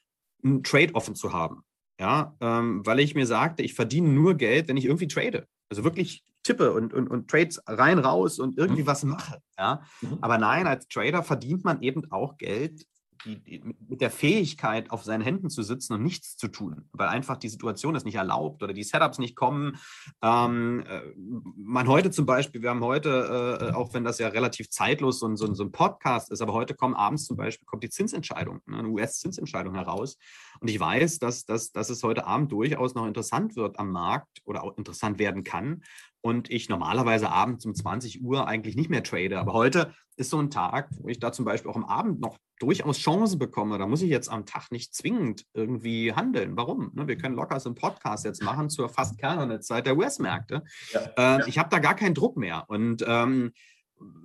einen 0.46 0.64
Trade 0.64 0.96
offen 0.96 1.16
zu 1.16 1.34
haben. 1.34 1.64
Ja, 2.00 2.36
ähm, 2.42 2.86
weil 2.86 3.00
ich 3.00 3.16
mir 3.16 3.26
sagte, 3.26 3.64
ich 3.64 3.74
verdiene 3.74 4.10
nur 4.10 4.36
Geld, 4.36 4.68
wenn 4.68 4.78
ich 4.78 4.86
irgendwie 4.86 5.08
trade. 5.08 5.48
Also 5.70 5.84
wirklich 5.84 6.24
tippe 6.44 6.72
und, 6.72 6.94
und, 6.94 7.08
und 7.10 7.30
Trades 7.30 7.62
rein, 7.68 8.00
raus 8.00 8.40
und 8.40 8.58
irgendwie 8.58 8.84
mhm. 8.84 8.88
was 8.88 9.04
mache. 9.04 9.40
Ja? 9.58 9.82
Mhm. 10.02 10.20
Aber 10.22 10.38
nein, 10.38 10.68
als 10.68 10.88
Trader 10.88 11.24
verdient 11.24 11.66
man 11.66 11.82
eben 11.82 12.10
auch 12.12 12.38
Geld, 12.38 12.86
die, 13.28 13.62
mit 13.88 14.02
der 14.02 14.12
Fähigkeit, 14.12 14.92
auf 14.92 15.04
seinen 15.04 15.22
Händen 15.22 15.50
zu 15.50 15.64
sitzen 15.64 15.94
und 15.94 16.04
nichts 16.04 16.38
zu 16.38 16.48
tun, 16.48 16.88
weil 16.92 17.10
einfach 17.10 17.38
die 17.38 17.50
Situation 17.50 17.96
es 17.96 18.06
nicht 18.06 18.16
erlaubt 18.16 18.64
oder 18.64 18.74
die 18.74 18.84
Setups 18.84 19.20
nicht 19.20 19.36
kommen. 19.36 19.78
Ähm, 20.22 20.84
äh, 20.88 21.02
man 21.58 21.88
heute 21.88 22.12
zum 22.12 22.26
Beispiel, 22.26 22.62
wir 22.62 22.70
haben 22.70 22.84
heute, 22.84 23.60
äh, 23.62 23.74
auch 23.74 23.94
wenn 23.94 24.04
das 24.04 24.20
ja 24.20 24.30
relativ 24.30 24.70
zeitlos 24.70 25.20
so 25.20 25.28
ein, 25.28 25.36
so, 25.36 25.54
so 25.54 25.64
ein 25.64 25.72
Podcast 25.72 26.32
ist, 26.32 26.42
aber 26.42 26.54
heute 26.54 26.74
kommen 26.74 26.96
abends 26.96 27.26
zum 27.26 27.38
Beispiel 27.38 27.66
kommt 27.66 27.84
die 27.84 27.90
Zinsentscheidung, 27.90 28.62
ne, 28.66 28.78
eine 28.78 28.90
US-Zinsentscheidung 28.90 29.76
heraus. 29.76 30.18
Und 30.60 30.70
ich 30.70 30.80
weiß, 30.80 31.20
dass, 31.20 31.46
dass, 31.46 31.72
dass 31.72 31.90
es 31.90 32.04
heute 32.04 32.26
Abend 32.26 32.52
durchaus 32.52 32.96
noch 32.96 33.06
interessant 33.06 33.56
wird 33.56 33.80
am 33.80 33.92
Markt 33.92 34.42
oder 34.46 34.64
auch 34.64 34.78
interessant 34.78 35.20
werden 35.20 35.44
kann 35.44 35.82
und 36.22 36.50
ich 36.50 36.70
normalerweise 36.70 37.30
abends 37.30 37.66
um 37.66 37.74
20 37.74 38.24
Uhr 38.24 38.48
eigentlich 38.48 38.76
nicht 38.76 38.90
mehr 38.90 39.04
trade. 39.04 39.40
Aber 39.40 39.54
heute 39.54 39.94
ist 40.18 40.30
so 40.30 40.40
ein 40.40 40.50
Tag, 40.50 40.90
wo 41.00 41.08
ich 41.08 41.20
da 41.20 41.32
zum 41.32 41.46
Beispiel 41.46 41.70
auch 41.70 41.76
am 41.76 41.86
Abend 41.86 42.20
noch 42.20 42.38
durchaus 42.60 42.98
Chancen 42.98 43.38
bekomme. 43.40 43.78
Da 43.78 43.86
muss 43.86 44.02
ich 44.02 44.10
jetzt 44.10 44.30
am 44.30 44.46
Tag 44.46 44.72
nicht 44.72 44.94
zwingend 44.94 45.46
irgendwie 45.54 46.14
handeln. 46.14 46.58
Warum? 46.58 46.92
Ne, 46.96 47.08
wir 47.08 47.18
können 47.18 47.36
locker 47.36 47.60
so 47.60 47.70
einen 47.70 47.76
Podcast 47.76 48.26
jetzt 48.26 48.44
machen 48.44 48.70
zur 48.70 48.90
fast 48.90 49.20
Kernerzeit 49.20 49.86
der 49.86 49.96
US-Märkte. 49.96 50.64
Ja, 50.92 51.02
äh, 51.02 51.40
ja. 51.40 51.48
Ich 51.48 51.60
habe 51.60 51.70
da 51.70 51.80
gar 51.80 51.96
keinen 51.96 52.16
Druck 52.16 52.36
mehr. 52.36 52.66
Und 52.68 53.06
ähm, 53.08 53.52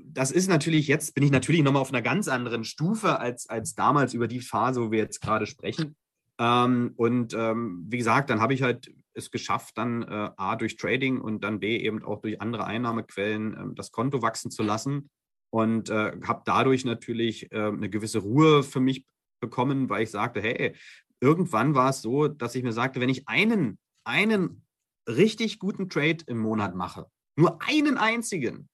das 0.06 0.30
ist 0.30 0.48
natürlich, 0.48 0.88
jetzt 0.88 1.14
bin 1.14 1.24
ich 1.24 1.30
natürlich 1.30 1.62
nochmal 1.62 1.82
auf 1.82 1.92
einer 1.92 2.02
ganz 2.02 2.28
anderen 2.28 2.64
Stufe 2.64 3.18
als, 3.18 3.48
als 3.48 3.74
damals 3.74 4.14
über 4.14 4.28
die 4.28 4.40
Phase, 4.40 4.82
wo 4.82 4.90
wir 4.90 4.98
jetzt 4.98 5.20
gerade 5.20 5.46
sprechen. 5.46 5.96
Ähm, 6.38 6.92
und 6.96 7.34
ähm, 7.34 7.84
wie 7.88 7.98
gesagt, 7.98 8.30
dann 8.30 8.40
habe 8.40 8.54
ich 8.54 8.62
halt 8.62 8.92
es 9.14 9.30
geschafft, 9.30 9.78
dann 9.78 10.02
äh, 10.02 10.30
A 10.36 10.56
durch 10.56 10.76
Trading 10.76 11.20
und 11.20 11.44
dann 11.44 11.60
B 11.60 11.78
eben 11.78 12.02
auch 12.04 12.20
durch 12.20 12.40
andere 12.40 12.64
Einnahmequellen 12.64 13.54
äh, 13.54 13.74
das 13.74 13.92
Konto 13.92 14.22
wachsen 14.22 14.50
zu 14.50 14.62
lassen 14.62 15.10
und 15.50 15.90
äh, 15.90 16.12
habe 16.24 16.42
dadurch 16.44 16.84
natürlich 16.84 17.52
äh, 17.52 17.66
eine 17.66 17.90
gewisse 17.90 18.20
Ruhe 18.20 18.62
für 18.62 18.80
mich 18.80 19.04
bekommen, 19.40 19.90
weil 19.90 20.04
ich 20.04 20.10
sagte, 20.10 20.40
hey, 20.40 20.74
irgendwann 21.20 21.74
war 21.74 21.90
es 21.90 22.02
so, 22.02 22.28
dass 22.28 22.54
ich 22.54 22.62
mir 22.62 22.72
sagte, 22.72 23.00
wenn 23.00 23.08
ich 23.08 23.28
einen, 23.28 23.78
einen 24.04 24.64
richtig 25.08 25.58
guten 25.58 25.88
Trade 25.88 26.24
im 26.26 26.38
Monat 26.38 26.74
mache, 26.74 27.06
nur 27.36 27.60
einen 27.62 27.98
einzigen, 27.98 28.68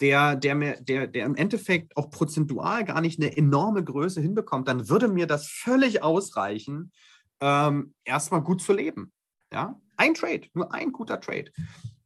der, 0.00 0.36
der, 0.36 0.54
mir, 0.54 0.80
der, 0.80 1.06
der 1.06 1.26
im 1.26 1.34
Endeffekt 1.34 1.96
auch 1.96 2.10
prozentual 2.10 2.84
gar 2.84 3.00
nicht 3.00 3.20
eine 3.20 3.36
enorme 3.36 3.82
Größe 3.82 4.20
hinbekommt, 4.20 4.68
dann 4.68 4.88
würde 4.88 5.08
mir 5.08 5.26
das 5.26 5.48
völlig 5.48 6.02
ausreichen, 6.02 6.92
ähm, 7.40 7.94
erstmal 8.04 8.42
gut 8.42 8.62
zu 8.62 8.72
leben. 8.72 9.12
Ja, 9.52 9.80
ein 9.96 10.14
Trade, 10.14 10.42
nur 10.54 10.72
ein 10.72 10.92
guter 10.92 11.20
Trade. 11.20 11.50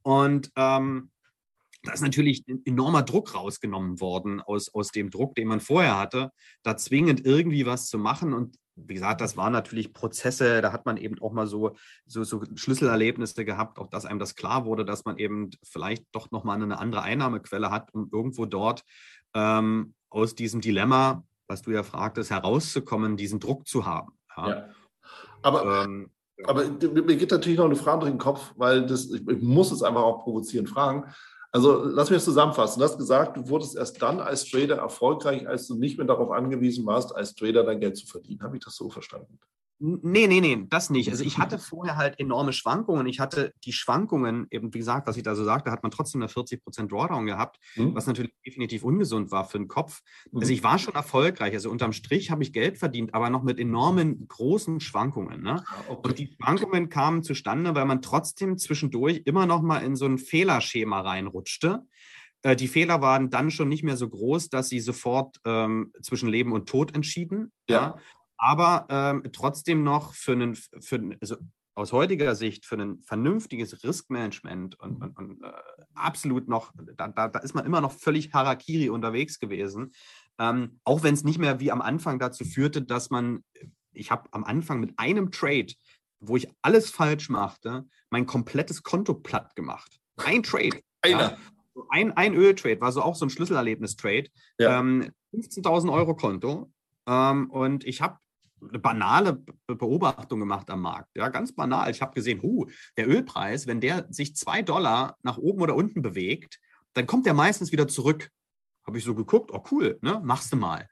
Und 0.02 0.50
ähm, 0.56 1.10
da 1.84 1.92
ist 1.92 2.00
natürlich 2.00 2.44
ein 2.48 2.62
enormer 2.64 3.02
Druck 3.02 3.34
rausgenommen 3.34 4.00
worden 4.00 4.40
aus, 4.40 4.72
aus 4.72 4.88
dem 4.88 5.10
Druck, 5.10 5.34
den 5.34 5.48
man 5.48 5.60
vorher 5.60 5.98
hatte, 5.98 6.30
da 6.62 6.76
zwingend 6.76 7.26
irgendwie 7.26 7.66
was 7.66 7.88
zu 7.88 7.98
machen. 7.98 8.32
Und 8.32 8.56
wie 8.76 8.94
gesagt, 8.94 9.20
das 9.20 9.36
waren 9.36 9.52
natürlich 9.52 9.92
Prozesse, 9.92 10.62
da 10.62 10.72
hat 10.72 10.86
man 10.86 10.96
eben 10.96 11.20
auch 11.20 11.32
mal 11.32 11.46
so, 11.46 11.76
so, 12.06 12.22
so 12.22 12.42
Schlüsselerlebnisse 12.54 13.44
gehabt, 13.44 13.78
auch 13.78 13.88
dass 13.88 14.06
einem 14.06 14.20
das 14.20 14.36
klar 14.36 14.64
wurde, 14.64 14.84
dass 14.84 15.04
man 15.04 15.18
eben 15.18 15.50
vielleicht 15.62 16.04
doch 16.12 16.30
nochmal 16.30 16.62
eine 16.62 16.78
andere 16.78 17.02
Einnahmequelle 17.02 17.70
hat, 17.70 17.92
um 17.92 18.08
irgendwo 18.12 18.46
dort 18.46 18.84
ähm, 19.34 19.94
aus 20.08 20.34
diesem 20.34 20.60
Dilemma, 20.60 21.24
was 21.48 21.62
du 21.62 21.72
ja 21.72 21.82
fragtest, 21.82 22.30
herauszukommen, 22.30 23.16
diesen 23.16 23.40
Druck 23.40 23.66
zu 23.66 23.86
haben. 23.86 24.12
Ja. 24.36 24.48
Ja. 24.48 24.68
Aber 25.42 25.84
ähm, 25.84 26.10
aber 26.46 26.64
mir 26.64 27.16
geht 27.16 27.30
natürlich 27.30 27.58
noch 27.58 27.66
eine 27.66 27.76
Frage 27.76 28.00
durch 28.00 28.12
den 28.12 28.18
Kopf, 28.18 28.52
weil 28.56 28.86
das, 28.86 29.10
ich 29.10 29.42
muss 29.42 29.72
es 29.72 29.82
einfach 29.82 30.02
auch 30.02 30.24
provozieren 30.24 30.66
fragen. 30.66 31.12
Also 31.50 31.84
lass 31.84 32.08
mich 32.08 32.16
das 32.16 32.24
zusammenfassen. 32.24 32.80
Du 32.80 32.84
hast 32.86 32.96
gesagt, 32.96 33.36
du 33.36 33.48
wurdest 33.48 33.76
erst 33.76 34.00
dann 34.00 34.20
als 34.20 34.48
Trader 34.48 34.76
erfolgreich, 34.76 35.46
als 35.46 35.66
du 35.66 35.76
nicht 35.76 35.98
mehr 35.98 36.06
darauf 36.06 36.30
angewiesen 36.30 36.86
warst, 36.86 37.14
als 37.14 37.34
Trader 37.34 37.62
dein 37.62 37.78
Geld 37.78 37.96
zu 37.96 38.06
verdienen. 38.06 38.42
Habe 38.42 38.56
ich 38.56 38.64
das 38.64 38.74
so 38.74 38.88
verstanden? 38.88 39.38
Nee, 39.84 40.28
nee, 40.28 40.40
nee, 40.40 40.64
das 40.68 40.90
nicht. 40.90 41.10
Also 41.10 41.24
ich 41.24 41.38
hatte 41.38 41.58
vorher 41.58 41.96
halt 41.96 42.20
enorme 42.20 42.52
Schwankungen. 42.52 43.04
Ich 43.08 43.18
hatte 43.18 43.52
die 43.64 43.72
Schwankungen, 43.72 44.46
eben 44.52 44.72
wie 44.72 44.78
gesagt, 44.78 45.08
was 45.08 45.16
ich 45.16 45.24
da 45.24 45.34
so 45.34 45.42
sagte, 45.42 45.72
hat 45.72 45.82
man 45.82 45.90
trotzdem 45.90 46.22
eine 46.22 46.30
40% 46.30 46.86
Drawdown 46.86 47.26
gehabt, 47.26 47.58
mhm. 47.74 47.92
was 47.92 48.06
natürlich 48.06 48.32
definitiv 48.46 48.84
ungesund 48.84 49.32
war 49.32 49.44
für 49.44 49.58
den 49.58 49.66
Kopf. 49.66 50.02
Mhm. 50.30 50.38
Also 50.38 50.52
ich 50.52 50.62
war 50.62 50.78
schon 50.78 50.94
erfolgreich. 50.94 51.52
Also 51.54 51.68
unterm 51.68 51.92
Strich 51.92 52.30
habe 52.30 52.44
ich 52.44 52.52
Geld 52.52 52.78
verdient, 52.78 53.12
aber 53.12 53.28
noch 53.28 53.42
mit 53.42 53.58
enormen 53.58 54.28
großen 54.28 54.78
Schwankungen. 54.78 55.42
Ne? 55.42 55.64
Ah. 55.66 55.92
Und 55.94 56.16
die 56.16 56.36
Schwankungen 56.40 56.88
kamen 56.88 57.24
zustande, 57.24 57.74
weil 57.74 57.84
man 57.84 58.02
trotzdem 58.02 58.58
zwischendurch 58.58 59.22
immer 59.24 59.46
noch 59.46 59.62
mal 59.62 59.78
in 59.78 59.96
so 59.96 60.06
ein 60.06 60.18
Fehlerschema 60.18 61.00
reinrutschte. 61.00 61.82
Äh, 62.42 62.54
die 62.54 62.68
Fehler 62.68 63.00
waren 63.00 63.30
dann 63.30 63.50
schon 63.50 63.68
nicht 63.68 63.82
mehr 63.82 63.96
so 63.96 64.08
groß, 64.08 64.48
dass 64.48 64.68
sie 64.68 64.78
sofort 64.78 65.38
ähm, 65.44 65.92
zwischen 66.02 66.28
Leben 66.28 66.52
und 66.52 66.68
Tod 66.68 66.94
entschieden. 66.94 67.50
Ja. 67.68 67.80
ja 67.80 67.98
aber 68.42 68.86
ähm, 68.88 69.22
trotzdem 69.32 69.84
noch 69.84 70.14
für 70.14 70.32
einen, 70.32 70.56
für, 70.56 71.16
also 71.20 71.36
aus 71.76 71.92
heutiger 71.92 72.34
Sicht 72.34 72.66
für 72.66 72.74
ein 72.74 73.00
vernünftiges 73.02 73.84
Riskmanagement 73.84 74.80
und, 74.80 75.00
und, 75.00 75.16
und 75.16 75.44
äh, 75.44 75.52
absolut 75.94 76.48
noch, 76.48 76.72
da, 76.96 77.06
da, 77.06 77.28
da, 77.28 77.38
ist 77.38 77.54
man 77.54 77.64
immer 77.64 77.80
noch 77.80 77.92
völlig 77.92 78.34
Harakiri 78.34 78.90
unterwegs 78.90 79.38
gewesen. 79.38 79.92
Ähm, 80.40 80.80
auch 80.82 81.04
wenn 81.04 81.14
es 81.14 81.22
nicht 81.22 81.38
mehr 81.38 81.60
wie 81.60 81.70
am 81.70 81.80
Anfang 81.80 82.18
dazu 82.18 82.44
führte, 82.44 82.82
dass 82.82 83.10
man, 83.10 83.44
ich 83.92 84.10
habe 84.10 84.28
am 84.32 84.42
Anfang 84.42 84.80
mit 84.80 84.98
einem 84.98 85.30
Trade, 85.30 85.72
wo 86.18 86.36
ich 86.36 86.48
alles 86.62 86.90
falsch 86.90 87.28
machte, 87.28 87.86
mein 88.10 88.26
komplettes 88.26 88.82
Konto 88.82 89.14
platt 89.14 89.54
gemacht. 89.54 90.00
Ein 90.16 90.42
Trade. 90.42 90.80
Einer. 91.00 91.20
Ja, 91.20 91.38
ein, 91.90 92.10
ein 92.16 92.34
Öltrade 92.34 92.80
war 92.80 92.90
so 92.90 93.02
auch 93.02 93.14
so 93.14 93.24
ein 93.24 93.30
Schlüsselerlebnis-Trade. 93.30 94.30
Ja. 94.58 94.80
Ähm, 94.80 95.12
15.000 95.32 95.92
Euro 95.92 96.16
Konto 96.16 96.72
ähm, 97.06 97.50
und 97.50 97.84
ich 97.84 98.00
habe 98.00 98.18
eine 98.68 98.78
banale 98.78 99.42
Beobachtung 99.66 100.40
gemacht 100.40 100.70
am 100.70 100.82
Markt. 100.82 101.16
Ja, 101.16 101.28
ganz 101.28 101.54
banal. 101.54 101.90
Ich 101.90 102.02
habe 102.02 102.14
gesehen, 102.14 102.42
huh, 102.42 102.66
der 102.96 103.08
Ölpreis, 103.08 103.66
wenn 103.66 103.80
der 103.80 104.06
sich 104.10 104.36
zwei 104.36 104.62
Dollar 104.62 105.16
nach 105.22 105.38
oben 105.38 105.60
oder 105.62 105.74
unten 105.74 106.02
bewegt, 106.02 106.60
dann 106.94 107.06
kommt 107.06 107.26
der 107.26 107.34
meistens 107.34 107.72
wieder 107.72 107.88
zurück. 107.88 108.30
Habe 108.86 108.98
ich 108.98 109.04
so 109.04 109.14
geguckt, 109.14 109.50
oh 109.52 109.62
cool, 109.70 109.98
ne? 110.02 110.20
machst 110.22 110.52
du 110.52 110.56
mal. 110.56 110.88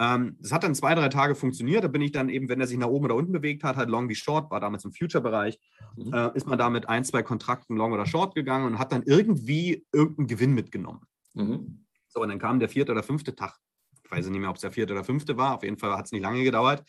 Ähm, 0.00 0.36
das 0.40 0.50
hat 0.50 0.64
dann 0.64 0.74
zwei, 0.74 0.94
drei 0.94 1.08
Tage 1.08 1.34
funktioniert. 1.34 1.84
Da 1.84 1.88
bin 1.88 2.02
ich 2.02 2.12
dann 2.12 2.28
eben, 2.28 2.48
wenn 2.48 2.60
er 2.60 2.66
sich 2.66 2.78
nach 2.78 2.88
oben 2.88 3.04
oder 3.04 3.14
unten 3.14 3.32
bewegt 3.32 3.62
hat, 3.62 3.76
halt 3.76 3.88
long 3.88 4.08
wie 4.08 4.14
short, 4.14 4.50
war 4.50 4.60
damals 4.60 4.84
im 4.84 4.92
Future-Bereich, 4.92 5.58
mhm. 5.96 6.12
äh, 6.12 6.30
ist 6.34 6.46
man 6.46 6.58
da 6.58 6.68
mit 6.68 6.88
ein, 6.88 7.04
zwei 7.04 7.22
Kontrakten 7.22 7.76
long 7.76 7.92
oder 7.92 8.06
short 8.06 8.34
gegangen 8.34 8.66
und 8.66 8.78
hat 8.78 8.92
dann 8.92 9.02
irgendwie 9.04 9.86
irgendeinen 9.92 10.26
Gewinn 10.26 10.54
mitgenommen. 10.54 11.02
Mhm. 11.34 11.86
So, 12.08 12.20
und 12.20 12.28
dann 12.28 12.38
kam 12.38 12.58
der 12.58 12.68
vierte 12.68 12.92
oder 12.92 13.02
fünfte 13.02 13.34
Tag. 13.34 13.58
Ich 14.04 14.10
weiß 14.10 14.28
nicht 14.28 14.40
mehr, 14.40 14.50
ob 14.50 14.56
es 14.56 14.62
der 14.62 14.72
vierte 14.72 14.92
oder 14.92 15.04
fünfte 15.04 15.36
war. 15.36 15.56
Auf 15.56 15.62
jeden 15.62 15.78
Fall 15.78 15.96
hat 15.96 16.06
es 16.06 16.12
nicht 16.12 16.22
lange 16.22 16.44
gedauert. 16.44 16.84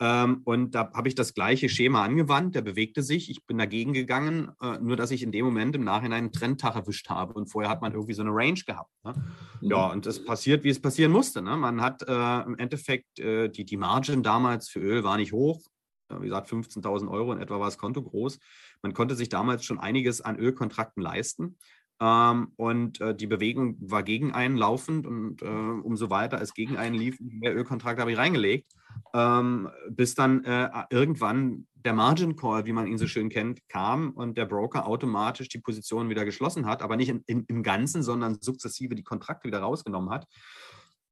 Ähm, 0.00 0.40
und 0.44 0.74
da 0.74 0.90
habe 0.92 1.08
ich 1.08 1.14
das 1.14 1.34
gleiche 1.34 1.68
Schema 1.68 2.02
angewandt. 2.02 2.54
Der 2.54 2.62
bewegte 2.62 3.02
sich. 3.02 3.30
Ich 3.30 3.46
bin 3.46 3.58
dagegen 3.58 3.92
gegangen, 3.92 4.50
äh, 4.60 4.78
nur 4.80 4.96
dass 4.96 5.10
ich 5.10 5.22
in 5.22 5.30
dem 5.30 5.44
Moment 5.44 5.76
im 5.76 5.84
Nachhinein 5.84 6.24
einen 6.24 6.32
Trendtag 6.32 6.74
erwischt 6.74 7.10
habe. 7.10 7.34
Und 7.34 7.46
vorher 7.46 7.70
hat 7.70 7.80
man 7.80 7.92
irgendwie 7.92 8.14
so 8.14 8.22
eine 8.22 8.32
Range 8.32 8.60
gehabt. 8.66 8.90
Ne? 9.04 9.14
Mhm. 9.60 9.70
Ja, 9.70 9.86
und 9.86 10.06
das 10.06 10.24
passiert, 10.24 10.64
wie 10.64 10.70
es 10.70 10.80
passieren 10.80 11.12
musste. 11.12 11.42
Ne? 11.42 11.56
Man 11.56 11.80
hat 11.80 12.02
äh, 12.02 12.40
im 12.42 12.58
Endeffekt 12.58 13.18
äh, 13.20 13.48
die, 13.48 13.64
die 13.64 13.76
Margin 13.76 14.22
damals 14.22 14.68
für 14.68 14.80
Öl 14.80 15.04
war 15.04 15.16
nicht 15.16 15.32
hoch. 15.32 15.60
Wie 16.20 16.26
gesagt, 16.26 16.50
15.000 16.50 17.10
Euro 17.10 17.32
in 17.32 17.40
etwa 17.40 17.58
war 17.58 17.66
das 17.66 17.78
Konto 17.78 18.02
groß. 18.02 18.38
Man 18.82 18.92
konnte 18.92 19.14
sich 19.14 19.30
damals 19.30 19.64
schon 19.64 19.78
einiges 19.78 20.20
an 20.20 20.36
Ölkontrakten 20.36 21.02
leisten. 21.02 21.56
Ähm, 22.00 22.52
und 22.56 23.00
äh, 23.00 23.14
die 23.14 23.26
Bewegung 23.26 23.76
war 23.80 24.02
gegen 24.02 24.32
einen 24.32 24.56
laufend 24.56 25.06
und 25.06 25.42
äh, 25.42 25.46
umso 25.46 26.10
weiter 26.10 26.40
es 26.40 26.52
gegen 26.54 26.76
einen 26.76 26.94
lief, 26.94 27.18
mehr 27.20 27.54
Ölkontrakt 27.54 28.00
habe 28.00 28.12
ich 28.12 28.18
reingelegt, 28.18 28.72
ähm, 29.14 29.68
bis 29.90 30.14
dann 30.14 30.44
äh, 30.44 30.68
irgendwann 30.90 31.66
der 31.74 31.92
Margin 31.92 32.34
Call, 32.34 32.64
wie 32.66 32.72
man 32.72 32.86
ihn 32.86 32.98
so 32.98 33.06
schön 33.06 33.28
kennt, 33.28 33.60
kam 33.68 34.10
und 34.10 34.38
der 34.38 34.46
Broker 34.46 34.86
automatisch 34.86 35.48
die 35.48 35.60
Position 35.60 36.08
wieder 36.08 36.24
geschlossen 36.24 36.66
hat, 36.66 36.82
aber 36.82 36.96
nicht 36.96 37.10
in, 37.10 37.22
in, 37.26 37.44
im 37.46 37.62
Ganzen, 37.62 38.02
sondern 38.02 38.38
sukzessive 38.40 38.94
die 38.94 39.02
Kontrakte 39.04 39.46
wieder 39.46 39.60
rausgenommen 39.60 40.10
hat. 40.10 40.26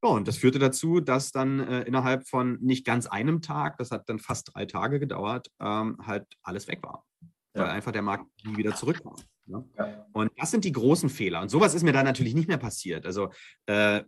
Ja, 0.02 0.10
und 0.10 0.26
das 0.26 0.38
führte 0.38 0.58
dazu, 0.58 0.98
dass 0.98 1.30
dann 1.30 1.60
äh, 1.60 1.82
innerhalb 1.82 2.28
von 2.28 2.58
nicht 2.60 2.84
ganz 2.84 3.06
einem 3.06 3.40
Tag, 3.40 3.78
das 3.78 3.92
hat 3.92 4.08
dann 4.08 4.18
fast 4.18 4.50
drei 4.52 4.66
Tage 4.66 4.98
gedauert, 4.98 5.48
ähm, 5.60 5.98
halt 6.04 6.26
alles 6.42 6.66
weg 6.66 6.80
war, 6.82 7.04
ja. 7.54 7.62
weil 7.62 7.70
einfach 7.70 7.92
der 7.92 8.02
Markt 8.02 8.26
nie 8.44 8.56
wieder 8.56 8.74
zurückkam. 8.74 9.16
Ne? 9.46 9.64
Ja. 9.76 10.06
Und 10.12 10.30
das 10.36 10.50
sind 10.50 10.64
die 10.64 10.72
großen 10.72 11.10
Fehler. 11.10 11.42
Und 11.42 11.48
sowas 11.48 11.74
ist 11.74 11.82
mir 11.82 11.92
dann 11.92 12.04
natürlich 12.04 12.34
nicht 12.34 12.48
mehr 12.48 12.58
passiert. 12.58 13.04
Also, 13.06 13.30
äh, 13.66 14.02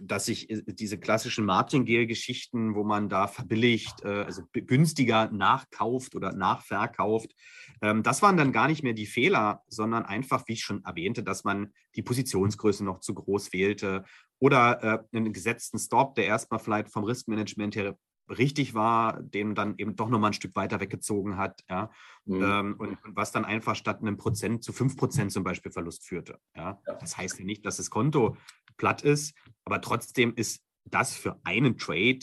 dass 0.00 0.28
ich 0.28 0.48
äh, 0.50 0.62
diese 0.66 0.98
klassischen 0.98 1.44
Martingale-Geschichten, 1.44 2.74
wo 2.74 2.84
man 2.84 3.08
da 3.08 3.26
verbilligt, 3.26 4.02
äh, 4.02 4.22
also 4.22 4.42
günstiger 4.52 5.30
nachkauft 5.30 6.14
oder 6.14 6.32
nachverkauft, 6.32 7.34
ähm, 7.82 8.02
das 8.02 8.22
waren 8.22 8.36
dann 8.36 8.52
gar 8.52 8.68
nicht 8.68 8.82
mehr 8.82 8.94
die 8.94 9.06
Fehler, 9.06 9.62
sondern 9.68 10.04
einfach, 10.04 10.44
wie 10.46 10.54
ich 10.54 10.62
schon 10.62 10.84
erwähnte, 10.84 11.22
dass 11.22 11.44
man 11.44 11.72
die 11.94 12.02
Positionsgröße 12.02 12.84
noch 12.84 13.00
zu 13.00 13.14
groß 13.14 13.52
wählte 13.52 14.04
oder 14.38 15.04
äh, 15.12 15.16
einen 15.16 15.32
gesetzten 15.32 15.78
Stop, 15.78 16.14
der 16.14 16.26
erstmal 16.26 16.60
vielleicht 16.60 16.90
vom 16.90 17.04
Riskmanagement 17.04 17.76
her 17.76 17.98
richtig 18.28 18.74
war, 18.74 19.22
den 19.22 19.54
dann 19.54 19.74
eben 19.78 19.96
doch 19.96 20.08
nochmal 20.08 20.30
ein 20.30 20.34
Stück 20.34 20.54
weiter 20.56 20.80
weggezogen 20.80 21.36
hat. 21.36 21.64
Ja? 21.68 21.90
Mhm. 22.24 22.42
Ähm, 22.42 22.74
und, 22.78 23.04
und, 23.04 23.16
was 23.16 23.32
dann 23.32 23.44
einfach 23.44 23.76
statt 23.76 24.00
einem 24.00 24.16
Prozent 24.16 24.62
zu 24.62 24.72
fünf 24.72 24.96
Prozent 24.96 25.32
zum 25.32 25.44
Beispiel 25.44 25.72
Verlust 25.72 26.04
führte. 26.04 26.38
Ja? 26.54 26.80
ja? 26.86 26.94
Das 26.94 27.16
heißt 27.16 27.38
ja 27.38 27.44
nicht, 27.44 27.64
dass 27.64 27.76
das 27.76 27.90
Konto 27.90 28.36
platt 28.76 29.02
ist, 29.02 29.34
aber 29.64 29.80
trotzdem 29.80 30.34
ist 30.34 30.62
das 30.84 31.16
für 31.16 31.40
einen 31.44 31.76
Trade, 31.76 32.20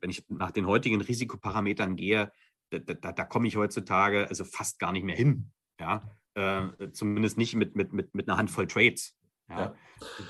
wenn 0.00 0.10
ich 0.10 0.24
nach 0.28 0.50
den 0.50 0.66
heutigen 0.66 1.00
Risikoparametern 1.00 1.96
gehe, 1.96 2.32
da, 2.70 2.78
da, 2.78 3.12
da 3.12 3.24
komme 3.24 3.48
ich 3.48 3.56
heutzutage 3.56 4.28
also 4.28 4.44
fast 4.44 4.78
gar 4.78 4.92
nicht 4.92 5.04
mehr 5.04 5.16
hin. 5.16 5.50
Ja? 5.78 6.02
Äh, 6.34 6.92
zumindest 6.92 7.36
nicht 7.38 7.54
mit, 7.54 7.76
mit, 7.76 7.92
mit, 7.92 8.14
mit 8.14 8.28
einer 8.28 8.38
Handvoll 8.38 8.66
Trades. 8.66 9.16
Ja. 9.50 9.58
ja. 9.58 9.74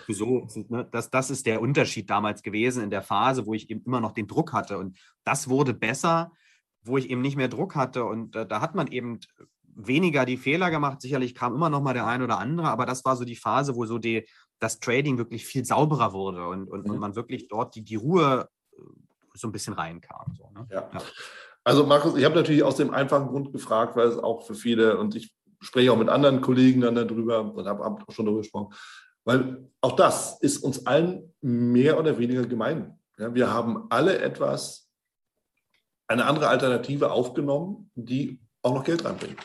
So, 0.09 0.49
ne, 0.69 0.89
das, 0.91 1.11
das 1.11 1.31
ist 1.31 1.47
der 1.47 1.61
Unterschied 1.61 2.11
damals 2.11 2.43
gewesen 2.43 2.83
in 2.83 2.91
der 2.91 3.03
Phase, 3.03 3.47
wo 3.47 3.55
ich 3.55 3.71
eben 3.71 3.83
immer 3.85 4.01
noch 4.01 4.13
den 4.13 4.27
Druck 4.27 4.53
hatte. 4.53 4.79
Und 4.79 4.99
das 5.25 5.49
wurde 5.49 5.75
besser, 5.75 6.33
wo 6.83 6.99
ich 6.99 7.09
eben 7.09 7.21
nicht 7.21 7.37
mehr 7.37 7.49
Druck 7.49 7.77
hatte. 7.77 8.05
Und 8.05 8.35
äh, 8.35 8.47
da 8.47 8.61
hat 8.61 8.75
man 8.75 8.89
eben 8.89 9.21
weniger 9.75 10.25
die 10.25 10.37
Fehler 10.37 10.71
gemacht. 10.71 11.01
Sicherlich 11.01 11.35
kam 11.35 11.55
immer 11.55 11.71
noch 11.71 11.83
mal 11.83 11.95
der 11.95 12.07
ein 12.07 12.23
oder 12.23 12.39
andere, 12.39 12.69
aber 12.69 12.87
das 12.87 13.05
war 13.05 13.17
so 13.17 13.25
die 13.25 13.37
Phase, 13.37 13.77
wo 13.77 13.87
so 13.87 13.99
die, 13.99 14.27
das 14.59 14.81
Trading 14.81 15.19
wirklich 15.19 15.47
viel 15.47 15.65
sauberer 15.65 16.13
wurde 16.13 16.47
und, 16.47 16.69
und, 16.69 16.87
mhm. 16.87 16.93
und 16.93 16.99
man 16.99 17.17
wirklich 17.17 17.49
dort 17.49 17.75
die, 17.75 17.83
die 17.83 17.97
Ruhe 17.97 18.49
äh, 18.73 18.83
so 19.35 19.49
ein 19.49 19.53
bisschen 19.53 19.75
reinkam. 19.75 20.35
So, 20.37 20.51
ne? 20.51 20.67
ja. 20.71 20.91
ja. 20.93 21.01
Also 21.63 21.87
Markus, 21.87 22.17
ich 22.17 22.25
habe 22.25 22.35
natürlich 22.35 22.63
aus 22.63 22.77
dem 22.77 22.91
einfachen 22.91 23.29
Grund 23.29 23.53
gefragt, 23.53 23.95
weil 23.95 24.09
es 24.09 24.19
auch 24.19 24.47
für 24.47 24.55
viele, 24.55 24.99
und 24.99 25.15
ich 25.15 25.35
spreche 25.61 25.93
auch 25.93 25.99
mit 25.99 26.09
anderen 26.09 26.41
Kollegen 26.41 26.81
dann 26.81 26.95
darüber 26.95 27.43
und 27.55 27.67
habe 27.67 27.85
auch 27.85 27.99
schon 28.11 28.25
darüber 28.25 28.41
gesprochen, 28.41 28.75
weil 29.31 29.71
auch 29.81 29.95
das 29.95 30.39
ist 30.41 30.59
uns 30.59 30.87
allen 30.87 31.33
mehr 31.41 32.01
oder 32.01 32.19
weniger 32.19 32.45
gemein. 32.47 32.99
Ja, 33.17 33.33
wir 33.33 33.53
haben 33.53 33.87
alle 33.89 34.19
etwas, 34.19 34.91
eine 36.09 36.27
andere 36.27 36.49
Alternative 36.49 37.13
aufgenommen, 37.13 37.93
die 37.95 38.41
auch 38.63 38.75
noch 38.75 38.83
Geld 38.83 39.05
reinbringt. 39.05 39.39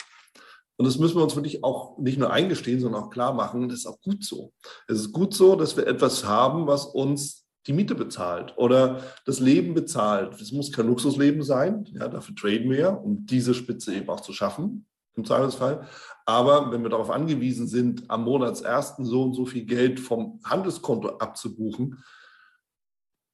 Und 0.78 0.86
das 0.86 0.98
müssen 0.98 1.18
wir 1.18 1.24
uns 1.24 1.36
wirklich 1.36 1.64
auch 1.64 2.00
nicht 2.00 2.18
nur 2.18 2.34
eingestehen, 2.34 2.80
sondern 2.80 3.04
auch 3.04 3.10
klar 3.12 3.34
machen, 3.34 3.70
das 3.70 3.80
ist 3.80 3.86
auch 3.86 4.02
gut 4.02 4.24
so. 4.24 4.54
Es 4.88 5.02
ist 5.02 5.12
gut 5.14 5.36
so, 5.36 5.56
dass 5.56 5.78
wir 5.78 5.86
etwas 5.86 6.26
haben, 6.26 6.66
was 6.66 6.86
uns 6.86 7.46
die 7.68 7.74
Miete 7.74 7.94
bezahlt 7.94 8.58
oder 8.58 9.04
das 9.28 9.40
Leben 9.40 9.76
bezahlt. 9.76 10.42
Es 10.42 10.52
muss 10.52 10.72
kein 10.72 10.88
Luxusleben 10.88 11.44
sein, 11.44 11.86
ja, 11.94 12.08
dafür 12.08 12.36
traden 12.36 12.72
wir 12.72 12.80
ja, 12.80 12.90
um 12.90 13.28
diese 13.28 13.54
Spitze 13.54 13.94
eben 13.94 14.10
auch 14.10 14.22
zu 14.22 14.34
schaffen 14.34 14.88
im 15.16 15.26
Zweifelsfall. 15.26 15.88
Aber 16.26 16.72
wenn 16.72 16.84
wir 16.84 16.90
darauf 16.90 17.10
angewiesen 17.10 17.68
sind, 17.68 18.10
am 18.10 18.24
Monatsersten 18.24 19.06
so 19.06 19.24
und 19.24 19.34
so 19.34 19.46
viel 19.46 19.66
Geld 19.66 20.00
vom 20.00 20.40
Handelskonto 20.44 21.18
abzubuchen, 21.18 22.04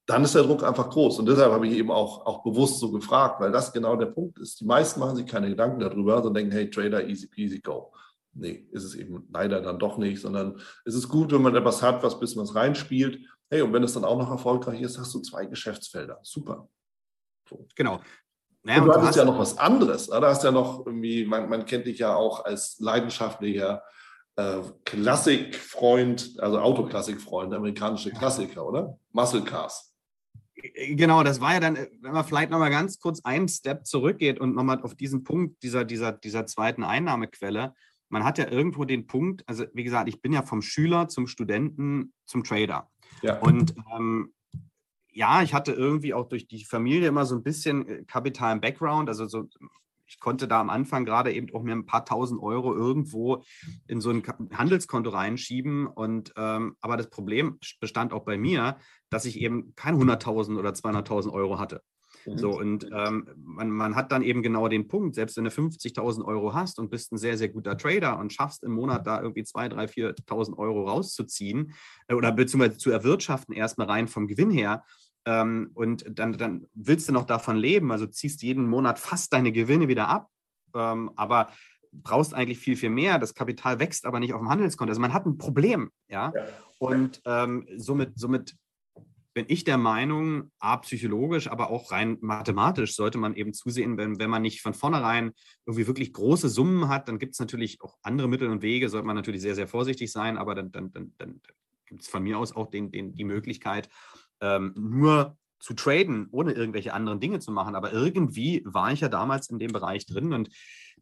dann 0.06 0.24
ist 0.24 0.36
der 0.36 0.44
Druck 0.44 0.63
einfach 0.63 0.89
groß. 0.89 1.20
Und 1.20 1.28
deshalb 1.28 1.52
habe 1.54 1.67
ich 1.67 1.74
eben 1.74 1.91
auch, 1.91 2.26
auch 2.26 2.44
bewusst 2.44 2.80
so 2.80 2.91
gefragt, 2.91 3.39
weil 3.39 3.52
das 3.52 3.72
genau 3.72 3.96
der 3.96 4.08
Punkt 4.08 4.39
ist. 4.39 4.60
Die 4.60 4.65
meisten 4.65 5.00
machen 5.00 5.15
sich 5.15 5.26
keine 5.26 5.50
Gedanken 5.50 5.80
darüber, 5.80 6.15
sondern 6.15 6.34
denken, 6.34 6.52
hey, 6.52 6.70
Trader, 6.70 7.08
easy 7.08 7.28
peasy, 7.28 7.60
go. 7.62 7.94
Nee, 8.34 8.67
ist 8.72 8.84
es 8.84 8.96
eben 8.96 9.28
leider 9.32 9.62
dann 9.62 9.80
doch 9.80 9.98
nicht, 9.98 10.22
sondern 10.22 10.60
es 10.86 10.96
ist 10.96 11.10
gut, 11.10 11.32
wenn 11.32 11.41
man 11.41 11.56
etwas 11.56 11.82
hat, 11.82 12.02
was 12.04 12.20
bis 12.20 12.36
man 12.36 12.46
es 12.46 12.56
reinspielt. 12.56 13.20
Hey, 13.50 13.62
und 13.62 13.74
wenn 13.74 13.84
es 13.84 13.94
dann 13.94 14.06
auch 14.06 14.17
noch 14.17 14.32
erfolgreich 14.32 14.82
ist, 14.82 14.98
hast 14.98 15.13
du 15.13 15.20
zwei 15.20 15.46
Geschäftsfelder. 15.46 16.20
Super. 16.24 16.70
So. 17.50 17.67
Genau. 17.76 18.00
Naja, 18.63 18.82
und 18.82 18.88
du 18.88 18.93
hattest 18.93 19.15
ja 19.15 19.26
noch 19.26 19.39
was 19.39 19.58
anderes. 19.58 20.08
Da 20.08 20.21
hast 20.21 20.43
ja 20.43 20.52
noch 20.52 20.86
irgendwie, 20.86 21.26
man, 21.26 21.50
man 21.50 21.65
kennt 21.65 21.88
dich 21.88 22.00
ja 22.00 22.15
auch 22.15 22.45
als 22.45 22.78
leidenschaftlicher 22.80 23.84
äh, 24.36 24.60
Klassikfreund, 24.86 26.36
also 26.39 26.60
Autoklassikfreund, 26.60 27.54
amerikanische 27.54 28.12
Klassiker, 28.12 28.65
oder? 28.65 28.97
Muscle 29.12 29.43
Cars. 29.43 29.93
Genau, 30.56 31.24
das 31.24 31.41
war 31.41 31.54
ja 31.54 31.60
dann, 31.60 31.76
wenn 32.02 32.12
man 32.12 32.24
vielleicht 32.24 32.52
nochmal 32.52 32.69
ganz 32.69 33.00
kurz 33.00 33.21
einen 33.24 33.47
Step 33.47 33.86
zurückgeht 33.86 34.39
und 34.39 34.54
nochmal 34.56 34.82
auf 34.84 34.95
diesen 34.95 35.24
Punkt 35.24 35.63
dieser, 35.63 35.86
dieser, 35.86 36.12
dieser 36.12 36.45
zweiten 36.45 36.84
Einnahmequelle. 36.84 37.74
Man 38.10 38.24
hat 38.24 38.38
ja 38.38 38.47
irgendwo 38.47 38.86
den 38.86 39.08
Punkt, 39.08 39.43
also 39.47 39.65
wie 39.74 39.84
gesagt, 39.84 40.08
ich 40.08 40.21
bin 40.21 40.34
ja 40.34 40.43
vom 40.43 40.62
Schüler 40.62 41.08
zum 41.08 41.28
Studenten 41.28 42.13
zum 42.26 42.43
Trader. 42.43 42.91
Ja. 43.24 43.39
Und 43.39 43.74
ähm, 43.95 44.34
ja, 45.12 45.41
ich 45.41 45.54
hatte 45.54 45.74
irgendwie 45.74 46.13
auch 46.13 46.28
durch 46.28 46.47
die 46.47 46.63
Familie 46.63 47.08
immer 47.08 47.26
so 47.26 47.36
ein 47.36 47.43
bisschen 47.43 47.88
äh, 47.88 48.04
Kapital 48.04 48.54
im 48.54 48.62
Background. 48.62 49.10
Also 49.10 49.28
so, 49.28 49.47
ich 50.06 50.19
konnte 50.19 50.47
da 50.47 50.60
am 50.60 50.69
Anfang 50.69 51.06
gerade 51.06 51.32
eben 51.34 51.54
auch 51.54 51.63
mir 51.63 51.74
ein 51.74 51.86
paar 51.86 52.06
tausend 52.06 52.41
Euro 52.41 52.76
irgendwo 52.76 53.43
in 53.88 54.02
so 54.02 54.10
ein 54.10 54.24
Handelskonto 54.52 55.10
reinschieben. 55.10 55.88
Und 55.88 56.34
ähm, 56.36 56.76
aber 56.82 56.97
das 56.97 57.10
Problem 57.10 57.60
bestand 57.80 58.13
auch 58.13 58.26
bei 58.26 58.38
mir, 58.38 58.78
dass 59.10 59.26
ich 59.26 59.39
eben 59.39 59.74
kein 59.76 59.95
100.000 59.95 60.58
oder 60.58 60.71
200.000 60.71 61.32
Euro 61.32 61.60
hatte. 61.60 61.82
So, 62.26 62.52
und 62.52 62.88
ähm, 62.93 63.28
man, 63.36 63.71
man 63.71 63.95
hat 63.95 64.12
dann 64.12 64.21
eben 64.21 64.43
genau 64.43 64.67
den 64.67 64.88
Punkt, 64.88 65.15
selbst 65.15 65.38
wenn 65.38 65.45
du 65.45 65.50
50.000 65.50 66.24
Euro 66.24 66.54
hast 66.54 66.78
und 66.78 66.89
bist 66.89 67.12
ein 67.12 67.17
sehr, 67.17 67.38
sehr 67.38 67.50
guter 67.50 67.78
Trader 67.78 68.19
und 68.19 68.32
schaffst 68.32 68.63
im 68.63 68.74
Monat 68.74 69.08
da 69.08 69.21
irgendwie 69.21 69.41
2.000, 69.41 69.74
3.000, 69.74 70.28
4.000 70.28 70.58
Euro 70.58 70.88
rauszuziehen 70.88 71.74
äh, 72.08 72.13
oder 72.13 72.32
beziehungsweise 72.32 72.78
zu 72.78 72.91
erwirtschaften, 72.91 73.56
erstmal 73.56 73.88
rein 73.88 74.08
vom 74.08 74.28
Gewinn 74.28 74.52
her, 74.52 74.84
ähm, 75.26 75.72
und 75.74 76.06
dann, 76.08 76.38
dann 76.38 76.67
willst 76.74 77.08
du 77.08 77.13
noch 77.13 77.26
davon 77.26 77.58
leben, 77.58 77.92
also 77.92 78.08
ziehst 78.08 78.42
jeden 78.42 78.67
Monat 78.67 79.00
fast 79.00 79.34
deine 79.34 79.52
Gewinne 79.52 79.88
wieder 79.88 80.08
ab, 80.08 80.30
ähm, 80.74 81.12
aber 81.15 81.52
brauchst 81.92 82.34
eigentlich 82.34 82.60
viel, 82.60 82.76
viel 82.76 82.90
mehr. 82.90 83.19
Das 83.19 83.34
Kapital 83.34 83.80
wächst 83.80 84.06
aber 84.06 84.19
nicht 84.19 84.34
auf 84.34 84.40
dem 84.40 84.50
Handelskonto. 84.50 84.92
Also 84.92 85.02
man 85.02 85.13
hat 85.13 85.26
ein 85.26 85.38
Problem, 85.38 85.92
ja. 86.08 86.32
ja. 86.34 86.46
Und 86.80 87.22
ähm, 87.26 87.67
somit, 87.78 88.17
somit 88.17 88.56
bin 89.34 89.46
ich 89.48 89.63
der 89.63 89.78
Meinung, 89.78 90.52
a, 90.60 90.78
psychologisch, 90.78 91.50
aber 91.50 91.69
auch 91.69 91.92
rein 91.92 92.17
mathematisch 92.22 92.96
sollte 92.96 93.17
man 93.17 93.36
eben 93.36 93.54
zusehen, 93.54 93.98
wenn, 93.98 94.19
wenn 94.19 94.30
man 94.30 94.42
nicht 94.42 94.62
von 94.62 94.74
vornherein 94.74 95.32
irgendwie 95.65 95.88
wirklich 95.88 96.12
große 96.12 96.50
Summen 96.50 96.90
hat, 96.90 97.08
dann 97.08 97.19
gibt 97.19 97.34
es 97.34 97.40
natürlich 97.40 97.82
auch 97.82 97.98
andere 98.02 98.28
Mittel 98.28 98.50
und 98.50 98.62
Wege, 98.62 98.90
sollte 98.90 99.08
man 99.08 99.15
natürlich 99.15 99.42
sehr, 99.42 99.56
sehr 99.56 99.67
vorsichtig 99.67 100.12
sein, 100.12 100.38
aber 100.38 100.56
dann, 100.56 100.72
dann, 100.72 100.92
dann, 100.92 101.13
dann 101.17 101.42
gibt 101.86 102.02
es 102.02 102.08
von 102.08 102.24
mir 102.24 102.38
aus 102.38 102.56
auch 102.56 102.69
den, 102.69 102.92
den, 102.92 103.15
die 103.15 103.24
Möglichkeit, 103.24 103.90
ähm, 104.42 104.73
nur 104.75 105.37
zu 105.60 105.73
traden, 105.73 106.27
ohne 106.31 106.54
irgendwelche 106.54 106.94
anderen 106.94 107.19
Dinge 107.19 107.39
zu 107.39 107.52
machen. 107.52 107.75
Aber 107.75 107.94
irgendwie 107.94 108.63
war 108.65 108.92
ich 108.92 109.02
ja 109.02 109.10
damals 109.10 109.50
in 109.50 109.60
dem 109.60 109.71
Bereich 109.71 110.06
drin 110.06 110.33
und 110.33 110.50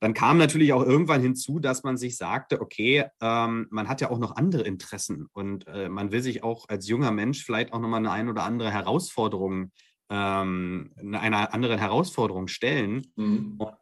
dann 0.02 0.14
kam 0.14 0.38
natürlich 0.38 0.72
auch 0.72 0.84
irgendwann 0.84 1.22
hinzu, 1.22 1.60
dass 1.60 1.84
man 1.84 1.98
sich 1.98 2.16
sagte, 2.18 2.62
okay, 2.62 3.06
ähm, 3.22 3.68
man 3.70 3.90
hat 3.90 4.02
ja 4.02 4.10
auch 4.10 4.20
noch 4.20 4.36
andere 4.36 4.64
Interessen 4.64 5.28
und 5.34 5.68
äh, 5.68 5.90
man 5.90 6.12
will 6.12 6.22
sich 6.22 6.44
auch 6.44 6.70
als 6.70 6.88
junger 6.88 7.12
Mensch 7.12 7.44
vielleicht 7.44 7.74
auch 7.74 7.80
nochmal 7.80 8.00
eine 8.00 8.12
ein 8.12 8.30
oder 8.30 8.44
andere 8.44 8.72
Herausforderung, 8.72 9.72
ähm, 10.10 10.92
einer 10.98 11.54
anderen 11.54 11.80
Herausforderung 11.80 12.48
stellen. 12.48 13.12
Mhm. 13.18 13.56
Und 13.58 13.74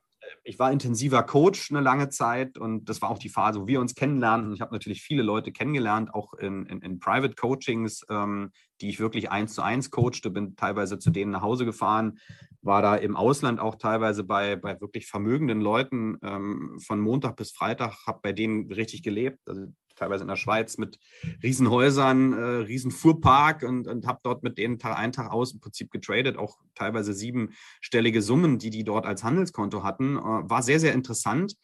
ich 0.44 0.60
war 0.60 0.72
intensiver 0.72 1.24
Coach 1.24 1.72
eine 1.72 1.82
lange 1.82 2.10
Zeit 2.10 2.58
und 2.58 2.90
das 2.90 3.02
war 3.02 3.10
auch 3.10 3.20
die 3.20 3.30
Phase, 3.30 3.62
wo 3.62 3.68
wir 3.68 3.80
uns 3.80 3.96
kennenlernten. 3.96 4.54
Ich 4.54 4.62
habe 4.62 4.74
natürlich 4.74 5.02
viele 5.02 5.24
Leute 5.24 5.52
kennengelernt, 5.52 6.14
auch 6.14 6.34
in, 6.34 6.66
in, 6.66 6.82
in 6.82 7.00
Private 7.00 7.36
Coachings, 7.36 8.02
ähm, 8.10 8.52
die 8.82 8.90
ich 8.90 9.00
wirklich 9.00 9.32
eins 9.32 9.54
zu 9.54 9.62
eins 9.62 9.92
coachte, 9.92 10.30
bin 10.30 10.56
teilweise 10.56 11.00
zu 11.00 11.10
denen 11.10 11.32
nach 11.32 11.42
Hause 11.42 11.66
gefahren, 11.66 12.20
war 12.62 12.82
da 12.82 12.96
im 12.96 13.16
Ausland 13.16 13.60
auch 13.60 13.76
teilweise 13.76 14.24
bei, 14.24 14.56
bei 14.56 14.80
wirklich 14.82 15.08
vermögenden 15.08 15.62
Leuten 15.62 16.18
ähm, 16.22 16.80
von 16.86 17.00
Montag 17.00 17.36
bis 17.36 17.52
Freitag, 17.52 18.06
habe 18.06 18.20
bei 18.22 18.34
denen 18.34 18.72
richtig 18.72 19.04
gelebt. 19.04 19.40
Also 19.48 19.68
teilweise 19.98 20.24
in 20.24 20.28
der 20.28 20.36
Schweiz 20.36 20.78
mit 20.78 21.00
Riesenhäusern, 21.44 22.34
äh, 22.34 22.42
Riesenfuhrpark 22.66 23.64
und, 23.64 23.88
und 23.88 24.06
habe 24.08 24.20
dort 24.24 24.44
mit 24.44 24.58
denen 24.58 24.80
Tag 24.80 24.98
ein, 24.98 25.12
Tag 25.12 25.32
aus 25.32 25.54
im 25.54 25.60
Prinzip 25.60 25.92
getradet, 25.92 26.38
auch 26.38 26.58
teilweise 26.76 27.14
siebenstellige 27.14 28.22
Summen, 28.22 28.60
die 28.60 28.70
die 28.70 28.84
dort 28.84 29.06
als 29.06 29.24
Handelskonto 29.24 29.84
hatten. 29.84 30.18
Äh, 30.18 30.22
war 30.22 30.62
sehr, 30.62 30.80
sehr 30.80 30.94
interessant. 30.94 31.56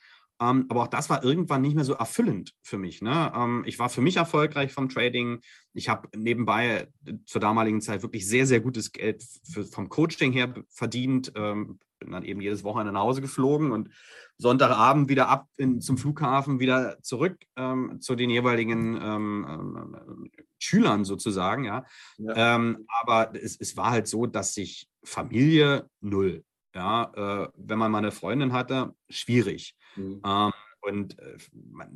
Ähm, 0.44 0.66
aber 0.70 0.84
auch 0.84 0.88
das 0.88 1.10
war 1.10 1.24
irgendwann 1.24 1.62
nicht 1.62 1.76
mehr 1.76 1.86
so 1.86 1.94
erfüllend 1.94 2.54
für 2.62 2.78
mich. 2.78 3.02
Ne? 3.02 3.32
Ähm, 3.36 3.64
ich 3.66 3.80
war 3.80 3.90
für 3.90 4.02
mich 4.02 4.18
erfolgreich 4.18 4.74
vom 4.74 4.90
Trading. 4.90 5.42
Ich 5.74 5.90
habe 5.90 6.10
nebenbei 6.16 6.88
äh, 7.06 7.14
zur 7.26 7.40
damaligen 7.40 7.82
Zeit 7.82 8.02
wirklich 8.02 8.28
sehr, 8.28 8.46
sehr 8.46 8.60
gutes 8.60 8.92
Geld 8.92 9.24
für, 9.44 9.64
vom 9.64 9.90
Coaching 9.90 10.34
her 10.34 10.54
verdient. 10.70 11.32
Ähm, 11.36 11.80
bin 12.00 12.12
dann 12.12 12.24
eben 12.24 12.42
jedes 12.42 12.64
Wochenende 12.64 12.92
nach 12.92 13.02
Hause 13.02 13.22
geflogen 13.22 13.72
und 13.72 13.90
Sonntagabend 14.38 15.10
wieder 15.10 15.30
ab 15.30 15.48
in, 15.56 15.80
zum 15.80 15.98
Flughafen, 15.98 16.60
wieder 16.60 17.02
zurück 17.02 17.38
ähm, 17.56 18.02
zu 18.02 18.16
den 18.16 18.30
jeweiligen 18.30 19.00
ähm, 19.02 19.46
ähm, 19.48 20.32
Schülern 20.60 21.06
sozusagen. 21.06 21.64
Ja. 21.64 21.86
ja. 22.18 22.56
Ähm, 22.56 22.86
aber 23.02 23.34
es, 23.36 23.56
es, 23.60 23.78
war 23.78 23.92
halt 23.92 24.08
so, 24.08 24.26
dass 24.26 24.54
sich 24.54 24.90
Familie 25.04 25.90
null. 26.02 26.44
Ja, 26.76 27.12
äh, 27.44 27.50
wenn 27.56 27.78
man 27.78 27.92
mal 27.92 28.00
eine 28.00 28.12
Freundin 28.12 28.52
hatte, 28.52 28.96
schwierig. 29.08 29.76
Mhm. 29.96 30.22
Ähm, 30.26 30.52
und 30.82 31.18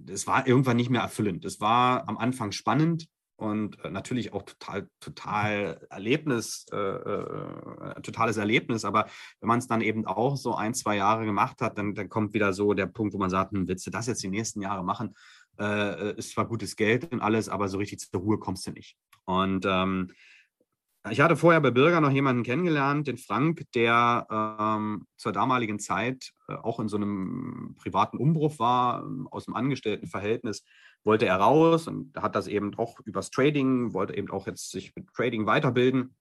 es 0.10 0.24
äh, 0.24 0.28
war 0.28 0.48
irgendwann 0.48 0.78
nicht 0.78 0.90
mehr 0.90 1.02
erfüllend. 1.02 1.44
Es 1.46 1.60
war 1.60 2.08
am 2.08 2.18
Anfang 2.18 2.52
spannend, 2.52 3.10
und 3.38 3.84
äh, 3.86 3.92
natürlich 3.92 4.34
auch 4.34 4.42
total, 4.42 4.90
total 5.00 5.86
Erlebnis, 5.92 6.66
äh, 6.72 6.76
äh, 6.76 8.02
totales 8.02 8.38
Erlebnis. 8.38 8.84
Aber 8.84 9.06
wenn 9.40 9.48
man 9.48 9.60
es 9.60 9.68
dann 9.68 9.82
eben 9.82 10.08
auch 10.08 10.38
so 10.38 10.56
ein, 10.56 10.74
zwei 10.74 10.98
Jahre 10.98 11.24
gemacht 11.26 11.62
hat, 11.62 11.78
dann, 11.78 11.94
dann 11.94 12.10
kommt 12.10 12.34
wieder 12.34 12.52
so 12.52 12.74
der 12.74 12.88
Punkt, 12.88 13.14
wo 13.14 13.20
man 13.20 13.30
sagt, 13.30 13.52
hm, 13.52 13.68
willst 13.68 13.86
du 13.86 13.92
das 13.92 14.08
jetzt 14.08 14.24
die 14.24 14.28
nächsten 14.28 14.62
Jahre 14.62 14.84
machen? 14.84 15.16
Äh, 15.60 16.18
ist 16.18 16.32
zwar 16.32 16.48
gutes 16.48 16.76
Geld 16.76 17.12
und 17.12 17.22
alles, 17.22 17.48
aber 17.48 17.68
so 17.68 17.78
richtig 17.78 18.00
zur 18.00 18.22
Ruhe 18.22 18.40
kommst 18.40 18.66
du 18.66 18.72
nicht. 18.72 18.98
Und 19.26 19.66
ähm, 19.68 20.12
ich 21.12 21.22
hatte 21.22 21.36
vorher 21.36 21.62
bei 21.62 21.72
Bürger 21.72 22.02
noch 22.02 22.12
jemanden 22.12 22.44
kennengelernt, 22.44 23.08
den 23.08 23.18
Frank, 23.18 23.64
der 23.76 24.28
ähm, 24.30 25.06
zur 25.18 25.32
damaligen 25.32 25.80
Zeit 25.80 26.32
äh, 26.48 26.54
auch 26.54 26.80
in 26.80 26.88
so 26.88 26.98
einem 26.98 27.76
privaten 27.78 28.18
Umbruch 28.18 28.60
war, 28.60 29.04
ähm, 29.04 29.28
aus 29.30 29.46
dem 29.46 29.56
Angestelltenverhältnis 29.56 30.64
wollte 31.04 31.26
er 31.26 31.38
raus 31.38 31.88
und 31.88 32.16
hat 32.18 32.36
das 32.36 32.48
eben 32.48 32.76
auch 32.76 33.00
übers 33.06 33.32
Trading, 33.32 33.94
wollte 33.94 34.16
eben 34.16 34.30
auch 34.30 34.46
jetzt 34.46 34.72
sich 34.72 34.94
mit 34.96 35.08
Trading 35.14 35.46
weiterbilden. 35.46 36.16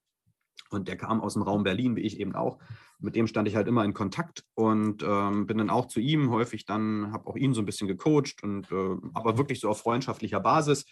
Und 0.69 0.87
der 0.87 0.97
kam 0.97 1.21
aus 1.21 1.33
dem 1.33 1.43
Raum 1.43 1.63
Berlin, 1.63 1.95
wie 1.95 2.01
ich 2.01 2.19
eben 2.19 2.35
auch. 2.35 2.59
Mit 2.99 3.15
dem 3.15 3.27
stand 3.27 3.47
ich 3.47 3.55
halt 3.55 3.67
immer 3.67 3.85
in 3.85 3.93
Kontakt 3.93 4.43
und 4.53 5.03
ähm, 5.03 5.45
bin 5.45 5.59
dann 5.59 5.69
auch 5.69 5.85
zu 5.85 5.99
ihm 5.99 6.29
häufig 6.29 6.65
dann, 6.65 7.11
habe 7.11 7.27
auch 7.27 7.35
ihn 7.35 7.53
so 7.53 7.61
ein 7.61 7.65
bisschen 7.65 7.87
gecoacht 7.87 8.43
und 8.43 8.71
äh, 8.71 8.95
aber 9.13 9.37
wirklich 9.37 9.59
so 9.59 9.69
auf 9.69 9.79
freundschaftlicher 9.79 10.39
Basis. 10.39 10.85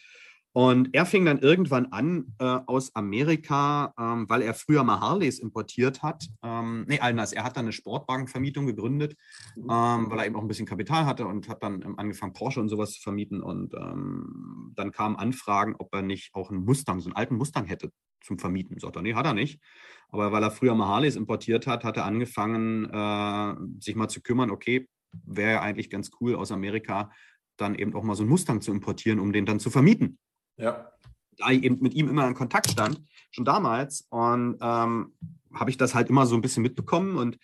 Und 0.56 0.94
er 0.94 1.06
fing 1.06 1.26
dann 1.26 1.40
irgendwann 1.40 1.88
an 1.88 2.34
äh, 2.40 2.46
aus 2.46 2.96
Amerika, 2.96 3.94
ähm, 4.00 4.30
weil 4.30 4.42
er 4.42 4.54
früher 4.54 4.86
mal 4.86 5.02
Harleys 5.02 5.38
importiert 5.38 6.02
hat. 6.02 6.30
Ähm, 6.44 6.86
nee, 6.88 6.98
anders, 7.02 7.34
er 7.34 7.44
hat 7.44 7.58
dann 7.58 7.66
eine 7.66 7.74
Sportwagenvermietung 7.74 8.66
gegründet, 8.66 9.18
mhm. 9.58 9.68
ähm, 9.70 10.10
weil 10.10 10.20
er 10.20 10.26
eben 10.28 10.38
auch 10.38 10.42
ein 10.42 10.48
bisschen 10.48 10.66
Kapital 10.66 11.06
hatte 11.06 11.28
und 11.28 11.50
hat 11.50 11.62
dann 11.62 11.82
ähm, 11.82 12.00
angefangen, 12.00 12.32
Porsche 12.32 12.62
und 12.62 12.70
sowas 12.70 12.94
zu 12.94 13.02
vermieten. 13.02 13.44
Und 13.44 13.74
ähm, 13.74 14.72
dann 14.78 14.94
kamen 14.94 15.18
Anfragen, 15.18 15.76
ob 15.78 15.94
er 15.94 16.04
nicht 16.04 16.34
auch 16.34 16.50
einen 16.50 16.64
Mustang, 16.64 17.02
so 17.02 17.10
einen 17.10 17.18
alten 17.18 17.36
Mustang 17.36 17.66
hätte 17.66 17.92
zum 18.22 18.40
Vermieten. 18.40 18.80
Sagt 18.80 18.96
er, 18.96 19.02
nee, 19.02 19.14
hat 19.14 19.26
er 19.26 19.34
nicht. 19.34 19.60
Aber 20.08 20.32
weil 20.32 20.42
er 20.42 20.52
früher 20.52 20.74
mal 20.74 20.88
Harleys 20.88 21.18
importiert 21.18 21.68
hat, 21.68 21.84
hat 21.84 21.98
er 21.98 22.06
angefangen, 22.06 22.86
äh, 22.86 23.56
sich 23.84 23.98
mal 23.98 24.08
zu 24.08 24.22
kümmern, 24.22 24.52
okay, 24.52 24.88
wäre 25.26 25.52
ja 25.52 25.62
eigentlich 25.62 25.90
ganz 25.90 26.12
cool 26.22 26.34
aus 26.34 26.54
Amerika, 26.54 27.12
dann 27.58 27.76
eben 27.76 27.94
auch 27.94 28.04
mal 28.04 28.16
so 28.16 28.24
einen 28.24 28.30
Mustang 28.30 28.62
zu 28.62 28.72
importieren, 28.72 29.20
um 29.20 29.34
den 29.34 29.46
dann 29.46 29.60
zu 29.60 29.70
vermieten. 29.70 30.18
Ja. 30.58 30.92
Da 31.38 31.50
ich 31.50 31.64
eben 31.64 31.82
mit 31.82 31.94
ihm 31.94 32.08
immer 32.08 32.28
in 32.28 32.34
Kontakt 32.34 32.72
stand, 32.72 33.02
schon 33.32 33.46
damals, 33.46 34.08
und 34.10 34.58
ähm, 34.62 35.14
habe 35.54 35.70
ich 35.70 35.78
das 35.78 35.96
halt 35.96 36.10
immer 36.10 36.26
so 36.26 36.36
ein 36.36 36.42
bisschen 36.42 36.64
mitbekommen 36.64 37.18
und 37.18 37.38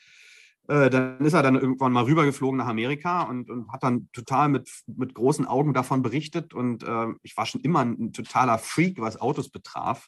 äh, 0.68 0.90
dann 0.90 1.20
ist 1.20 1.34
er 1.34 1.44
dann 1.44 1.56
irgendwann 1.56 1.92
mal 1.92 2.06
rübergeflogen 2.06 2.58
nach 2.58 2.68
Amerika 2.68 3.24
und, 3.24 3.50
und 3.50 3.72
hat 3.72 3.84
dann 3.84 4.10
total 4.14 4.48
mit, 4.48 4.70
mit 4.88 5.14
großen 5.14 5.46
Augen 5.46 5.74
davon 5.74 6.02
berichtet. 6.02 6.54
Und 6.54 6.84
äh, 6.84 7.08
ich 7.24 7.36
war 7.36 7.46
schon 7.46 7.62
immer 7.62 7.82
ein 7.82 8.14
totaler 8.14 8.58
Freak, 8.58 9.02
was 9.02 9.20
Autos 9.20 9.50
betraf. 9.50 10.08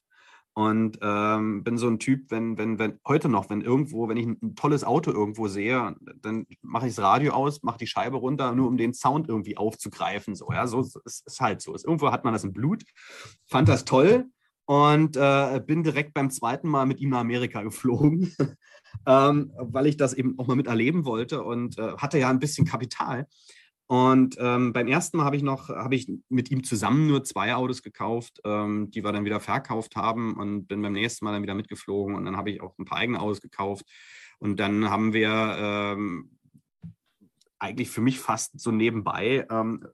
Und 0.55 0.99
ähm, 1.01 1.63
bin 1.63 1.79
so 1.79 1.87
ein 1.87 1.97
Typ, 1.97 2.29
wenn, 2.29 2.59
wenn, 2.59 2.77
wenn 2.77 2.99
heute 3.07 3.27
noch, 3.27 3.49
wenn 3.49 3.61
irgendwo, 3.61 4.07
wenn 4.07 4.17
ich 4.17 4.27
ein, 4.27 4.55
tolles 4.55 4.83
Auto 4.83 5.11
irgendwo 5.11 5.47
sehe, 5.47 5.95
dann 6.21 6.45
mache 6.61 6.87
ich 6.87 6.95
das 6.95 7.03
Radio 7.03 7.33
aus, 7.33 7.63
mache 7.63 7.79
die 7.79 7.87
Scheibe 7.87 8.17
runter, 8.17 8.53
nur 8.53 8.67
um 8.67 8.77
den 8.77 8.93
Sound 8.93 9.29
irgendwie 9.29 9.57
aufzugreifen. 9.57 10.35
So, 10.35 10.51
ja, 10.51 10.67
so 10.67 10.81
ist, 10.81 11.25
ist 11.25 11.41
halt 11.41 11.61
so. 11.61 11.73
Ist, 11.73 11.85
irgendwo 11.85 12.11
hat 12.11 12.23
man 12.23 12.33
das 12.33 12.43
im 12.43 12.53
Blut. 12.53 12.83
Fand 13.47 13.67
das 13.67 13.83
toll 13.83 14.27
und 14.65 15.17
äh, 15.17 15.59
bin 15.65 15.83
direkt 15.83 16.13
beim 16.13 16.29
zweiten 16.29 16.67
Mal 16.67 16.85
mit 16.85 16.99
ihm 16.99 17.09
nach 17.09 17.19
Amerika 17.19 17.63
geflogen, 17.63 18.33
ähm, 19.07 19.51
weil 19.57 19.87
ich 19.87 19.97
das 19.97 20.13
eben 20.13 20.37
auch 20.37 20.47
mal 20.47 20.55
miterleben 20.55 21.05
wollte 21.05 21.43
und 21.43 21.77
äh, 21.77 21.93
hatte 21.97 22.19
ja 22.19 22.29
ein 22.29 22.39
bisschen 22.39 22.65
Kapital. 22.65 23.27
Und 23.87 24.37
ähm, 24.39 24.73
beim 24.73 24.87
ersten 24.87 25.17
Mal 25.17 25.25
habe 25.25 25.35
ich 25.35 25.43
noch, 25.43 25.69
habe 25.69 25.95
ich 25.95 26.09
mit 26.29 26.49
ihm 26.49 26.63
zusammen 26.63 27.07
nur 27.07 27.23
zwei 27.23 27.53
Autos 27.53 27.83
gekauft, 27.83 28.39
ähm, 28.45 28.89
die 28.91 29.03
wir 29.03 29.11
dann 29.11 29.25
wieder 29.25 29.39
verkauft 29.39 29.95
haben 29.95 30.35
und 30.35 30.67
bin 30.67 30.81
beim 30.81 30.93
nächsten 30.93 31.25
Mal 31.25 31.33
dann 31.33 31.43
wieder 31.43 31.53
mitgeflogen 31.53 32.15
und 32.15 32.25
dann 32.25 32.37
habe 32.37 32.51
ich 32.51 32.61
auch 32.61 32.77
ein 32.77 32.85
paar 32.85 32.99
eigene 32.99 33.19
Autos 33.19 33.41
gekauft. 33.41 33.85
Und 34.39 34.59
dann 34.59 34.89
haben 34.89 35.13
wir 35.13 35.29
ähm, 35.57 36.37
eigentlich 37.63 37.89
für 37.89 38.01
mich 38.01 38.19
fast 38.19 38.59
so 38.59 38.71
nebenbei 38.71 39.47
ähm, 39.49 39.85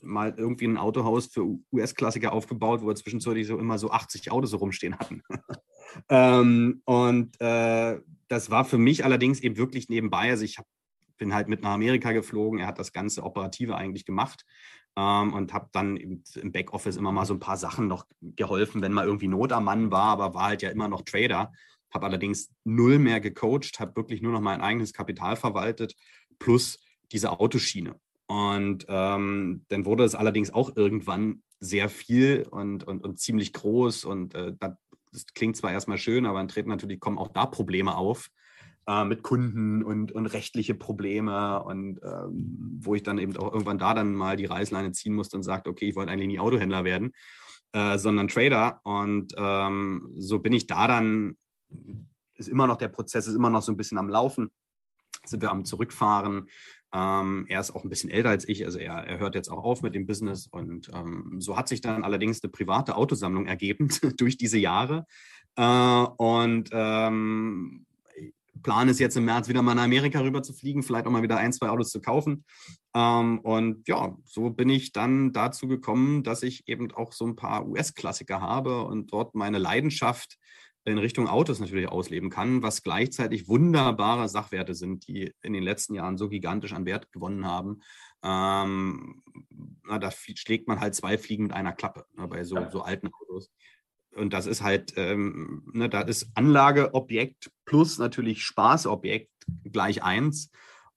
mal 0.00 0.34
irgendwie 0.36 0.66
ein 0.66 0.78
Autohaus 0.78 1.26
für 1.26 1.58
US-Klassiker 1.70 2.32
aufgebaut, 2.32 2.80
wo 2.82 2.86
wir 2.86 2.94
zwischenzeitlich 2.94 3.46
so 3.46 3.58
immer 3.58 3.78
so 3.78 3.90
80 3.90 4.30
Autos 4.30 4.50
so 4.50 4.56
rumstehen 4.56 4.98
hatten. 4.98 5.22
ähm, 6.08 6.80
und 6.86 7.38
äh, 7.40 8.00
das 8.28 8.50
war 8.50 8.64
für 8.64 8.78
mich 8.78 9.04
allerdings 9.04 9.40
eben 9.40 9.58
wirklich 9.58 9.90
nebenbei. 9.90 10.30
Also 10.30 10.44
ich 10.44 10.56
habe 10.56 10.68
bin 11.16 11.34
halt 11.34 11.48
mit 11.48 11.62
nach 11.62 11.72
Amerika 11.72 12.12
geflogen. 12.12 12.60
Er 12.60 12.66
hat 12.66 12.78
das 12.78 12.92
ganze 12.92 13.22
Operative 13.22 13.76
eigentlich 13.76 14.04
gemacht 14.04 14.44
ähm, 14.96 15.32
und 15.32 15.52
habe 15.52 15.68
dann 15.72 15.96
im, 15.96 16.22
Backoffice 16.52 16.96
immer 16.96 17.12
mal 17.12 17.24
so 17.24 17.34
ein 17.34 17.40
paar 17.40 17.56
Sachen 17.56 17.88
noch 17.88 18.06
geholfen, 18.20 18.82
wenn 18.82 18.92
mal 18.92 19.06
irgendwie 19.06 19.28
Not 19.28 19.52
am 19.52 19.64
Mann 19.64 19.90
war, 19.90 20.08
aber 20.08 20.34
war 20.34 20.44
halt 20.44 20.62
ja 20.62 20.70
immer 20.70 20.88
noch 20.88 21.02
Trader. 21.02 21.52
Habe 21.92 22.06
allerdings 22.06 22.50
null 22.64 22.98
mehr 22.98 23.20
gecoacht, 23.20 23.78
habe 23.78 23.96
wirklich 23.96 24.22
nur 24.22 24.32
noch 24.32 24.40
mein 24.40 24.60
eigenes 24.60 24.92
Kapital 24.92 25.36
verwaltet, 25.36 25.94
plus 26.38 26.78
diese 27.12 27.38
Autoschiene. 27.38 27.96
Und 28.26 28.86
ähm, 28.88 29.64
dann 29.68 29.84
wurde 29.84 30.04
es 30.04 30.14
allerdings 30.14 30.50
auch 30.52 30.74
irgendwann 30.74 31.42
sehr 31.60 31.88
viel 31.90 32.46
und, 32.50 32.84
und, 32.84 33.04
und 33.04 33.20
ziemlich 33.20 33.52
groß. 33.52 34.06
Und 34.06 34.34
äh, 34.34 34.54
das 34.58 35.26
klingt 35.34 35.56
zwar 35.56 35.72
erstmal 35.72 35.98
schön, 35.98 36.24
aber 36.24 36.38
dann 36.38 36.48
treten 36.48 36.70
natürlich, 36.70 36.98
kommen 36.98 37.18
auch 37.18 37.28
da 37.28 37.44
Probleme 37.44 37.94
auf 37.94 38.30
äh, 38.86 39.04
mit 39.04 39.22
Kunden 39.22 39.82
und, 39.82 40.12
und 40.12 40.26
rechtliche 40.26 40.74
Probleme 40.74 41.62
und 41.62 42.00
ähm, 42.02 42.78
wo 42.80 42.94
ich 42.94 43.02
dann 43.02 43.18
eben 43.18 43.36
auch 43.36 43.52
irgendwann 43.52 43.78
da 43.78 43.94
dann 43.94 44.14
mal 44.14 44.36
die 44.36 44.46
Reißleine 44.46 44.92
ziehen 44.92 45.14
musste 45.14 45.36
und 45.36 45.42
sagte, 45.42 45.70
okay, 45.70 45.88
ich 45.88 45.94
wollte 45.94 46.10
eigentlich 46.10 46.28
nie 46.28 46.40
Autohändler 46.40 46.84
werden, 46.84 47.12
äh, 47.72 47.98
sondern 47.98 48.28
Trader. 48.28 48.80
Und 48.82 49.34
ähm, 49.36 50.10
so 50.16 50.40
bin 50.40 50.52
ich 50.52 50.66
da 50.66 50.88
dann, 50.88 51.36
ist 52.34 52.48
immer 52.48 52.66
noch 52.66 52.76
der 52.76 52.88
Prozess, 52.88 53.26
ist 53.26 53.36
immer 53.36 53.50
noch 53.50 53.62
so 53.62 53.72
ein 53.72 53.76
bisschen 53.76 53.98
am 53.98 54.08
Laufen, 54.08 54.50
sind 55.24 55.42
wir 55.42 55.50
am 55.50 55.64
Zurückfahren. 55.64 56.48
Ähm, 56.94 57.46
er 57.48 57.60
ist 57.60 57.74
auch 57.74 57.84
ein 57.84 57.88
bisschen 57.88 58.10
älter 58.10 58.28
als 58.28 58.46
ich, 58.46 58.64
also 58.66 58.78
er, 58.78 58.94
er 58.94 59.18
hört 59.18 59.34
jetzt 59.34 59.48
auch 59.48 59.64
auf 59.64 59.82
mit 59.82 59.94
dem 59.94 60.06
Business. 60.06 60.46
Und 60.48 60.90
ähm, 60.92 61.36
so 61.38 61.56
hat 61.56 61.68
sich 61.68 61.80
dann 61.80 62.04
allerdings 62.04 62.42
eine 62.42 62.50
private 62.50 62.96
Autosammlung 62.96 63.46
ergeben 63.46 63.88
durch 64.18 64.36
diese 64.36 64.58
Jahre. 64.58 65.06
Äh, 65.56 65.62
und 66.16 66.68
ähm, 66.72 67.86
Plan 68.62 68.88
ist 68.88 69.00
jetzt 69.00 69.16
im 69.16 69.24
März 69.24 69.48
wieder 69.48 69.62
mal 69.62 69.74
nach 69.74 69.84
Amerika 69.84 70.20
rüber 70.20 70.42
zu 70.42 70.52
fliegen, 70.52 70.82
vielleicht 70.82 71.06
auch 71.06 71.10
mal 71.10 71.22
wieder 71.22 71.36
ein, 71.36 71.52
zwei 71.52 71.68
Autos 71.68 71.90
zu 71.90 72.00
kaufen. 72.00 72.44
Ähm, 72.94 73.40
und 73.40 73.86
ja, 73.88 74.16
so 74.24 74.50
bin 74.50 74.68
ich 74.68 74.92
dann 74.92 75.32
dazu 75.32 75.68
gekommen, 75.68 76.22
dass 76.22 76.42
ich 76.42 76.68
eben 76.68 76.92
auch 76.92 77.12
so 77.12 77.26
ein 77.26 77.36
paar 77.36 77.66
US-Klassiker 77.66 78.40
habe 78.40 78.82
und 78.84 79.12
dort 79.12 79.34
meine 79.34 79.58
Leidenschaft 79.58 80.38
in 80.84 80.98
Richtung 80.98 81.28
Autos 81.28 81.60
natürlich 81.60 81.88
ausleben 81.88 82.28
kann, 82.28 82.62
was 82.62 82.82
gleichzeitig 82.82 83.48
wunderbare 83.48 84.28
Sachwerte 84.28 84.74
sind, 84.74 85.06
die 85.06 85.32
in 85.42 85.52
den 85.52 85.62
letzten 85.62 85.94
Jahren 85.94 86.18
so 86.18 86.28
gigantisch 86.28 86.72
an 86.72 86.86
Wert 86.86 87.12
gewonnen 87.12 87.46
haben. 87.46 87.82
Ähm, 88.24 89.22
na, 89.84 89.98
da 89.98 90.10
schlägt 90.10 90.68
man 90.68 90.80
halt 90.80 90.94
zwei 90.94 91.18
Fliegen 91.18 91.44
mit 91.44 91.52
einer 91.52 91.72
Klappe 91.72 92.06
ne, 92.16 92.26
bei 92.26 92.42
so, 92.44 92.56
so 92.70 92.82
alten 92.82 93.08
Autos. 93.12 93.50
Und 94.14 94.32
das 94.32 94.46
ist 94.46 94.62
halt, 94.62 94.94
ähm, 94.96 95.62
ne, 95.72 95.88
da 95.88 96.02
ist 96.02 96.28
Anlageobjekt 96.34 97.50
plus 97.64 97.98
natürlich 97.98 98.42
Spaßobjekt 98.44 99.30
gleich 99.64 100.02
eins. 100.02 100.50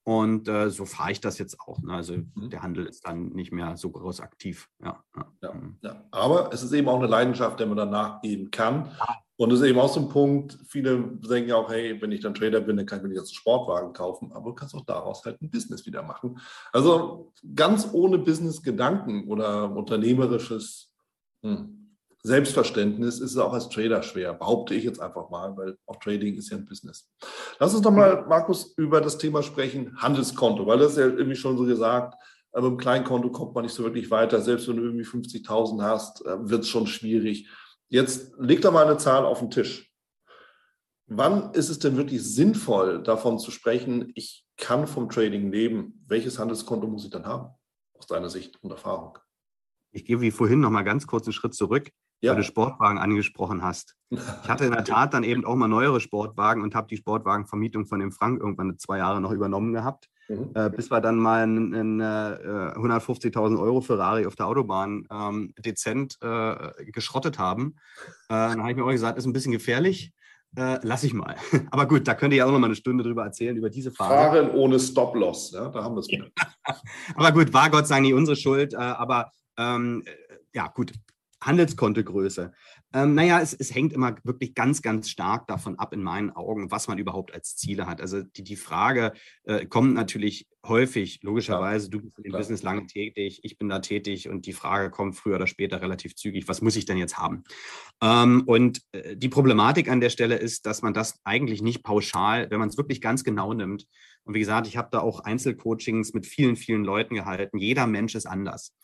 Und 0.03 0.47
äh, 0.47 0.69
so 0.69 0.85
fahre 0.85 1.11
ich 1.11 1.19
das 1.19 1.39
jetzt 1.39 1.59
auch. 1.61 1.81
Ne? 1.81 1.93
Also 1.93 2.15
mhm. 2.15 2.51
der 2.51 2.61
Handel 2.61 2.85
ist 2.85 3.07
dann 3.07 3.29
nicht 3.29 3.51
mehr 3.51 3.75
so 3.75 3.89
groß 3.89 4.19
aktiv. 4.19 4.69
Ja, 4.83 5.03
ja. 5.41 5.53
ja, 5.81 6.03
Aber 6.11 6.53
es 6.53 6.61
ist 6.61 6.73
eben 6.73 6.87
auch 6.87 6.99
eine 6.99 7.07
Leidenschaft, 7.07 7.59
der 7.59 7.65
man 7.65 7.77
dann 7.77 7.89
nachgehen 7.89 8.51
kann. 8.51 8.91
Und 9.37 9.51
es 9.51 9.61
ist 9.61 9.67
eben 9.67 9.79
auch 9.79 9.91
so 9.91 10.01
ein 10.01 10.09
Punkt, 10.09 10.59
viele 10.67 11.01
denken 11.01 11.49
ja 11.49 11.55
auch, 11.55 11.69
hey, 11.69 11.99
wenn 12.01 12.11
ich 12.11 12.21
dann 12.21 12.35
Trader 12.35 12.61
bin, 12.61 12.77
dann 12.77 12.85
kann 12.85 12.99
ich 12.99 13.05
mir 13.05 13.15
jetzt 13.15 13.29
einen 13.29 13.35
Sportwagen 13.35 13.93
kaufen, 13.93 14.31
aber 14.31 14.51
du 14.51 14.55
kannst 14.55 14.75
auch 14.75 14.85
daraus 14.85 15.25
halt 15.25 15.41
ein 15.41 15.49
Business 15.49 15.85
wieder 15.85 16.03
machen. 16.03 16.39
Also 16.71 17.33
ganz 17.53 17.89
ohne 17.91 18.19
Business-Gedanken 18.19 19.27
oder 19.27 19.75
unternehmerisches 19.75 20.93
hm, 21.43 21.84
Selbstverständnis 22.25 23.19
ist 23.19 23.31
es 23.31 23.37
auch 23.37 23.53
als 23.53 23.69
Trader 23.69 24.01
schwer, 24.01 24.33
behaupte 24.33 24.73
ich 24.73 24.83
jetzt 24.83 24.99
einfach 24.99 25.29
mal, 25.29 25.55
weil 25.55 25.77
auch 25.85 25.97
Trading 25.97 26.35
ist 26.35 26.49
ja 26.49 26.57
ein 26.57 26.65
Business. 26.65 27.07
Lass 27.59 27.75
uns 27.75 27.83
nochmal, 27.83 28.25
Markus, 28.27 28.73
über 28.77 28.99
das 28.99 29.19
Thema 29.19 29.43
sprechen, 29.43 29.95
Handelskonto, 29.97 30.65
weil 30.65 30.79
das 30.79 30.93
ist 30.93 30.97
ja 30.97 31.05
irgendwie 31.05 31.35
schon 31.35 31.55
so 31.55 31.65
gesagt, 31.65 32.15
aber 32.51 32.67
im 32.67 32.77
Kleinkonto 32.77 33.29
kommt 33.29 33.53
man 33.53 33.63
nicht 33.63 33.75
so 33.75 33.83
wirklich 33.83 34.09
weiter. 34.09 34.41
Selbst 34.41 34.67
wenn 34.67 34.77
du 34.77 34.83
irgendwie 34.83 35.05
50.000 35.05 35.83
hast, 35.83 36.25
äh, 36.25 36.49
wird 36.49 36.63
es 36.63 36.69
schon 36.69 36.87
schwierig. 36.87 37.47
Jetzt 37.89 38.33
leg 38.39 38.59
da 38.61 38.71
mal 38.71 38.87
eine 38.87 38.97
Zahl 38.97 39.23
auf 39.23 39.37
den 39.37 39.51
Tisch. 39.51 39.93
Wann 41.05 41.53
ist 41.53 41.69
es 41.69 41.77
denn 41.77 41.95
wirklich 41.95 42.23
sinnvoll, 42.23 43.03
davon 43.03 43.37
zu 43.37 43.51
sprechen, 43.51 44.11
ich 44.15 44.47
kann 44.57 44.87
vom 44.87 45.09
Trading 45.09 45.51
leben? 45.51 46.03
Welches 46.07 46.39
Handelskonto 46.39 46.87
muss 46.87 47.03
ich 47.03 47.11
dann 47.11 47.27
haben, 47.27 47.53
aus 47.93 48.07
deiner 48.07 48.31
Sicht 48.31 48.57
und 48.63 48.71
Erfahrung? 48.71 49.19
Ich 49.91 50.05
gehe 50.05 50.19
wie 50.21 50.31
vorhin 50.31 50.61
noch 50.61 50.71
mal 50.71 50.81
ganz 50.81 51.05
kurz 51.05 51.27
einen 51.27 51.33
Schritt 51.33 51.53
zurück 51.53 51.91
ja. 52.25 52.31
weil 52.31 52.37
du 52.37 52.43
Sportwagen 52.43 52.97
angesprochen 52.97 53.63
hast. 53.63 53.95
Ich 54.09 54.49
hatte 54.49 54.65
in 54.65 54.71
der 54.71 54.83
Tat 54.85 55.13
dann 55.13 55.23
eben 55.23 55.45
auch 55.45 55.55
mal 55.55 55.67
neuere 55.67 55.99
Sportwagen 55.99 56.61
und 56.61 56.75
habe 56.75 56.87
die 56.87 56.97
Sportwagenvermietung 56.97 57.85
von 57.85 57.99
dem 57.99 58.11
Frank 58.11 58.39
irgendwann 58.41 58.77
zwei 58.77 58.97
Jahre 58.97 59.21
noch 59.21 59.31
übernommen 59.31 59.73
gehabt, 59.73 60.09
mhm. 60.27 60.51
äh, 60.53 60.69
bis 60.69 60.91
wir 60.91 61.01
dann 61.01 61.17
mal 61.17 61.43
einen, 61.43 61.73
einen 61.73 61.99
äh, 61.99 62.73
150.000 62.75 63.59
Euro 63.59 63.81
Ferrari 63.81 64.25
auf 64.25 64.35
der 64.35 64.47
Autobahn 64.47 65.07
ähm, 65.11 65.53
dezent 65.59 66.17
äh, 66.21 66.91
geschrottet 66.91 67.39
haben. 67.39 67.75
Äh, 68.29 68.33
dann 68.33 68.59
habe 68.59 68.71
ich 68.71 68.77
mir 68.77 68.83
auch 68.83 68.91
gesagt, 68.91 69.17
ist 69.17 69.25
ein 69.25 69.33
bisschen 69.33 69.51
gefährlich. 69.51 70.11
Äh, 70.57 70.79
lass 70.83 71.03
ich 71.03 71.13
mal. 71.13 71.35
Aber 71.71 71.85
gut, 71.85 72.07
da 72.07 72.13
könnt 72.13 72.33
ihr 72.33 72.37
ja 72.37 72.45
auch 72.45 72.51
noch 72.51 72.59
mal 72.59 72.67
eine 72.67 72.75
Stunde 72.75 73.03
drüber 73.03 73.25
erzählen, 73.25 73.57
über 73.57 73.69
diese 73.69 73.91
Phase. 73.91 74.13
Fahren 74.13 74.51
ohne 74.51 74.79
Stop-Loss, 74.79 75.51
ja, 75.51 75.67
da 75.67 75.83
haben 75.83 75.95
wir 75.95 75.99
es 75.99 76.07
aber 77.15 77.31
gut, 77.31 77.53
war 77.53 77.69
Gott 77.69 77.87
sei 77.87 77.95
Dank 77.95 78.05
nicht 78.05 78.13
unsere 78.13 78.37
Schuld. 78.37 78.73
Äh, 78.73 78.77
aber 78.77 79.31
ähm, 79.57 80.03
ja, 80.53 80.67
gut, 80.67 80.93
Handelskontogröße. 81.45 82.53
Ähm, 82.93 83.15
naja, 83.15 83.39
es, 83.39 83.53
es 83.53 83.73
hängt 83.73 83.93
immer 83.93 84.15
wirklich 84.23 84.55
ganz, 84.55 84.81
ganz 84.81 85.09
stark 85.09 85.47
davon 85.47 85.77
ab, 85.77 85.93
in 85.93 86.01
meinen 86.01 86.31
Augen, 86.31 86.71
was 86.71 86.87
man 86.87 86.97
überhaupt 86.97 87.33
als 87.33 87.55
Ziele 87.55 87.85
hat. 87.85 88.01
Also 88.01 88.21
die, 88.23 88.43
die 88.43 88.55
Frage 88.55 89.13
äh, 89.43 89.65
kommt 89.65 89.93
natürlich 89.93 90.47
häufig, 90.65 91.19
logischerweise, 91.21 91.89
du 91.89 92.01
bist 92.01 92.17
im 92.23 92.31
Business 92.31 92.63
lange 92.63 92.87
tätig, 92.87 93.41
ich 93.43 93.57
bin 93.57 93.69
da 93.69 93.79
tätig 93.79 94.29
und 94.29 94.47
die 94.47 94.53
Frage 94.53 94.89
kommt 94.89 95.15
früher 95.15 95.35
oder 95.35 95.47
später 95.47 95.81
relativ 95.81 96.15
zügig, 96.15 96.47
was 96.47 96.61
muss 96.61 96.75
ich 96.75 96.85
denn 96.85 96.97
jetzt 96.97 97.17
haben? 97.17 97.43
Ähm, 98.01 98.43
und 98.47 98.81
äh, 98.91 99.15
die 99.15 99.29
Problematik 99.29 99.89
an 99.89 100.01
der 100.01 100.09
Stelle 100.09 100.37
ist, 100.37 100.65
dass 100.65 100.81
man 100.81 100.93
das 100.93 101.19
eigentlich 101.23 101.61
nicht 101.61 101.83
pauschal, 101.83 102.49
wenn 102.49 102.59
man 102.59 102.69
es 102.69 102.77
wirklich 102.77 103.01
ganz 103.01 103.23
genau 103.23 103.53
nimmt, 103.53 103.85
und 104.25 104.33
wie 104.33 104.39
gesagt, 104.39 104.67
ich 104.67 104.75
habe 104.75 104.89
da 104.91 104.99
auch 104.99 105.19
Einzelcoachings 105.19 106.13
mit 106.13 106.25
vielen, 106.25 106.55
vielen 106.55 106.83
Leuten 106.83 107.15
gehalten. 107.15 107.59
Jeder 107.59 107.85
Mensch 107.85 108.15
ist 108.15 108.25
anders. 108.25 108.75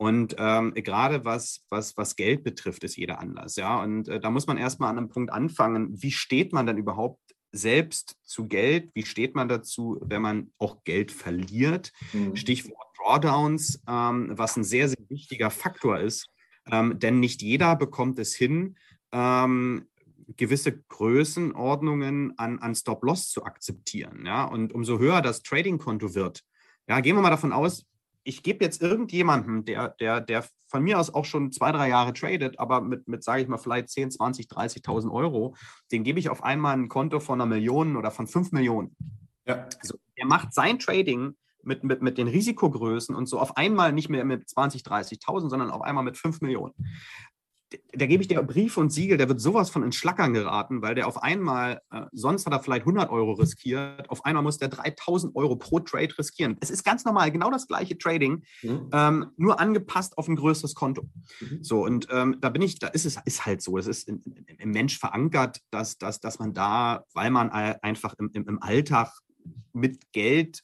Und 0.00 0.34
ähm, 0.38 0.72
gerade 0.72 1.26
was, 1.26 1.66
was, 1.68 1.94
was 1.98 2.16
Geld 2.16 2.42
betrifft, 2.42 2.84
ist 2.84 2.96
jeder 2.96 3.20
anders. 3.20 3.56
Ja, 3.56 3.82
und 3.82 4.08
äh, 4.08 4.18
da 4.18 4.30
muss 4.30 4.46
man 4.46 4.56
erstmal 4.56 4.88
an 4.88 4.96
einem 4.96 5.10
Punkt 5.10 5.30
anfangen. 5.30 5.90
Wie 6.02 6.10
steht 6.10 6.54
man 6.54 6.64
denn 6.64 6.78
überhaupt 6.78 7.20
selbst 7.52 8.16
zu 8.22 8.48
Geld? 8.48 8.88
Wie 8.94 9.04
steht 9.04 9.34
man 9.34 9.50
dazu, 9.50 9.98
wenn 10.00 10.22
man 10.22 10.52
auch 10.56 10.84
Geld 10.84 11.12
verliert? 11.12 11.92
Mhm. 12.14 12.34
Stichwort 12.34 12.86
Drawdowns, 12.96 13.82
ähm, 13.86 14.30
was 14.38 14.56
ein 14.56 14.64
sehr, 14.64 14.88
sehr 14.88 15.04
wichtiger 15.10 15.50
Faktor 15.50 15.98
ist. 15.98 16.30
Ähm, 16.70 16.98
denn 16.98 17.20
nicht 17.20 17.42
jeder 17.42 17.76
bekommt 17.76 18.18
es 18.18 18.34
hin, 18.34 18.76
ähm, 19.12 19.86
gewisse 20.38 20.80
Größenordnungen 20.80 22.38
an, 22.38 22.58
an 22.60 22.74
Stop-Loss 22.74 23.28
zu 23.28 23.44
akzeptieren. 23.44 24.24
Ja? 24.24 24.44
Und 24.44 24.72
umso 24.72 24.98
höher 24.98 25.20
das 25.20 25.42
Trading-Konto 25.42 26.14
wird, 26.14 26.42
ja, 26.88 27.00
gehen 27.00 27.16
wir 27.16 27.22
mal 27.22 27.28
davon 27.28 27.52
aus, 27.52 27.84
ich 28.24 28.42
gebe 28.42 28.64
jetzt 28.64 28.82
irgendjemandem, 28.82 29.64
der, 29.64 29.88
der, 30.00 30.20
der 30.20 30.44
von 30.68 30.82
mir 30.82 30.98
aus 30.98 31.12
auch 31.12 31.24
schon 31.24 31.52
zwei, 31.52 31.72
drei 31.72 31.88
Jahre 31.88 32.12
tradet, 32.12 32.58
aber 32.58 32.80
mit, 32.80 33.08
mit 33.08 33.24
sage 33.24 33.42
ich 33.42 33.48
mal, 33.48 33.58
vielleicht 33.58 33.88
10, 33.88 34.10
20, 34.12 34.46
30.000 34.46 35.10
Euro, 35.10 35.56
den 35.90 36.04
gebe 36.04 36.18
ich 36.18 36.28
auf 36.28 36.44
einmal 36.44 36.76
ein 36.76 36.88
Konto 36.88 37.20
von 37.20 37.40
einer 37.40 37.48
Million 37.48 37.96
oder 37.96 38.10
von 38.10 38.26
fünf 38.26 38.52
Millionen. 38.52 38.94
Ja. 39.46 39.66
Also, 39.80 39.98
der 40.16 40.26
macht 40.26 40.52
sein 40.52 40.78
Trading 40.78 41.34
mit, 41.62 41.84
mit, 41.84 42.02
mit 42.02 42.18
den 42.18 42.28
Risikogrößen 42.28 43.14
und 43.14 43.26
so 43.26 43.38
auf 43.38 43.56
einmal 43.56 43.92
nicht 43.92 44.08
mehr 44.08 44.24
mit 44.24 44.48
20, 44.48 44.82
30.000, 44.82 45.48
sondern 45.48 45.70
auf 45.70 45.82
einmal 45.82 46.04
mit 46.04 46.16
5 46.16 46.40
Millionen 46.40 46.74
da 47.92 48.06
gebe 48.06 48.22
ich 48.22 48.28
dir 48.28 48.42
Brief 48.42 48.76
und 48.76 48.90
Siegel, 48.90 49.16
der 49.16 49.28
wird 49.28 49.40
sowas 49.40 49.70
von 49.70 49.82
ins 49.82 49.96
Schlackern 49.96 50.32
geraten, 50.32 50.82
weil 50.82 50.94
der 50.94 51.06
auf 51.06 51.22
einmal, 51.22 51.80
äh, 51.90 52.02
sonst 52.12 52.46
hat 52.46 52.52
er 52.52 52.60
vielleicht 52.60 52.82
100 52.82 53.10
Euro 53.10 53.32
riskiert, 53.32 54.08
auf 54.10 54.24
einmal 54.24 54.42
muss 54.42 54.58
der 54.58 54.68
3000 54.68 55.36
Euro 55.36 55.56
pro 55.56 55.80
Trade 55.80 56.16
riskieren. 56.18 56.56
Es 56.60 56.70
ist 56.70 56.84
ganz 56.84 57.04
normal, 57.04 57.30
genau 57.30 57.50
das 57.50 57.68
gleiche 57.68 57.96
Trading, 57.96 58.42
mhm. 58.62 58.88
ähm, 58.92 59.26
nur 59.36 59.60
angepasst 59.60 60.18
auf 60.18 60.28
ein 60.28 60.36
größeres 60.36 60.74
Konto. 60.74 61.08
Mhm. 61.40 61.62
So, 61.62 61.84
und 61.84 62.08
ähm, 62.10 62.36
da 62.40 62.48
bin 62.48 62.62
ich, 62.62 62.78
da 62.78 62.88
ist 62.88 63.04
es 63.06 63.18
ist 63.24 63.46
halt 63.46 63.62
so, 63.62 63.78
es 63.78 63.86
ist 63.86 64.08
im, 64.08 64.22
im 64.58 64.70
Mensch 64.70 64.98
verankert, 64.98 65.60
dass, 65.70 65.98
dass, 65.98 66.20
dass 66.20 66.38
man 66.38 66.52
da, 66.52 67.04
weil 67.14 67.30
man 67.30 67.50
einfach 67.50 68.14
im, 68.18 68.30
im, 68.32 68.48
im 68.48 68.62
Alltag 68.62 69.12
mit 69.72 70.12
Geld 70.12 70.62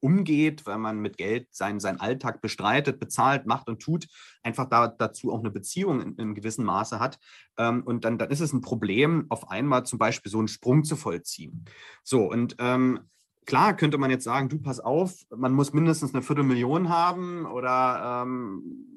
umgeht, 0.00 0.66
weil 0.66 0.78
man 0.78 1.00
mit 1.00 1.16
Geld 1.16 1.48
seinen, 1.50 1.80
seinen 1.80 2.00
Alltag 2.00 2.40
bestreitet, 2.40 2.98
bezahlt, 2.98 3.46
macht 3.46 3.68
und 3.68 3.80
tut, 3.80 4.06
einfach 4.42 4.68
da, 4.68 4.88
dazu 4.88 5.32
auch 5.32 5.40
eine 5.40 5.50
Beziehung 5.50 6.00
in, 6.00 6.16
in 6.16 6.34
gewissem 6.34 6.64
Maße 6.64 7.00
hat. 7.00 7.18
Ähm, 7.58 7.82
und 7.82 8.04
dann, 8.04 8.18
dann 8.18 8.30
ist 8.30 8.40
es 8.40 8.52
ein 8.52 8.60
Problem, 8.60 9.26
auf 9.28 9.50
einmal 9.50 9.84
zum 9.84 9.98
Beispiel 9.98 10.30
so 10.30 10.38
einen 10.38 10.48
Sprung 10.48 10.84
zu 10.84 10.96
vollziehen. 10.96 11.64
So, 12.02 12.30
und 12.30 12.56
ähm, 12.58 13.00
klar 13.46 13.76
könnte 13.76 13.98
man 13.98 14.10
jetzt 14.10 14.24
sagen, 14.24 14.48
du 14.48 14.58
pass 14.58 14.80
auf, 14.80 15.14
man 15.34 15.52
muss 15.52 15.72
mindestens 15.72 16.12
eine 16.14 16.22
Viertelmillion 16.22 16.88
haben 16.88 17.46
oder 17.46 18.22
ähm, 18.22 18.96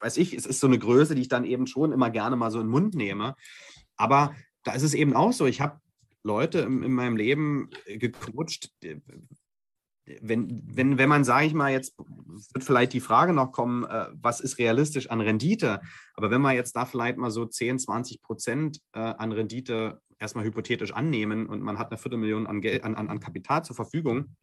weiß 0.00 0.18
ich, 0.18 0.34
es 0.34 0.46
ist 0.46 0.60
so 0.60 0.66
eine 0.66 0.78
Größe, 0.78 1.14
die 1.14 1.22
ich 1.22 1.28
dann 1.28 1.44
eben 1.44 1.66
schon 1.66 1.92
immer 1.92 2.10
gerne 2.10 2.36
mal 2.36 2.50
so 2.50 2.60
in 2.60 2.66
den 2.66 2.70
Mund 2.70 2.94
nehme. 2.94 3.34
Aber 3.96 4.34
da 4.62 4.72
ist 4.72 4.82
es 4.82 4.94
eben 4.94 5.14
auch 5.14 5.32
so, 5.32 5.46
ich 5.46 5.60
habe 5.60 5.80
Leute 6.22 6.60
in, 6.60 6.82
in 6.82 6.92
meinem 6.92 7.16
Leben 7.16 7.70
gecoacht, 7.86 8.72
wenn, 10.20 10.62
wenn, 10.64 10.98
wenn 10.98 11.08
man, 11.08 11.24
sage 11.24 11.46
ich 11.46 11.54
mal, 11.54 11.72
jetzt 11.72 11.96
wird 11.98 12.64
vielleicht 12.64 12.92
die 12.92 13.00
Frage 13.00 13.32
noch 13.32 13.52
kommen, 13.52 13.84
äh, 13.84 14.06
was 14.14 14.40
ist 14.40 14.58
realistisch 14.58 15.10
an 15.10 15.20
Rendite? 15.20 15.80
Aber 16.14 16.30
wenn 16.30 16.42
wir 16.42 16.52
jetzt 16.52 16.76
da 16.76 16.84
vielleicht 16.84 17.18
mal 17.18 17.30
so 17.30 17.44
10, 17.44 17.78
20 17.78 18.22
Prozent 18.22 18.80
äh, 18.92 19.00
an 19.00 19.32
Rendite 19.32 20.00
erstmal 20.18 20.44
hypothetisch 20.44 20.92
annehmen 20.92 21.46
und 21.46 21.62
man 21.62 21.78
hat 21.78 21.90
eine 21.90 21.98
Viertelmillion 21.98 22.46
an, 22.46 22.60
Geld, 22.60 22.84
an, 22.84 22.94
an, 22.94 23.08
an 23.08 23.20
Kapital 23.20 23.64
zur 23.64 23.76
Verfügung, 23.76 24.36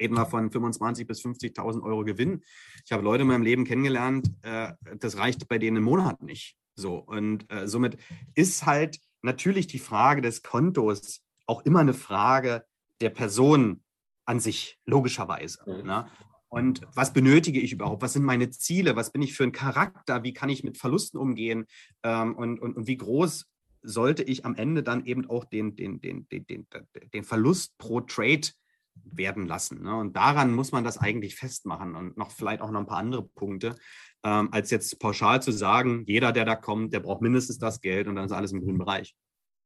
reden 0.00 0.14
wir 0.14 0.26
von 0.26 0.50
25.000 0.50 1.06
bis 1.06 1.22
50.000 1.24 1.82
Euro 1.82 2.04
Gewinn. 2.04 2.42
Ich 2.84 2.92
habe 2.92 3.02
Leute 3.02 3.22
in 3.22 3.28
meinem 3.28 3.42
Leben 3.42 3.64
kennengelernt, 3.64 4.30
äh, 4.42 4.72
das 4.98 5.16
reicht 5.16 5.48
bei 5.48 5.58
denen 5.58 5.78
im 5.78 5.84
Monat 5.84 6.22
nicht. 6.22 6.56
So, 6.74 6.96
und 6.96 7.50
äh, 7.52 7.68
somit 7.68 7.98
ist 8.34 8.66
halt 8.66 8.98
natürlich 9.22 9.66
die 9.66 9.78
Frage 9.78 10.22
des 10.22 10.42
Kontos 10.42 11.22
auch 11.46 11.62
immer 11.62 11.80
eine 11.80 11.94
Frage 11.94 12.64
der 13.00 13.10
Person, 13.10 13.82
an 14.24 14.40
sich, 14.40 14.78
logischerweise. 14.86 15.62
Mhm. 15.66 15.86
Ne? 15.86 16.06
Und 16.48 16.82
was 16.94 17.12
benötige 17.12 17.60
ich 17.60 17.72
überhaupt? 17.72 18.02
Was 18.02 18.14
sind 18.14 18.24
meine 18.24 18.50
Ziele? 18.50 18.96
Was 18.96 19.12
bin 19.12 19.22
ich 19.22 19.34
für 19.34 19.44
ein 19.44 19.52
Charakter? 19.52 20.24
Wie 20.24 20.32
kann 20.32 20.48
ich 20.48 20.64
mit 20.64 20.78
Verlusten 20.78 21.18
umgehen? 21.18 21.66
Ähm, 22.02 22.34
und, 22.34 22.58
und, 22.60 22.76
und 22.76 22.86
wie 22.88 22.96
groß 22.96 23.46
sollte 23.82 24.22
ich 24.22 24.44
am 24.44 24.56
Ende 24.56 24.82
dann 24.82 25.06
eben 25.06 25.30
auch 25.30 25.44
den, 25.44 25.76
den, 25.76 26.00
den, 26.00 26.28
den, 26.28 26.46
den, 26.46 26.66
den 27.14 27.24
Verlust 27.24 27.78
pro 27.78 28.00
Trade 28.00 28.48
werden 28.94 29.46
lassen. 29.46 29.82
Ne? 29.82 29.94
Und 29.96 30.16
daran 30.16 30.52
muss 30.52 30.72
man 30.72 30.84
das 30.84 30.98
eigentlich 30.98 31.36
festmachen 31.36 31.94
und 31.94 32.16
noch 32.16 32.30
vielleicht 32.30 32.60
auch 32.60 32.70
noch 32.70 32.80
ein 32.80 32.86
paar 32.86 32.98
andere 32.98 33.22
Punkte, 33.22 33.76
ähm, 34.24 34.48
als 34.52 34.70
jetzt 34.70 34.98
pauschal 34.98 35.42
zu 35.42 35.52
sagen, 35.52 36.04
jeder, 36.06 36.32
der 36.32 36.44
da 36.44 36.56
kommt, 36.56 36.92
der 36.92 37.00
braucht 37.00 37.22
mindestens 37.22 37.58
das 37.58 37.80
Geld 37.80 38.08
und 38.08 38.16
dann 38.16 38.26
ist 38.26 38.32
alles 38.32 38.52
im 38.52 38.60
grünen 38.60 38.78
Bereich. 38.78 39.14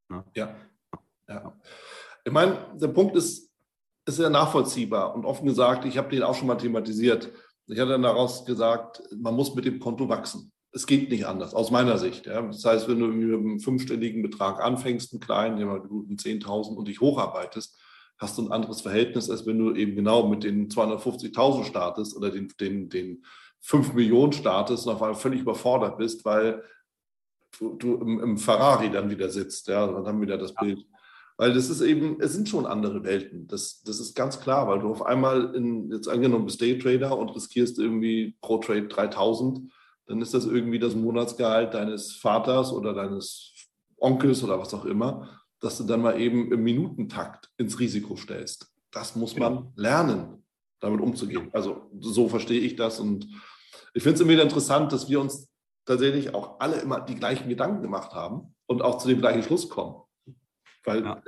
Ne? 0.08 0.24
Ja. 0.34 0.54
ja. 1.28 1.58
Ich 2.24 2.32
meine, 2.32 2.76
der 2.80 2.88
Punkt 2.88 3.16
ist, 3.16 3.50
ist 4.06 4.18
ja 4.18 4.30
nachvollziehbar 4.30 5.14
und 5.14 5.24
offen 5.24 5.46
gesagt, 5.46 5.84
ich 5.84 5.98
habe 5.98 6.10
den 6.10 6.22
auch 6.22 6.34
schon 6.34 6.48
mal 6.48 6.56
thematisiert. 6.56 7.30
Ich 7.66 7.78
hatte 7.78 7.92
dann 7.92 8.02
daraus 8.02 8.44
gesagt, 8.44 9.02
man 9.16 9.34
muss 9.34 9.54
mit 9.54 9.64
dem 9.64 9.80
Konto 9.80 10.08
wachsen. 10.08 10.52
es 10.72 10.86
geht 10.86 11.08
nicht 11.08 11.26
anders, 11.26 11.54
aus 11.54 11.70
meiner 11.70 11.98
Sicht. 11.98 12.26
Ja. 12.26 12.42
Das 12.42 12.64
heißt, 12.64 12.88
wenn 12.88 12.98
du 12.98 13.06
mit 13.06 13.32
einem 13.32 13.60
fünfstelligen 13.60 14.22
Betrag 14.22 14.60
anfängst, 14.60 15.12
einen 15.12 15.20
kleinen, 15.20 15.56
den 15.56 15.68
guten 15.88 16.16
10.000 16.16 16.74
und 16.74 16.88
dich 16.88 17.00
hocharbeitest, 17.00 17.78
hast 18.18 18.38
du 18.38 18.42
ein 18.42 18.52
anderes 18.52 18.80
Verhältnis, 18.80 19.30
als 19.30 19.46
wenn 19.46 19.58
du 19.58 19.74
eben 19.74 19.96
genau 19.96 20.26
mit 20.26 20.44
den 20.44 20.68
250.000 20.68 21.64
startest 21.64 22.16
oder 22.16 22.30
den, 22.30 22.52
den, 22.60 22.88
den 22.88 23.24
5 23.60 23.94
Millionen 23.94 24.32
startest 24.32 24.86
und 24.86 24.94
auf 24.94 25.02
einmal 25.02 25.18
völlig 25.18 25.40
überfordert 25.40 25.96
bist, 25.96 26.24
weil 26.24 26.62
du, 27.58 27.76
du 27.76 27.94
im, 27.96 28.20
im, 28.20 28.38
Ferrari 28.38 28.90
dann 28.90 29.10
wieder 29.10 29.30
sitzt. 29.30 29.68
Ja, 29.68 29.86
dann 29.86 30.06
haben 30.06 30.20
wir 30.20 30.26
wieder 30.26 30.38
das 30.38 30.54
Bild. 30.54 30.84
Weil 31.36 31.52
das 31.52 31.68
ist 31.68 31.80
eben, 31.80 32.20
es 32.20 32.32
sind 32.32 32.48
schon 32.48 32.64
andere 32.64 33.02
Welten. 33.02 33.48
Das, 33.48 33.82
das 33.82 33.98
ist 33.98 34.14
ganz 34.14 34.40
klar, 34.40 34.68
weil 34.68 34.80
du 34.80 34.90
auf 34.90 35.04
einmal 35.04 35.54
in, 35.54 35.90
jetzt 35.90 36.08
angenommen 36.08 36.44
bist 36.44 36.62
Daytrader 36.62 37.18
und 37.18 37.34
riskierst 37.34 37.78
irgendwie 37.78 38.36
pro 38.40 38.58
Trade 38.58 38.86
3000, 38.86 39.72
dann 40.06 40.20
ist 40.20 40.34
das 40.34 40.46
irgendwie 40.46 40.78
das 40.78 40.94
Monatsgehalt 40.94 41.74
deines 41.74 42.12
Vaters 42.12 42.72
oder 42.72 42.94
deines 42.94 43.52
Onkels 43.96 44.44
oder 44.44 44.58
was 44.58 44.74
auch 44.74 44.84
immer, 44.84 45.40
dass 45.60 45.78
du 45.78 45.84
dann 45.84 46.02
mal 46.02 46.20
eben 46.20 46.52
im 46.52 46.62
Minutentakt 46.62 47.50
ins 47.56 47.80
Risiko 47.80 48.16
stellst. 48.16 48.70
Das 48.92 49.16
muss 49.16 49.36
man 49.36 49.72
lernen, 49.74 50.44
damit 50.78 51.00
umzugehen. 51.00 51.48
Also 51.52 51.90
so 51.98 52.28
verstehe 52.28 52.60
ich 52.60 52.76
das 52.76 53.00
und 53.00 53.26
ich 53.94 54.02
finde 54.02 54.16
es 54.16 54.20
immer 54.20 54.32
wieder 54.32 54.42
interessant, 54.42 54.92
dass 54.92 55.08
wir 55.08 55.20
uns 55.20 55.48
tatsächlich 55.84 56.34
auch 56.34 56.60
alle 56.60 56.76
immer 56.76 57.00
die 57.00 57.14
gleichen 57.14 57.48
Gedanken 57.48 57.82
gemacht 57.82 58.12
haben 58.12 58.54
und 58.66 58.82
auch 58.82 58.98
zu 58.98 59.08
dem 59.08 59.20
gleichen 59.20 59.42
Schluss 59.42 59.68
kommen. 59.68 59.96
Weil 60.84 61.02
ja. 61.02 61.22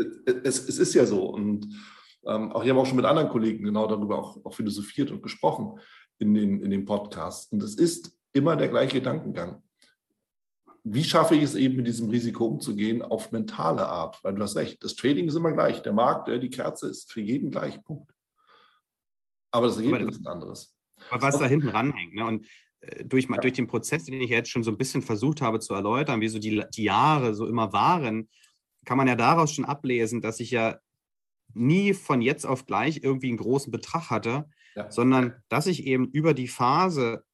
es, 0.44 0.68
es, 0.68 0.78
ist 0.78 0.94
ja 0.94 1.06
so. 1.06 1.28
Und 1.28 1.66
ähm, 2.26 2.52
auch 2.52 2.62
ich 2.62 2.70
habe 2.70 2.80
auch 2.80 2.86
schon 2.86 2.96
mit 2.96 3.04
anderen 3.04 3.28
Kollegen 3.28 3.64
genau 3.64 3.86
darüber 3.86 4.18
auch, 4.18 4.44
auch 4.44 4.54
philosophiert 4.54 5.10
und 5.10 5.22
gesprochen 5.22 5.80
in 6.18 6.34
den, 6.34 6.60
in 6.60 6.70
den 6.70 6.84
Podcasts. 6.84 7.52
Und 7.52 7.62
es 7.62 7.74
ist 7.74 8.16
immer 8.32 8.56
der 8.56 8.68
gleiche 8.68 8.98
Gedankengang. 8.98 9.62
Wie 10.84 11.04
schaffe 11.04 11.34
ich 11.34 11.42
es 11.42 11.54
eben, 11.56 11.76
mit 11.76 11.86
diesem 11.86 12.10
Risiko 12.10 12.46
umzugehen 12.46 13.02
auf 13.02 13.32
mentale 13.32 13.86
Art? 13.86 14.22
Weil 14.22 14.34
du 14.34 14.42
hast 14.42 14.56
recht, 14.56 14.84
das 14.84 14.94
Trading 14.94 15.26
ist 15.26 15.34
immer 15.34 15.52
gleich. 15.52 15.82
Der 15.82 15.92
Markt, 15.92 16.28
die 16.28 16.50
Kerze 16.50 16.88
ist 16.88 17.12
für 17.12 17.20
jeden 17.20 17.50
gleich. 17.50 17.82
Punkt. 17.82 18.12
Aber 19.50 19.66
das 19.66 19.78
Ergebnis 19.78 20.16
ist 20.16 20.26
ein 20.26 20.32
anderes. 20.32 20.76
Was 21.10 21.38
da 21.38 21.46
hinten 21.46 21.68
ranhängt. 21.68 22.14
Ne? 22.14 22.24
Und 22.24 22.46
äh, 22.80 23.04
durch, 23.04 23.28
ja. 23.28 23.36
durch 23.38 23.54
den 23.54 23.66
Prozess, 23.66 24.04
den 24.04 24.20
ich 24.20 24.30
jetzt 24.30 24.50
schon 24.50 24.62
so 24.62 24.70
ein 24.70 24.78
bisschen 24.78 25.02
versucht 25.02 25.42
habe 25.42 25.60
zu 25.60 25.74
erläutern, 25.74 26.20
wie 26.20 26.28
so 26.28 26.38
die, 26.38 26.62
die 26.74 26.84
Jahre 26.84 27.34
so 27.34 27.46
immer 27.46 27.72
waren, 27.72 28.28
kann 28.86 28.96
man 28.96 29.08
ja 29.08 29.16
daraus 29.16 29.52
schon 29.52 29.66
ablesen, 29.66 30.22
dass 30.22 30.40
ich 30.40 30.50
ja 30.50 30.78
nie 31.52 31.92
von 31.92 32.22
jetzt 32.22 32.46
auf 32.46 32.64
gleich 32.64 33.02
irgendwie 33.02 33.28
einen 33.28 33.36
großen 33.36 33.70
Betrag 33.70 34.10
hatte, 34.10 34.48
ja. 34.74 34.90
sondern 34.90 35.34
dass 35.48 35.66
ich 35.66 35.86
eben 35.86 36.06
über 36.10 36.32
die 36.32 36.48
Phase 36.48 37.24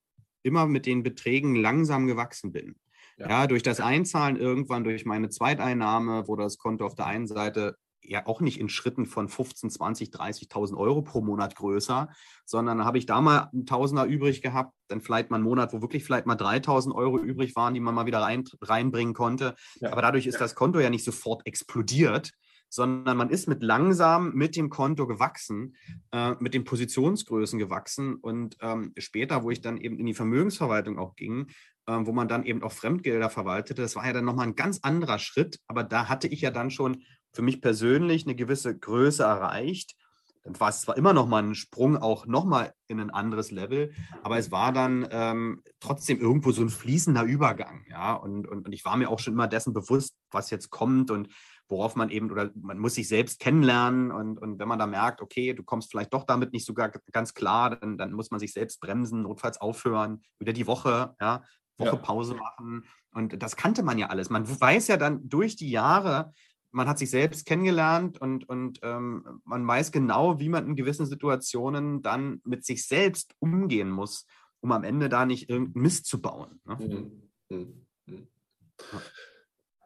immer 0.42 0.66
mit 0.66 0.86
den 0.86 1.02
Beträgen 1.02 1.54
langsam 1.54 2.06
gewachsen 2.06 2.52
bin. 2.52 2.76
Ja. 3.18 3.28
ja. 3.28 3.46
durch 3.46 3.62
das 3.62 3.80
Einzahlen 3.80 4.36
irgendwann, 4.36 4.84
durch 4.84 5.04
meine 5.04 5.28
Zweiteinnahme, 5.28 6.26
wo 6.26 6.34
das 6.34 6.58
Konto 6.58 6.86
auf 6.86 6.94
der 6.94 7.06
einen 7.06 7.26
Seite 7.26 7.76
ja 8.02 8.26
auch 8.26 8.40
nicht 8.40 8.58
in 8.58 8.68
Schritten 8.68 9.06
von 9.06 9.28
15, 9.28 9.70
20, 9.70 10.10
30.000 10.10 10.76
Euro 10.76 11.02
pro 11.02 11.20
Monat 11.20 11.56
größer, 11.56 12.08
sondern 12.44 12.78
da 12.78 12.84
habe 12.84 12.98
ich 12.98 13.06
da 13.06 13.20
mal 13.20 13.50
einen 13.52 13.66
Tausender 13.66 14.04
übrig 14.04 14.42
gehabt, 14.42 14.74
dann 14.88 15.00
vielleicht 15.00 15.30
mal 15.30 15.36
einen 15.36 15.44
Monat, 15.44 15.72
wo 15.72 15.80
wirklich 15.80 16.04
vielleicht 16.04 16.26
mal 16.26 16.36
3.000 16.36 16.94
Euro 16.94 17.18
übrig 17.18 17.56
waren, 17.56 17.74
die 17.74 17.80
man 17.80 17.94
mal 17.94 18.06
wieder 18.06 18.20
rein, 18.20 18.44
reinbringen 18.60 19.14
konnte. 19.14 19.54
Ja. 19.80 19.92
Aber 19.92 20.02
dadurch 20.02 20.26
ist 20.26 20.34
ja. 20.34 20.40
das 20.40 20.54
Konto 20.54 20.80
ja 20.80 20.90
nicht 20.90 21.04
sofort 21.04 21.46
explodiert, 21.46 22.32
sondern 22.72 23.18
man 23.18 23.28
ist 23.28 23.48
mit 23.48 23.62
langsam 23.62 24.32
mit 24.32 24.56
dem 24.56 24.70
Konto 24.70 25.06
gewachsen, 25.06 25.76
äh, 26.10 26.34
mit 26.40 26.54
den 26.54 26.64
Positionsgrößen 26.64 27.58
gewachsen 27.58 28.14
und 28.14 28.56
ähm, 28.62 28.94
später, 28.96 29.42
wo 29.44 29.50
ich 29.50 29.60
dann 29.60 29.76
eben 29.76 29.98
in 29.98 30.06
die 30.06 30.14
Vermögensverwaltung 30.14 30.98
auch 30.98 31.14
ging, 31.14 31.48
äh, 31.86 31.98
wo 32.00 32.12
man 32.12 32.28
dann 32.28 32.44
eben 32.44 32.62
auch 32.62 32.72
Fremdgelder 32.72 33.28
verwaltete, 33.28 33.82
das 33.82 33.94
war 33.94 34.06
ja 34.06 34.14
dann 34.14 34.24
nochmal 34.24 34.46
ein 34.46 34.56
ganz 34.56 34.80
anderer 34.82 35.18
Schritt, 35.18 35.58
aber 35.66 35.84
da 35.84 36.08
hatte 36.08 36.28
ich 36.28 36.40
ja 36.40 36.50
dann 36.50 36.70
schon 36.70 37.02
für 37.32 37.42
mich 37.42 37.60
persönlich 37.60 38.26
eine 38.26 38.34
gewisse 38.34 38.76
Größe 38.76 39.22
erreicht. 39.22 39.96
Dann 40.44 40.58
war 40.58 40.70
es 40.70 40.82
zwar 40.82 40.96
immer 40.96 41.12
noch 41.12 41.28
mal 41.28 41.42
ein 41.42 41.54
Sprung 41.54 41.96
auch 41.96 42.26
noch 42.26 42.44
mal 42.44 42.74
in 42.88 42.98
ein 42.98 43.10
anderes 43.10 43.52
Level, 43.52 43.92
aber 44.24 44.38
es 44.38 44.50
war 44.50 44.72
dann 44.72 45.06
ähm, 45.10 45.62
trotzdem 45.78 46.20
irgendwo 46.20 46.50
so 46.50 46.62
ein 46.62 46.68
fließender 46.68 47.22
Übergang, 47.22 47.84
ja. 47.88 48.14
Und, 48.14 48.48
und, 48.48 48.66
und 48.66 48.72
ich 48.72 48.84
war 48.84 48.96
mir 48.96 49.08
auch 49.08 49.20
schon 49.20 49.34
immer 49.34 49.46
dessen 49.46 49.72
bewusst, 49.72 50.16
was 50.32 50.50
jetzt 50.50 50.70
kommt 50.70 51.12
und 51.12 51.28
worauf 51.68 51.94
man 51.94 52.10
eben, 52.10 52.30
oder 52.30 52.50
man 52.54 52.78
muss 52.78 52.94
sich 52.94 53.08
selbst 53.08 53.38
kennenlernen 53.38 54.10
und, 54.10 54.38
und 54.38 54.58
wenn 54.58 54.68
man 54.68 54.80
da 54.80 54.86
merkt, 54.86 55.22
okay, 55.22 55.54
du 55.54 55.62
kommst 55.62 55.90
vielleicht 55.90 56.12
doch 56.12 56.24
damit 56.24 56.52
nicht 56.52 56.66
sogar 56.66 56.90
ganz 57.12 57.34
klar, 57.34 57.76
dann, 57.76 57.96
dann 57.96 58.12
muss 58.12 58.30
man 58.30 58.40
sich 58.40 58.52
selbst 58.52 58.80
bremsen, 58.80 59.22
notfalls 59.22 59.60
aufhören, 59.60 60.22
wieder 60.40 60.52
die 60.52 60.66
Woche, 60.66 61.14
ja, 61.20 61.44
Woche 61.78 61.96
ja. 61.96 62.02
Pause 62.02 62.34
machen. 62.34 62.84
Und 63.14 63.42
das 63.42 63.56
kannte 63.56 63.82
man 63.82 63.98
ja 63.98 64.08
alles. 64.08 64.28
Man 64.28 64.48
weiß 64.48 64.88
ja 64.88 64.96
dann 64.96 65.28
durch 65.28 65.56
die 65.56 65.70
Jahre, 65.70 66.32
man 66.72 66.88
hat 66.88 66.98
sich 66.98 67.10
selbst 67.10 67.46
kennengelernt 67.46 68.20
und, 68.20 68.48
und 68.48 68.80
ähm, 68.82 69.40
man 69.44 69.66
weiß 69.66 69.92
genau, 69.92 70.40
wie 70.40 70.48
man 70.48 70.66
in 70.66 70.76
gewissen 70.76 71.06
Situationen 71.06 72.02
dann 72.02 72.40
mit 72.44 72.64
sich 72.64 72.86
selbst 72.86 73.34
umgehen 73.38 73.90
muss, 73.90 74.26
um 74.60 74.72
am 74.72 74.82
Ende 74.82 75.08
da 75.08 75.26
nicht 75.26 75.50
irgendeinen 75.50 75.82
Mist 75.82 76.06
zu 76.06 76.20
bauen. 76.20 76.60
Ne? 76.64 76.76
Mhm. 76.76 77.56
Mhm. 77.56 77.86
Mhm. 78.06 78.28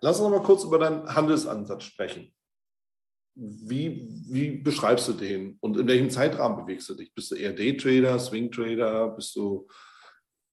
Lass 0.00 0.20
uns 0.20 0.30
noch 0.30 0.38
mal 0.38 0.44
kurz 0.44 0.64
über 0.64 0.78
deinen 0.78 1.12
Handelsansatz 1.12 1.84
sprechen. 1.84 2.32
Wie, 3.34 4.08
wie 4.28 4.56
beschreibst 4.62 5.08
du 5.08 5.12
den 5.12 5.58
und 5.60 5.76
in 5.76 5.86
welchem 5.86 6.08
Zeitrahmen 6.08 6.64
bewegst 6.64 6.88
du 6.88 6.94
dich? 6.94 7.12
Bist 7.12 7.30
du 7.30 7.34
eher 7.34 7.52
Daytrader, 7.52 8.18
Swingtrader? 8.18 9.08
Bist 9.08 9.36
du 9.36 9.68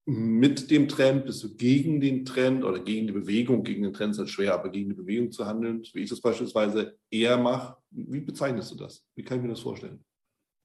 mit 0.05 0.69
dem 0.69 0.87
Trend? 0.87 1.25
Bist 1.25 1.43
du 1.43 1.55
gegen 1.55 2.01
den 2.01 2.25
Trend 2.25 2.63
oder 2.63 2.79
gegen 2.79 3.07
die 3.07 3.13
Bewegung? 3.13 3.63
Gegen 3.63 3.83
den 3.83 3.93
Trend 3.93 4.11
ist 4.11 4.19
halt 4.19 4.29
schwer, 4.29 4.53
aber 4.53 4.69
gegen 4.69 4.89
die 4.89 4.95
Bewegung 4.95 5.31
zu 5.31 5.45
handeln, 5.45 5.83
wie 5.93 6.01
ich 6.01 6.09
das 6.09 6.21
beispielsweise 6.21 6.97
eher 7.09 7.37
mache. 7.37 7.77
Wie 7.91 8.21
bezeichnest 8.21 8.71
du 8.71 8.75
das? 8.75 9.05
Wie 9.15 9.23
kann 9.23 9.37
ich 9.37 9.43
mir 9.43 9.49
das 9.49 9.61
vorstellen? 9.61 10.03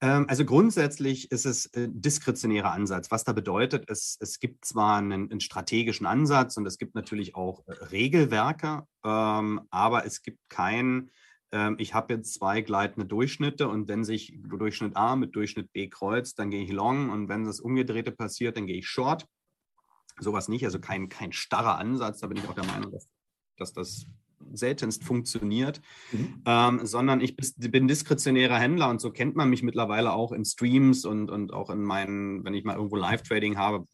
Ähm, 0.01 0.27
also 0.29 0.45
grundsätzlich 0.45 1.31
ist 1.31 1.45
es 1.45 1.73
ein 1.75 2.01
diskretionärer 2.01 2.73
Ansatz. 2.73 3.11
Was 3.11 3.25
da 3.25 3.33
bedeutet, 3.33 3.85
es, 3.89 4.17
es 4.21 4.39
gibt 4.39 4.65
zwar 4.65 4.99
einen, 4.99 5.31
einen 5.31 5.41
strategischen 5.41 6.07
Ansatz 6.07 6.57
und 6.57 6.67
es 6.67 6.79
gibt 6.79 6.95
natürlich 6.95 7.35
auch 7.35 7.65
äh, 7.67 7.73
Regelwerke, 7.73 8.85
ähm, 9.05 9.61
aber 9.71 10.07
es 10.07 10.23
gibt 10.23 10.39
kein 10.49 10.85
ähm, 10.89 11.11
ich 11.79 11.95
habe 11.95 12.13
jetzt 12.13 12.35
zwei 12.35 12.61
gleitende 12.61 13.07
Durchschnitte 13.07 13.69
und 13.69 13.89
wenn 13.89 14.05
sich 14.05 14.35
Durchschnitt 14.37 14.97
A 14.97 15.17
mit 15.17 15.35
Durchschnitt 15.35 15.73
B 15.73 15.89
kreuzt, 15.89 16.39
dann 16.39 16.51
gehe 16.51 16.63
ich 16.63 16.71
long 16.71 17.09
und 17.09 17.29
wenn 17.29 17.45
das 17.45 17.59
Umgedrehte 17.59 18.13
passiert, 18.13 18.59
dann 18.59 18.67
gehe 18.67 18.77
ich 18.77 18.87
short. 18.87 19.27
Sowas 20.21 20.49
nicht, 20.49 20.65
also 20.65 20.79
kein, 20.79 21.09
kein 21.09 21.33
starrer 21.33 21.79
Ansatz, 21.79 22.21
da 22.21 22.27
bin 22.27 22.37
ich 22.37 22.49
auch 22.49 22.55
der 22.55 22.67
Meinung, 22.67 22.93
dass, 22.93 23.09
dass 23.57 23.73
das 23.73 24.07
seltenst 24.53 25.05
funktioniert, 25.05 25.81
mhm. 26.13 26.43
ähm, 26.47 26.81
sondern 26.87 27.21
ich 27.21 27.37
bin 27.37 27.89
diskretionärer 27.89 28.59
Händler 28.59 28.89
und 28.89 29.01
so 29.01 29.11
kennt 29.11 29.37
man 29.37 29.51
mich 29.51 29.63
mittlerweile 29.63 30.13
auch 30.13 30.33
in 30.33 30.45
Streams 30.45 31.05
und, 31.05 31.31
und 31.31 31.53
auch 31.53 31.71
in 31.71 31.83
meinen, 31.83 32.45
wenn 32.45 32.55
ich 32.55 32.65
mal 32.65 32.77
irgendwo 32.77 32.97
Live-Trading 32.97 33.57
habe, 33.57 33.87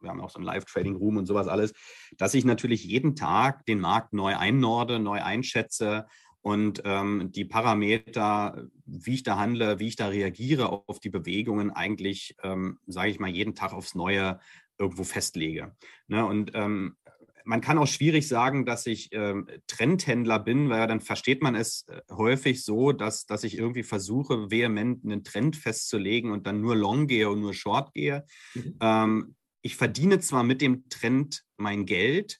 wir 0.00 0.10
haben 0.10 0.20
auch 0.20 0.30
so 0.30 0.38
ein 0.38 0.44
Live-Trading-Room 0.44 1.16
und 1.16 1.26
sowas 1.26 1.48
alles, 1.48 1.72
dass 2.16 2.34
ich 2.34 2.44
natürlich 2.44 2.84
jeden 2.84 3.16
Tag 3.16 3.66
den 3.66 3.80
Markt 3.80 4.12
neu 4.12 4.36
einnorde, 4.36 4.98
neu 4.98 5.22
einschätze 5.22 6.06
und 6.42 6.82
ähm, 6.84 7.30
die 7.32 7.44
Parameter, 7.44 8.68
wie 8.86 9.14
ich 9.14 9.22
da 9.22 9.38
handle, 9.38 9.78
wie 9.78 9.88
ich 9.88 9.96
da 9.96 10.08
reagiere 10.08 10.70
auf 10.70 11.00
die 11.00 11.10
Bewegungen, 11.10 11.70
eigentlich, 11.70 12.36
ähm, 12.42 12.78
sage 12.86 13.10
ich 13.10 13.18
mal, 13.18 13.30
jeden 13.30 13.54
Tag 13.54 13.72
aufs 13.72 13.94
Neue 13.94 14.38
irgendwo 14.78 15.04
festlege. 15.04 15.76
Ne? 16.06 16.24
Und 16.24 16.52
ähm, 16.54 16.96
man 17.44 17.62
kann 17.62 17.78
auch 17.78 17.86
schwierig 17.86 18.28
sagen, 18.28 18.66
dass 18.66 18.86
ich 18.86 19.08
ähm, 19.12 19.48
Trendhändler 19.66 20.38
bin, 20.38 20.68
weil 20.68 20.86
dann 20.86 21.00
versteht 21.00 21.42
man 21.42 21.54
es 21.54 21.86
äh, 21.88 22.02
häufig 22.10 22.62
so, 22.62 22.92
dass, 22.92 23.24
dass 23.24 23.42
ich 23.42 23.56
irgendwie 23.56 23.82
versuche, 23.82 24.50
vehement 24.50 25.02
einen 25.04 25.24
Trend 25.24 25.56
festzulegen 25.56 26.30
und 26.30 26.46
dann 26.46 26.60
nur 26.60 26.76
Long 26.76 27.06
gehe 27.06 27.30
und 27.30 27.40
nur 27.40 27.54
Short 27.54 27.94
gehe. 27.94 28.26
Mhm. 28.54 28.76
Ähm, 28.80 29.34
ich 29.62 29.76
verdiene 29.76 30.20
zwar 30.20 30.42
mit 30.44 30.60
dem 30.60 30.88
Trend 30.90 31.42
mein 31.56 31.86
Geld, 31.86 32.38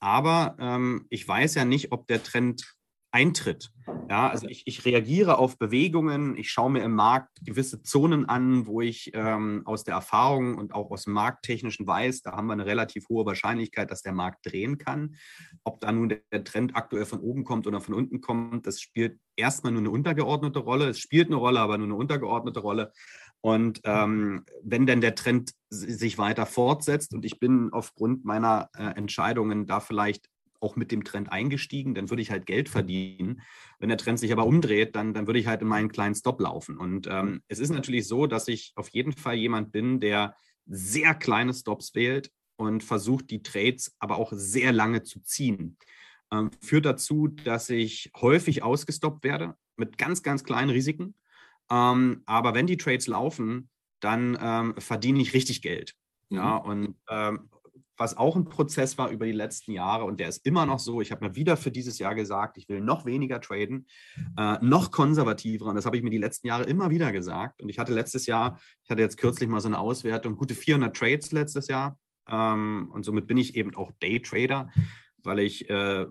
aber 0.00 0.56
ähm, 0.58 1.06
ich 1.10 1.28
weiß 1.28 1.54
ja 1.54 1.66
nicht, 1.66 1.92
ob 1.92 2.06
der 2.06 2.22
Trend 2.22 2.77
eintritt. 3.10 3.70
Ja, 4.10 4.28
also 4.28 4.46
ich, 4.48 4.66
ich 4.66 4.84
reagiere 4.84 5.38
auf 5.38 5.58
Bewegungen, 5.58 6.36
ich 6.36 6.50
schaue 6.50 6.70
mir 6.70 6.82
im 6.82 6.94
Markt 6.94 7.38
gewisse 7.42 7.82
Zonen 7.82 8.26
an, 8.26 8.66
wo 8.66 8.82
ich 8.82 9.10
ähm, 9.14 9.62
aus 9.64 9.84
der 9.84 9.94
Erfahrung 9.94 10.58
und 10.58 10.74
auch 10.74 10.90
aus 10.90 11.04
dem 11.04 11.14
Markttechnischen 11.14 11.86
weiß, 11.86 12.22
da 12.22 12.32
haben 12.32 12.46
wir 12.46 12.52
eine 12.52 12.66
relativ 12.66 13.08
hohe 13.08 13.24
Wahrscheinlichkeit, 13.24 13.90
dass 13.90 14.02
der 14.02 14.12
Markt 14.12 14.44
drehen 14.44 14.76
kann. 14.76 15.16
Ob 15.64 15.80
da 15.80 15.90
nun 15.90 16.08
der 16.08 16.44
Trend 16.44 16.76
aktuell 16.76 17.06
von 17.06 17.20
oben 17.20 17.44
kommt 17.44 17.66
oder 17.66 17.80
von 17.80 17.94
unten 17.94 18.20
kommt, 18.20 18.66
das 18.66 18.80
spielt 18.80 19.18
erstmal 19.36 19.72
nur 19.72 19.82
eine 19.82 19.90
untergeordnete 19.90 20.58
Rolle. 20.58 20.88
Es 20.88 20.98
spielt 20.98 21.28
eine 21.28 21.36
Rolle, 21.36 21.60
aber 21.60 21.78
nur 21.78 21.86
eine 21.86 21.96
untergeordnete 21.96 22.60
Rolle. 22.60 22.92
Und 23.40 23.80
ähm, 23.84 24.44
wenn 24.62 24.86
denn 24.86 25.00
der 25.00 25.14
Trend 25.14 25.52
sich 25.70 26.18
weiter 26.18 26.44
fortsetzt 26.44 27.14
und 27.14 27.24
ich 27.24 27.38
bin 27.38 27.70
aufgrund 27.72 28.24
meiner 28.24 28.68
äh, 28.76 28.82
Entscheidungen 28.96 29.66
da 29.66 29.80
vielleicht 29.80 30.28
auch 30.60 30.76
mit 30.76 30.90
dem 30.92 31.04
Trend 31.04 31.30
eingestiegen, 31.30 31.94
dann 31.94 32.10
würde 32.10 32.22
ich 32.22 32.30
halt 32.30 32.46
Geld 32.46 32.68
verdienen. 32.68 33.42
Wenn 33.78 33.88
der 33.88 33.98
Trend 33.98 34.18
sich 34.18 34.32
aber 34.32 34.46
umdreht, 34.46 34.96
dann, 34.96 35.14
dann 35.14 35.26
würde 35.26 35.38
ich 35.38 35.46
halt 35.46 35.62
in 35.62 35.68
meinen 35.68 35.90
kleinen 35.90 36.14
Stop 36.14 36.40
laufen. 36.40 36.76
Und 36.76 37.06
ähm, 37.08 37.42
es 37.48 37.58
ist 37.58 37.70
natürlich 37.70 38.06
so, 38.06 38.26
dass 38.26 38.48
ich 38.48 38.72
auf 38.76 38.88
jeden 38.88 39.12
Fall 39.12 39.36
jemand 39.36 39.72
bin, 39.72 40.00
der 40.00 40.34
sehr 40.66 41.14
kleine 41.14 41.54
Stops 41.54 41.94
wählt, 41.94 42.30
und 42.58 42.82
versucht 42.82 43.30
die 43.30 43.42
Trades 43.42 43.94
aber 43.98 44.16
auch 44.16 44.32
sehr 44.34 44.72
lange 44.72 45.04
zu 45.04 45.20
ziehen. 45.20 45.78
Ähm, 46.30 46.50
führt 46.60 46.84
dazu, 46.84 47.28
dass 47.28 47.70
ich 47.70 48.10
häufig 48.16 48.62
ausgestoppt 48.62 49.24
werde 49.24 49.56
mit 49.76 49.96
ganz, 49.96 50.22
ganz 50.22 50.44
kleinen 50.44 50.70
Risiken. 50.70 51.14
Ähm, 51.70 52.22
aber 52.26 52.54
wenn 52.54 52.66
die 52.66 52.76
Trades 52.76 53.06
laufen, 53.06 53.70
dann 54.00 54.36
ähm, 54.40 54.74
verdiene 54.76 55.20
ich 55.20 55.32
richtig 55.32 55.62
Geld. 55.62 55.94
Mhm. 56.28 56.36
Ja, 56.36 56.56
und 56.56 56.96
ähm, 57.08 57.48
was 57.98 58.16
auch 58.16 58.36
ein 58.36 58.44
Prozess 58.44 58.96
war 58.96 59.10
über 59.10 59.26
die 59.26 59.32
letzten 59.32 59.72
Jahre 59.72 60.04
und 60.04 60.20
der 60.20 60.28
ist 60.28 60.46
immer 60.46 60.64
noch 60.64 60.78
so. 60.78 61.00
Ich 61.00 61.10
habe 61.10 61.26
mir 61.26 61.34
wieder 61.34 61.56
für 61.56 61.72
dieses 61.72 61.98
Jahr 61.98 62.14
gesagt, 62.14 62.56
ich 62.56 62.68
will 62.68 62.80
noch 62.80 63.04
weniger 63.04 63.40
traden, 63.40 63.86
äh, 64.38 64.56
noch 64.62 64.92
konservativer. 64.92 65.66
Und 65.66 65.74
das 65.74 65.84
habe 65.84 65.96
ich 65.96 66.02
mir 66.02 66.10
die 66.10 66.18
letzten 66.18 66.46
Jahre 66.46 66.64
immer 66.64 66.90
wieder 66.90 67.10
gesagt. 67.10 67.60
Und 67.60 67.68
ich 67.68 67.78
hatte 67.78 67.92
letztes 67.92 68.26
Jahr, 68.26 68.58
ich 68.84 68.90
hatte 68.90 69.02
jetzt 69.02 69.18
kürzlich 69.18 69.48
mal 69.48 69.60
so 69.60 69.68
eine 69.68 69.78
Auswertung, 69.78 70.36
gute 70.36 70.54
400 70.54 70.96
Trades 70.96 71.32
letztes 71.32 71.66
Jahr. 71.66 71.98
Ähm, 72.28 72.88
und 72.92 73.04
somit 73.04 73.26
bin 73.26 73.36
ich 73.36 73.56
eben 73.56 73.74
auch 73.74 73.90
Daytrader, 74.00 74.70
weil 75.24 75.40
ich, 75.40 75.68
äh, 75.68 76.06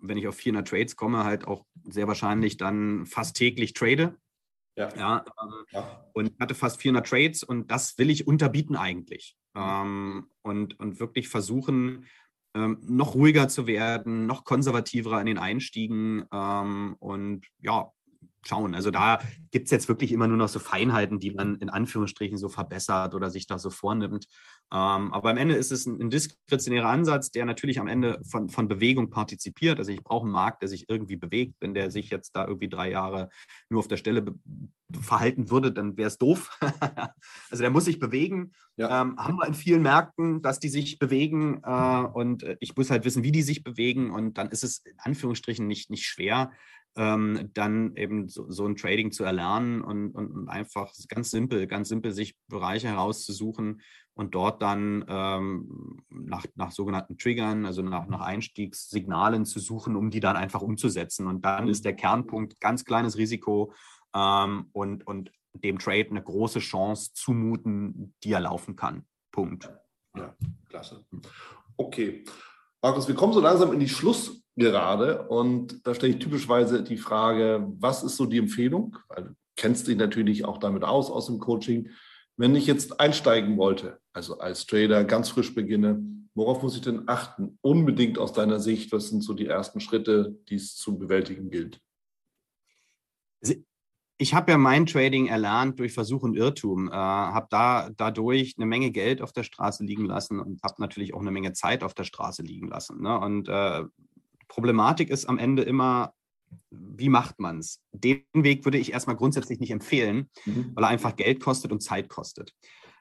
wenn 0.00 0.16
ich 0.16 0.28
auf 0.28 0.36
400 0.36 0.68
Trades 0.68 0.96
komme, 0.96 1.24
halt 1.24 1.46
auch 1.46 1.66
sehr 1.84 2.06
wahrscheinlich 2.06 2.56
dann 2.56 3.04
fast 3.04 3.36
täglich 3.36 3.72
trade. 3.72 4.16
Ja. 4.76 4.88
Ja, 4.96 5.24
ähm, 5.42 5.64
ja. 5.72 6.04
Und 6.12 6.38
hatte 6.40 6.54
fast 6.54 6.80
400 6.80 7.06
Trades 7.06 7.42
und 7.42 7.70
das 7.70 7.98
will 7.98 8.10
ich 8.10 8.26
unterbieten 8.26 8.76
eigentlich. 8.76 9.36
Mhm. 9.54 9.60
Ähm, 9.62 10.26
und, 10.42 10.80
und 10.80 11.00
wirklich 11.00 11.28
versuchen, 11.28 12.06
ähm, 12.54 12.78
noch 12.82 13.14
ruhiger 13.14 13.48
zu 13.48 13.66
werden, 13.66 14.26
noch 14.26 14.44
konservativer 14.44 15.20
in 15.20 15.26
den 15.26 15.38
Einstiegen 15.38 16.24
ähm, 16.32 16.96
und 16.98 17.46
ja, 17.58 17.92
schauen. 18.46 18.74
Also 18.74 18.90
da 18.90 19.20
gibt 19.50 19.66
es 19.66 19.70
jetzt 19.70 19.88
wirklich 19.88 20.12
immer 20.12 20.28
nur 20.28 20.36
noch 20.36 20.48
so 20.48 20.58
Feinheiten, 20.58 21.18
die 21.18 21.30
man 21.30 21.56
in 21.56 21.70
Anführungsstrichen 21.70 22.38
so 22.38 22.48
verbessert 22.48 23.14
oder 23.14 23.30
sich 23.30 23.46
da 23.46 23.58
so 23.58 23.70
vornimmt. 23.70 24.26
Ähm, 24.72 25.12
aber 25.12 25.30
am 25.30 25.36
Ende 25.36 25.54
ist 25.54 25.70
es 25.70 25.86
ein, 25.86 26.00
ein, 26.00 26.10
diskretionärer 26.10 26.88
Ansatz, 26.88 27.30
der 27.30 27.44
natürlich 27.44 27.78
am 27.78 27.88
Ende 27.88 28.20
von, 28.24 28.48
von 28.48 28.68
Bewegung 28.68 29.10
partizipiert. 29.10 29.78
Also 29.78 29.92
ich 29.92 30.02
brauche 30.02 30.24
einen 30.24 30.32
Markt, 30.32 30.62
der 30.62 30.68
sich 30.68 30.88
irgendwie 30.88 31.16
bewegt. 31.16 31.56
Wenn 31.60 31.74
der 31.74 31.90
sich 31.90 32.10
jetzt 32.10 32.34
da 32.34 32.46
irgendwie 32.46 32.68
drei 32.68 32.90
Jahre 32.90 33.28
nur 33.68 33.80
auf 33.80 33.88
der 33.88 33.98
Stelle 33.98 34.24
verhalten 35.00 35.50
würde, 35.50 35.72
dann 35.72 35.96
wäre 35.96 36.08
es 36.08 36.18
doof. 36.18 36.58
also 37.50 37.62
der 37.62 37.70
muss 37.70 37.84
sich 37.84 37.98
bewegen. 37.98 38.52
Ja. 38.76 39.02
Ähm, 39.02 39.16
haben 39.18 39.36
wir 39.36 39.46
in 39.46 39.54
vielen 39.54 39.82
Märkten, 39.82 40.40
dass 40.40 40.58
die 40.58 40.70
sich 40.70 40.98
bewegen 40.98 41.60
äh, 41.62 42.02
und 42.12 42.42
äh, 42.42 42.56
ich 42.60 42.74
muss 42.74 42.90
halt 42.90 43.04
wissen, 43.04 43.22
wie 43.22 43.32
die 43.32 43.42
sich 43.42 43.62
bewegen 43.62 44.10
und 44.10 44.38
dann 44.38 44.48
ist 44.48 44.64
es 44.64 44.78
in 44.78 44.98
Anführungsstrichen 44.98 45.66
nicht, 45.66 45.90
nicht 45.90 46.06
schwer, 46.06 46.52
ähm, 46.96 47.50
dann 47.54 47.96
eben 47.96 48.28
so, 48.28 48.50
so, 48.50 48.66
ein 48.66 48.76
Trading 48.76 49.12
zu 49.12 49.24
erlernen 49.24 49.80
und, 49.80 50.10
und, 50.10 50.30
und, 50.30 50.48
einfach 50.48 50.92
ganz 51.08 51.30
simpel, 51.30 51.66
ganz 51.66 51.88
simpel 51.88 52.12
sich 52.12 52.36
Bereiche 52.48 52.88
herauszusuchen 52.88 53.80
und 54.14 54.34
dort 54.34 54.60
dann 54.60 55.04
ähm, 55.08 56.02
nach, 56.10 56.44
nach 56.54 56.70
sogenannten 56.70 57.16
Triggern, 57.16 57.64
also 57.64 57.82
nach, 57.82 58.06
nach 58.08 58.20
Einstiegssignalen 58.20 59.46
zu 59.46 59.58
suchen, 59.58 59.96
um 59.96 60.10
die 60.10 60.20
dann 60.20 60.36
einfach 60.36 60.60
umzusetzen. 60.60 61.26
Und 61.26 61.44
dann 61.44 61.68
ist 61.68 61.84
der 61.84 61.94
Kernpunkt 61.94 62.60
ganz 62.60 62.84
kleines 62.84 63.16
Risiko 63.16 63.72
ähm, 64.14 64.66
und, 64.72 65.06
und 65.06 65.32
dem 65.54 65.78
Trade 65.78 66.10
eine 66.10 66.22
große 66.22 66.58
Chance 66.58 67.12
zumuten, 67.14 68.14
die 68.22 68.32
er 68.32 68.40
laufen 68.40 68.76
kann. 68.76 69.06
Punkt. 69.30 69.72
Ja, 70.16 70.36
klasse. 70.68 71.04
Okay. 71.76 72.24
Markus, 72.82 73.08
wir 73.08 73.14
kommen 73.14 73.32
so 73.32 73.40
langsam 73.40 73.72
in 73.72 73.80
die 73.80 73.88
Schlussgerade 74.54 75.28
und 75.28 75.86
da 75.86 75.94
stelle 75.94 76.12
ich 76.12 76.18
typischerweise 76.18 76.82
die 76.82 76.96
Frage, 76.96 77.66
was 77.78 78.02
ist 78.02 78.16
so 78.16 78.26
die 78.26 78.38
Empfehlung? 78.38 78.96
Weil 79.08 79.24
du 79.24 79.34
kennst 79.56 79.88
dich 79.88 79.96
natürlich 79.96 80.44
auch 80.44 80.58
damit 80.58 80.84
aus, 80.84 81.10
aus 81.10 81.26
dem 81.26 81.38
Coaching. 81.38 81.90
Wenn 82.36 82.54
ich 82.54 82.66
jetzt 82.66 83.00
einsteigen 83.00 83.56
wollte, 83.56 83.98
also 84.12 84.38
als 84.38 84.66
Trader 84.66 85.04
ganz 85.04 85.28
frisch 85.30 85.54
beginne, 85.54 86.02
worauf 86.34 86.62
muss 86.62 86.76
ich 86.76 86.82
denn 86.82 87.08
achten? 87.08 87.58
Unbedingt 87.60 88.18
aus 88.18 88.32
deiner 88.32 88.58
Sicht, 88.58 88.92
was 88.92 89.08
sind 89.08 89.22
so 89.22 89.34
die 89.34 89.46
ersten 89.46 89.80
Schritte, 89.80 90.36
die 90.48 90.56
es 90.56 90.76
zu 90.76 90.98
bewältigen 90.98 91.50
gilt? 91.50 91.80
ich 94.22 94.34
habe 94.34 94.52
ja 94.52 94.58
mein 94.58 94.86
Trading 94.86 95.26
erlernt 95.26 95.80
durch 95.80 95.92
Versuch 95.92 96.22
und 96.22 96.36
Irrtum, 96.36 96.88
äh, 96.88 96.92
habe 96.92 97.48
da 97.50 97.90
dadurch 97.90 98.54
eine 98.56 98.66
Menge 98.66 98.92
Geld 98.92 99.20
auf 99.20 99.32
der 99.32 99.42
Straße 99.42 99.84
liegen 99.84 100.04
lassen 100.04 100.38
und 100.38 100.62
habe 100.62 100.76
natürlich 100.78 101.12
auch 101.12 101.20
eine 101.20 101.32
Menge 101.32 101.54
Zeit 101.54 101.82
auf 101.82 101.92
der 101.92 102.04
Straße 102.04 102.42
liegen 102.42 102.68
lassen. 102.68 103.02
Ne? 103.02 103.18
Und 103.18 103.48
äh, 103.48 103.82
Problematik 104.52 105.08
ist 105.08 105.24
am 105.24 105.38
Ende 105.38 105.62
immer, 105.62 106.12
wie 106.70 107.08
macht 107.08 107.40
man 107.40 107.60
es? 107.60 107.80
Den 107.92 108.22
Weg 108.34 108.66
würde 108.66 108.76
ich 108.76 108.92
erstmal 108.92 109.16
grundsätzlich 109.16 109.60
nicht 109.60 109.70
empfehlen, 109.70 110.28
mhm. 110.44 110.72
weil 110.74 110.84
er 110.84 110.90
einfach 110.90 111.16
Geld 111.16 111.40
kostet 111.40 111.72
und 111.72 111.80
Zeit 111.80 112.10
kostet. 112.10 112.52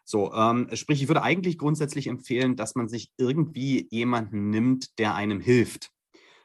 So, 0.06 0.34
ähm, 0.34 0.70
sprich, 0.72 1.02
ich 1.02 1.10
würde 1.10 1.24
eigentlich 1.24 1.58
grundsätzlich 1.58 2.08
empfehlen, 2.08 2.56
dass 2.56 2.76
man 2.76 2.88
sich 2.88 3.12
irgendwie 3.18 3.86
jemanden 3.92 4.50
nimmt, 4.50 4.98
der 4.98 5.14
einem 5.14 5.42
hilft. 5.42 5.90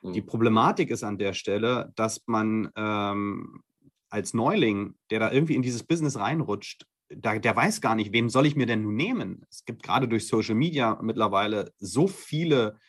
Die 0.03 0.23
mhm. 0.23 0.27
Problematik 0.27 0.91
ist 0.91 1.05
an 1.05 1.19
der 1.19 1.35
Stelle, 1.35 1.93
dass 1.95 2.25
man 2.27 2.73
ähm, 2.75 3.63
als 4.11 4.35
Neuling, 4.35 4.97
der 5.13 5.21
da 5.21 5.31
irgendwie 5.31 5.55
in 5.55 5.63
dieses 5.63 5.85
Business 5.85 6.19
reinrutscht, 6.19 6.85
da, 7.11 7.39
der 7.39 7.55
weiß 7.55 7.81
gar 7.81 7.95
nicht, 7.95 8.13
wen 8.13 8.29
soll 8.29 8.47
ich 8.47 8.57
mir 8.57 8.67
denn 8.67 8.83
nun 8.83 8.97
nehmen? 8.97 9.47
Es 9.49 9.65
gibt 9.65 9.85
gerade 9.85 10.09
durch 10.09 10.27
Social 10.27 10.57
Media 10.57 10.99
mittlerweile 11.01 11.73
so 11.79 12.09
viele, 12.09 12.81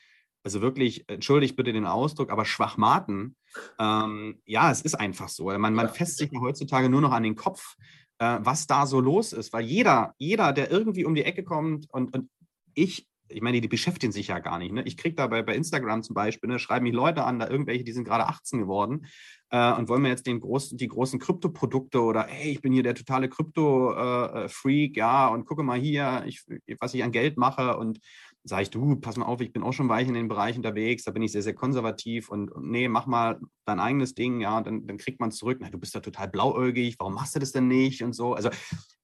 also 0.48 0.62
wirklich, 0.62 1.04
entschuldigt 1.10 1.58
bitte 1.58 1.74
den 1.74 1.86
Ausdruck, 1.86 2.32
aber 2.32 2.46
Schwachmaten. 2.46 3.36
Ähm, 3.80 4.42
ja, 4.46 4.72
es 4.72 4.80
ist 4.80 4.96
einfach 4.96 5.28
so. 5.28 5.46
Man, 5.58 5.74
man 5.74 5.90
fässt 5.90 6.18
sich 6.20 6.32
heutzutage 6.40 6.88
nur 6.88 7.02
noch 7.02 7.12
an 7.12 7.24
den 7.24 7.36
Kopf, 7.36 7.76
äh, 8.20 8.38
was 8.40 8.66
da 8.66 8.86
so 8.86 9.02
los 9.02 9.34
ist, 9.34 9.52
weil 9.52 9.66
jeder, 9.66 10.14
jeder, 10.18 10.54
der 10.54 10.72
irgendwie 10.72 11.04
um 11.04 11.16
die 11.16 11.26
Ecke 11.26 11.44
kommt 11.44 11.88
und, 11.92 12.16
und 12.16 12.30
ich 12.76 13.10
ich 13.30 13.42
meine, 13.42 13.60
die 13.62 13.68
beschäftigen 13.68 14.12
sich 14.12 14.28
ja 14.28 14.40
gar 14.40 14.58
nicht. 14.58 14.72
Ne? 14.72 14.84
Ich 14.84 14.98
kriege 14.98 15.16
da 15.16 15.28
bei, 15.28 15.42
bei 15.42 15.56
Instagram 15.56 16.04
zum 16.04 16.14
Beispiel, 16.14 16.50
ne, 16.50 16.60
schreiben 16.60 16.84
mich 16.84 16.94
Leute 16.94 17.24
an, 17.24 17.40
da 17.40 17.50
irgendwelche, 17.50 17.84
die 17.84 17.92
sind 17.92 18.06
gerade 18.06 18.26
18 18.26 18.60
geworden 18.60 19.06
äh, 19.50 19.74
und 19.74 19.90
wollen 19.90 20.02
mir 20.02 20.10
jetzt 20.10 20.28
den 20.28 20.40
großen, 20.40 20.78
die 20.78 20.88
großen 20.88 21.20
Kryptoprodukte 21.20 22.02
oder 22.02 22.24
hey, 22.28 22.52
ich 22.52 22.62
bin 22.62 22.74
hier 22.74 22.84
der 22.84 22.96
totale 22.96 23.30
Krypto-Freak, 23.30 24.96
äh, 24.96 25.00
ja, 25.00 25.28
und 25.28 25.46
gucke 25.46 25.64
mal 25.64 25.80
hier, 25.80 26.24
ich, 26.26 26.44
was 26.80 26.94
ich 26.94 27.04
an 27.04 27.12
Geld 27.12 27.38
mache 27.38 27.78
und 27.78 28.00
sage 28.48 28.64
ich, 28.64 28.70
du, 28.70 28.96
pass 28.96 29.18
mal 29.18 29.26
auf, 29.26 29.42
ich 29.42 29.52
bin 29.52 29.64
auch 29.64 29.74
schon 29.74 29.90
weich 29.90 30.08
in 30.08 30.14
den 30.14 30.28
Bereich 30.28 30.56
unterwegs, 30.56 31.04
da 31.04 31.12
bin 31.12 31.22
ich 31.22 31.32
sehr, 31.32 31.42
sehr 31.42 31.54
konservativ 31.54 32.30
und, 32.30 32.52
und 32.52 32.70
nee, 32.70 32.88
mach 32.88 33.06
mal 33.06 33.40
dein 33.66 33.80
eigenes 33.80 34.16
Ding, 34.16 34.40
ja, 34.40 34.62
dann, 34.62 34.88
dann 34.88 34.98
kriegt 34.98 35.20
man 35.20 35.30
es 35.30 35.38
zurück, 35.38 35.58
na, 35.62 35.70
du 35.70 35.78
bist 35.78 35.94
da 35.96 36.00
total 36.00 36.28
blauäugig, 36.28 36.96
warum 37.00 37.14
machst 37.14 37.36
du 37.36 37.40
das 37.40 37.52
denn 37.52 37.68
nicht 37.68 38.04
und 38.04 38.14
so. 38.14 38.34
Also, 38.34 38.50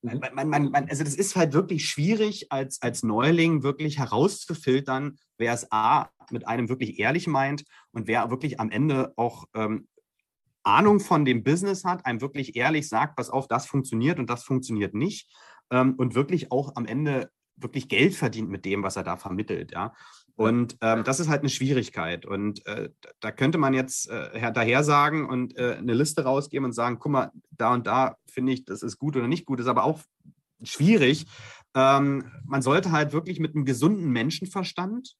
man, 0.01 0.49
man, 0.49 0.69
man, 0.69 0.89
also 0.89 1.03
das 1.03 1.15
ist 1.15 1.35
halt 1.35 1.53
wirklich 1.53 1.85
schwierig, 1.85 2.51
als, 2.51 2.81
als 2.81 3.03
Neuling 3.03 3.63
wirklich 3.63 3.99
herauszufiltern, 3.99 5.17
wer 5.37 5.53
es 5.53 5.71
A, 5.71 6.09
mit 6.31 6.47
einem 6.47 6.69
wirklich 6.69 6.99
ehrlich 6.99 7.27
meint 7.27 7.63
und 7.91 8.07
wer 8.07 8.29
wirklich 8.29 8.59
am 8.59 8.69
Ende 8.69 9.13
auch 9.17 9.45
ähm, 9.53 9.87
Ahnung 10.63 10.99
von 10.99 11.25
dem 11.25 11.43
Business 11.43 11.83
hat, 11.83 12.05
einem 12.05 12.21
wirklich 12.21 12.55
ehrlich 12.55 12.87
sagt, 12.87 13.17
pass 13.17 13.29
auf, 13.29 13.47
das 13.47 13.65
funktioniert 13.65 14.19
und 14.19 14.29
das 14.29 14.43
funktioniert 14.43 14.93
nicht 14.93 15.29
ähm, 15.71 15.95
und 15.97 16.15
wirklich 16.15 16.51
auch 16.51 16.75
am 16.75 16.85
Ende 16.85 17.29
wirklich 17.55 17.87
Geld 17.87 18.15
verdient 18.15 18.49
mit 18.49 18.65
dem, 18.65 18.83
was 18.83 18.95
er 18.95 19.03
da 19.03 19.17
vermittelt, 19.17 19.71
ja. 19.71 19.93
Und 20.35 20.77
ähm, 20.81 21.03
das 21.03 21.19
ist 21.19 21.29
halt 21.29 21.41
eine 21.41 21.49
Schwierigkeit. 21.49 22.25
Und 22.25 22.65
äh, 22.65 22.89
da 23.19 23.31
könnte 23.31 23.59
man 23.59 23.73
jetzt 23.73 24.09
äh, 24.09 24.51
daher 24.51 24.83
sagen 24.83 25.29
und 25.29 25.55
äh, 25.57 25.75
eine 25.77 25.93
Liste 25.93 26.23
rausgeben 26.23 26.65
und 26.65 26.73
sagen, 26.73 26.97
guck 26.99 27.11
mal, 27.11 27.31
da 27.51 27.73
und 27.73 27.85
da 27.85 28.17
finde 28.27 28.53
ich, 28.53 28.65
das 28.65 28.81
ist 28.81 28.97
gut 28.97 29.15
oder 29.15 29.27
nicht 29.27 29.45
gut, 29.45 29.59
ist 29.59 29.67
aber 29.67 29.83
auch 29.83 29.99
schwierig. 30.63 31.27
Ähm, 31.75 32.31
man 32.45 32.63
sollte 32.63 32.91
halt 32.91 33.13
wirklich 33.13 33.39
mit 33.39 33.55
einem 33.55 33.65
gesunden 33.65 34.09
Menschenverstand, 34.09 35.15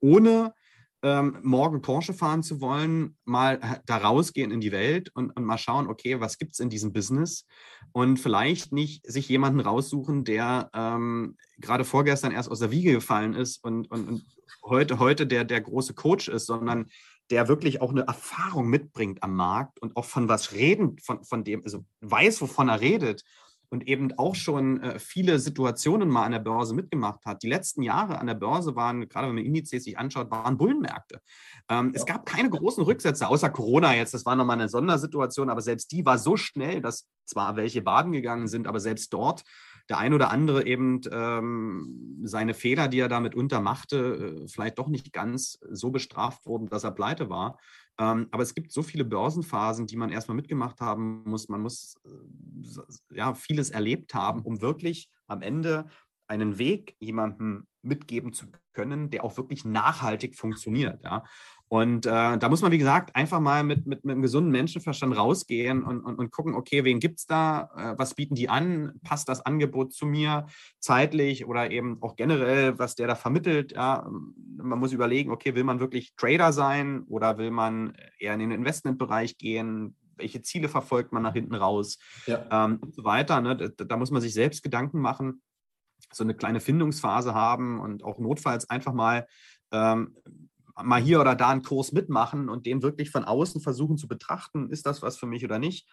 ohne 0.00 0.54
ähm, 1.02 1.38
morgen 1.42 1.80
Porsche 1.80 2.12
fahren 2.12 2.42
zu 2.42 2.60
wollen, 2.60 3.16
mal 3.24 3.80
da 3.86 3.98
rausgehen 3.98 4.50
in 4.50 4.60
die 4.60 4.72
Welt 4.72 5.10
und, 5.14 5.30
und 5.30 5.44
mal 5.44 5.58
schauen, 5.58 5.88
okay, 5.88 6.20
was 6.20 6.38
gibt 6.38 6.52
es 6.52 6.60
in 6.60 6.70
diesem 6.70 6.92
Business? 6.92 7.46
Und 7.92 8.18
vielleicht 8.18 8.72
nicht 8.72 9.10
sich 9.10 9.28
jemanden 9.28 9.60
raussuchen, 9.60 10.24
der 10.24 10.70
ähm, 10.74 11.36
gerade 11.58 11.84
vorgestern 11.84 12.32
erst 12.32 12.50
aus 12.50 12.58
der 12.58 12.70
Wiege 12.70 12.92
gefallen 12.92 13.34
ist 13.34 13.62
und, 13.64 13.90
und, 13.90 14.08
und 14.08 14.24
heute, 14.64 14.98
heute 14.98 15.26
der, 15.26 15.44
der 15.44 15.60
große 15.60 15.94
Coach 15.94 16.28
ist, 16.28 16.46
sondern 16.46 16.86
der 17.30 17.48
wirklich 17.48 17.80
auch 17.80 17.90
eine 17.90 18.06
Erfahrung 18.06 18.68
mitbringt 18.68 19.22
am 19.22 19.36
Markt 19.36 19.80
und 19.80 19.96
auch 19.96 20.04
von 20.04 20.28
was 20.28 20.52
reden, 20.52 20.96
von, 20.98 21.22
von 21.24 21.44
dem, 21.44 21.62
also 21.62 21.84
weiß, 22.00 22.40
wovon 22.40 22.68
er 22.68 22.80
redet 22.80 23.22
und 23.70 23.86
eben 23.86 24.12
auch 24.18 24.34
schon 24.34 24.80
äh, 24.82 24.98
viele 24.98 25.38
Situationen 25.38 26.08
mal 26.08 26.24
an 26.24 26.32
der 26.32 26.38
Börse 26.38 26.74
mitgemacht 26.74 27.24
hat. 27.26 27.42
Die 27.42 27.48
letzten 27.48 27.82
Jahre 27.82 28.18
an 28.18 28.26
der 28.26 28.34
Börse 28.34 28.76
waren, 28.76 29.08
gerade 29.08 29.28
wenn 29.28 29.34
man 29.34 29.44
Indizes 29.44 29.84
sich 29.84 29.98
anschaut, 29.98 30.30
waren 30.30 30.56
Bullenmärkte. 30.56 31.20
Ähm, 31.68 31.88
ja. 31.88 31.92
Es 31.94 32.06
gab 32.06 32.26
keine 32.26 32.50
großen 32.50 32.82
Rücksätze, 32.82 33.28
außer 33.28 33.50
Corona 33.50 33.94
jetzt. 33.94 34.14
Das 34.14 34.24
war 34.24 34.36
nochmal 34.36 34.58
eine 34.58 34.68
Sondersituation, 34.68 35.50
aber 35.50 35.60
selbst 35.60 35.92
die 35.92 36.04
war 36.06 36.18
so 36.18 36.36
schnell, 36.36 36.80
dass 36.80 37.06
zwar 37.24 37.56
welche 37.56 37.82
baden 37.82 38.12
gegangen 38.12 38.48
sind, 38.48 38.66
aber 38.66 38.80
selbst 38.80 39.12
dort 39.12 39.44
der 39.88 39.98
ein 39.98 40.12
oder 40.12 40.30
andere 40.30 40.66
eben 40.66 41.00
ähm, 41.10 42.20
seine 42.24 42.54
Fehler, 42.54 42.88
die 42.88 43.00
er 43.00 43.08
damit 43.08 43.34
untermachte, 43.34 44.44
äh, 44.44 44.48
vielleicht 44.48 44.78
doch 44.78 44.88
nicht 44.88 45.12
ganz 45.12 45.58
so 45.70 45.90
bestraft 45.90 46.44
wurden, 46.46 46.68
dass 46.68 46.84
er 46.84 46.90
pleite 46.90 47.30
war. 47.30 47.58
Ähm, 47.98 48.28
aber 48.30 48.42
es 48.42 48.54
gibt 48.54 48.72
so 48.72 48.82
viele 48.82 49.04
Börsenphasen, 49.04 49.86
die 49.86 49.96
man 49.96 50.10
erstmal 50.10 50.36
mitgemacht 50.36 50.80
haben 50.80 51.24
muss. 51.24 51.48
Man 51.48 51.62
muss 51.62 51.96
äh, 52.04 53.16
ja 53.16 53.34
vieles 53.34 53.70
erlebt 53.70 54.14
haben, 54.14 54.42
um 54.42 54.60
wirklich 54.60 55.10
am 55.26 55.42
Ende 55.42 55.86
einen 56.28 56.58
Weg 56.58 56.96
jemandem 57.00 57.66
mitgeben 57.82 58.32
zu 58.32 58.46
können, 58.72 59.10
der 59.10 59.24
auch 59.24 59.36
wirklich 59.36 59.64
nachhaltig 59.64 60.36
funktioniert. 60.36 61.02
Ja? 61.02 61.24
Und 61.68 62.06
äh, 62.06 62.38
da 62.38 62.48
muss 62.48 62.62
man, 62.62 62.72
wie 62.72 62.78
gesagt, 62.78 63.14
einfach 63.14 63.40
mal 63.40 63.62
mit, 63.62 63.86
mit, 63.86 64.02
mit 64.04 64.12
einem 64.12 64.22
gesunden 64.22 64.50
Menschenverstand 64.50 65.16
rausgehen 65.16 65.82
und, 65.82 66.00
und, 66.00 66.18
und 66.18 66.30
gucken, 66.30 66.54
okay, 66.54 66.84
wen 66.84 66.98
gibt 66.98 67.18
es 67.18 67.26
da, 67.26 67.70
äh, 67.76 67.98
was 67.98 68.14
bieten 68.14 68.34
die 68.34 68.48
an, 68.48 68.98
passt 69.04 69.28
das 69.28 69.44
Angebot 69.44 69.92
zu 69.92 70.06
mir 70.06 70.46
zeitlich 70.80 71.46
oder 71.46 71.70
eben 71.70 72.02
auch 72.02 72.16
generell, 72.16 72.78
was 72.78 72.94
der 72.94 73.06
da 73.06 73.14
vermittelt. 73.14 73.72
Ja? 73.72 74.08
Man 74.56 74.78
muss 74.78 74.92
überlegen, 74.92 75.30
okay, 75.30 75.54
will 75.54 75.64
man 75.64 75.78
wirklich 75.78 76.14
Trader 76.16 76.54
sein 76.54 77.02
oder 77.08 77.36
will 77.36 77.50
man 77.50 77.94
eher 78.18 78.32
in 78.32 78.40
den 78.40 78.50
Investmentbereich 78.50 79.36
gehen? 79.36 79.94
Welche 80.16 80.40
Ziele 80.40 80.68
verfolgt 80.68 81.12
man 81.12 81.22
nach 81.22 81.34
hinten 81.34 81.54
raus 81.54 81.98
ja. 82.26 82.46
ähm, 82.50 82.78
und 82.80 82.94
so 82.94 83.04
weiter. 83.04 83.42
Ne? 83.42 83.56
Da, 83.56 83.84
da 83.84 83.96
muss 83.98 84.10
man 84.10 84.22
sich 84.22 84.32
selbst 84.32 84.62
Gedanken 84.62 85.00
machen, 85.00 85.42
so 86.12 86.24
eine 86.24 86.34
kleine 86.34 86.60
Findungsphase 86.60 87.34
haben 87.34 87.78
und 87.78 88.02
auch 88.02 88.18
notfalls 88.18 88.70
einfach 88.70 88.94
mal 88.94 89.26
ähm, 89.70 90.16
mal 90.82 91.00
hier 91.00 91.20
oder 91.20 91.34
da 91.34 91.48
einen 91.48 91.62
Kurs 91.62 91.92
mitmachen 91.92 92.48
und 92.48 92.66
den 92.66 92.82
wirklich 92.82 93.10
von 93.10 93.24
außen 93.24 93.60
versuchen 93.60 93.98
zu 93.98 94.08
betrachten, 94.08 94.70
ist 94.70 94.86
das 94.86 95.02
was 95.02 95.16
für 95.16 95.26
mich 95.26 95.44
oder 95.44 95.58
nicht, 95.58 95.88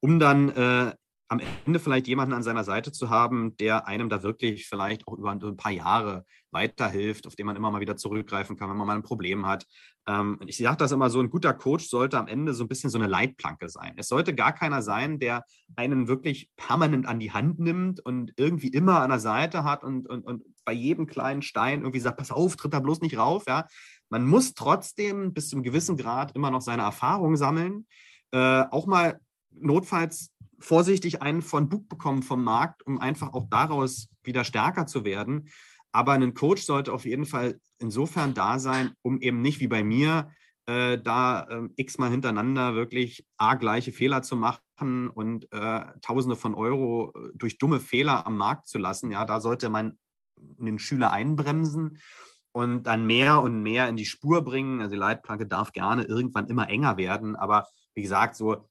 um 0.00 0.18
dann 0.18 0.50
äh, 0.50 0.92
am 1.30 1.40
Ende 1.64 1.78
vielleicht 1.78 2.08
jemanden 2.08 2.34
an 2.34 2.42
seiner 2.42 2.64
Seite 2.64 2.90
zu 2.90 3.08
haben, 3.08 3.56
der 3.58 3.86
einem 3.86 4.08
da 4.08 4.24
wirklich 4.24 4.66
vielleicht 4.66 5.06
auch 5.06 5.16
über 5.16 5.30
ein 5.30 5.56
paar 5.56 5.70
Jahre 5.70 6.24
weiterhilft, 6.50 7.28
auf 7.28 7.36
den 7.36 7.46
man 7.46 7.54
immer 7.54 7.70
mal 7.70 7.80
wieder 7.80 7.96
zurückgreifen 7.96 8.56
kann, 8.56 8.68
wenn 8.68 8.76
man 8.76 8.88
mal 8.88 8.96
ein 8.96 9.04
Problem 9.04 9.46
hat. 9.46 9.64
Ähm, 10.08 10.40
ich 10.46 10.56
sage 10.56 10.78
das 10.78 10.90
immer 10.90 11.08
so, 11.08 11.20
ein 11.20 11.30
guter 11.30 11.54
Coach 11.54 11.88
sollte 11.88 12.18
am 12.18 12.26
Ende 12.26 12.52
so 12.52 12.64
ein 12.64 12.68
bisschen 12.68 12.90
so 12.90 12.98
eine 12.98 13.06
Leitplanke 13.06 13.68
sein. 13.68 13.94
Es 13.96 14.08
sollte 14.08 14.34
gar 14.34 14.52
keiner 14.52 14.82
sein, 14.82 15.20
der 15.20 15.44
einen 15.76 16.08
wirklich 16.08 16.50
permanent 16.56 17.06
an 17.06 17.20
die 17.20 17.30
Hand 17.30 17.60
nimmt 17.60 18.00
und 18.00 18.32
irgendwie 18.36 18.68
immer 18.68 19.00
an 19.00 19.10
der 19.10 19.20
Seite 19.20 19.62
hat 19.62 19.84
und, 19.84 20.08
und, 20.08 20.26
und 20.26 20.42
bei 20.64 20.72
jedem 20.72 21.06
kleinen 21.06 21.42
Stein 21.42 21.82
irgendwie 21.82 22.00
sagt, 22.00 22.18
pass 22.18 22.32
auf, 22.32 22.56
tritt 22.56 22.74
da 22.74 22.80
bloß 22.80 23.02
nicht 23.02 23.16
rauf, 23.16 23.44
ja, 23.46 23.66
man 24.10 24.26
muss 24.26 24.54
trotzdem 24.54 25.32
bis 25.32 25.48
zu 25.48 25.56
einem 25.56 25.62
gewissen 25.62 25.96
Grad 25.96 26.34
immer 26.36 26.50
noch 26.50 26.60
seine 26.60 26.82
Erfahrungen 26.82 27.36
sammeln, 27.36 27.86
äh, 28.32 28.64
auch 28.70 28.86
mal 28.86 29.20
notfalls 29.50 30.32
vorsichtig 30.58 31.22
einen 31.22 31.42
von 31.42 31.68
Bug 31.68 31.88
bekommen 31.88 32.22
vom 32.22 32.44
Markt, 32.44 32.86
um 32.86 32.98
einfach 32.98 33.32
auch 33.32 33.46
daraus 33.48 34.08
wieder 34.22 34.44
stärker 34.44 34.86
zu 34.86 35.04
werden. 35.04 35.48
Aber 35.92 36.12
ein 36.12 36.34
Coach 36.34 36.62
sollte 36.62 36.92
auf 36.92 37.06
jeden 37.06 37.24
Fall 37.24 37.58
insofern 37.78 38.34
da 38.34 38.58
sein, 38.58 38.92
um 39.02 39.20
eben 39.20 39.40
nicht 39.40 39.60
wie 39.60 39.68
bei 39.68 39.82
mir 39.82 40.30
äh, 40.66 40.98
da 40.98 41.44
äh, 41.48 41.68
x-mal 41.76 42.10
hintereinander 42.10 42.74
wirklich 42.74 43.26
a 43.38 43.54
gleiche 43.54 43.92
Fehler 43.92 44.22
zu 44.22 44.36
machen 44.36 45.08
und 45.08 45.50
äh, 45.52 45.84
Tausende 46.02 46.36
von 46.36 46.54
Euro 46.54 47.12
äh, 47.16 47.30
durch 47.34 47.58
dumme 47.58 47.80
Fehler 47.80 48.26
am 48.26 48.36
Markt 48.36 48.68
zu 48.68 48.78
lassen. 48.78 49.10
Ja, 49.10 49.24
da 49.24 49.40
sollte 49.40 49.68
man 49.68 49.98
den 50.36 50.78
Schüler 50.78 51.12
einbremsen 51.12 51.98
und 52.52 52.84
dann 52.84 53.06
mehr 53.06 53.42
und 53.42 53.62
mehr 53.62 53.88
in 53.88 53.96
die 53.96 54.06
Spur 54.06 54.42
bringen. 54.42 54.80
Also 54.80 54.94
die 54.94 55.00
Leitplanke 55.00 55.46
darf 55.46 55.72
gerne 55.72 56.04
irgendwann 56.04 56.48
immer 56.48 56.68
enger 56.68 56.96
werden, 56.96 57.36
aber 57.36 57.68
wie 57.94 58.02
gesagt, 58.02 58.36
so 58.36 58.68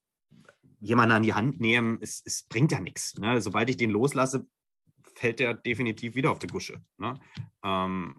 jemanden 0.80 1.16
an 1.16 1.24
die 1.24 1.34
Hand 1.34 1.60
nehmen, 1.60 1.98
es, 2.02 2.22
es 2.26 2.44
bringt 2.44 2.72
ja 2.72 2.80
nichts. 2.80 3.18
Ne? 3.18 3.42
Sobald 3.42 3.70
ich 3.70 3.78
den 3.78 3.92
loslasse, 3.92 4.48
fällt 5.16 5.40
der 5.40 5.54
definitiv 5.54 6.16
wieder 6.16 6.32
auf 6.32 6.40
die 6.40 6.48
Gusche. 6.48 6.82
Ne? 6.98 7.20
Ähm, 7.64 8.16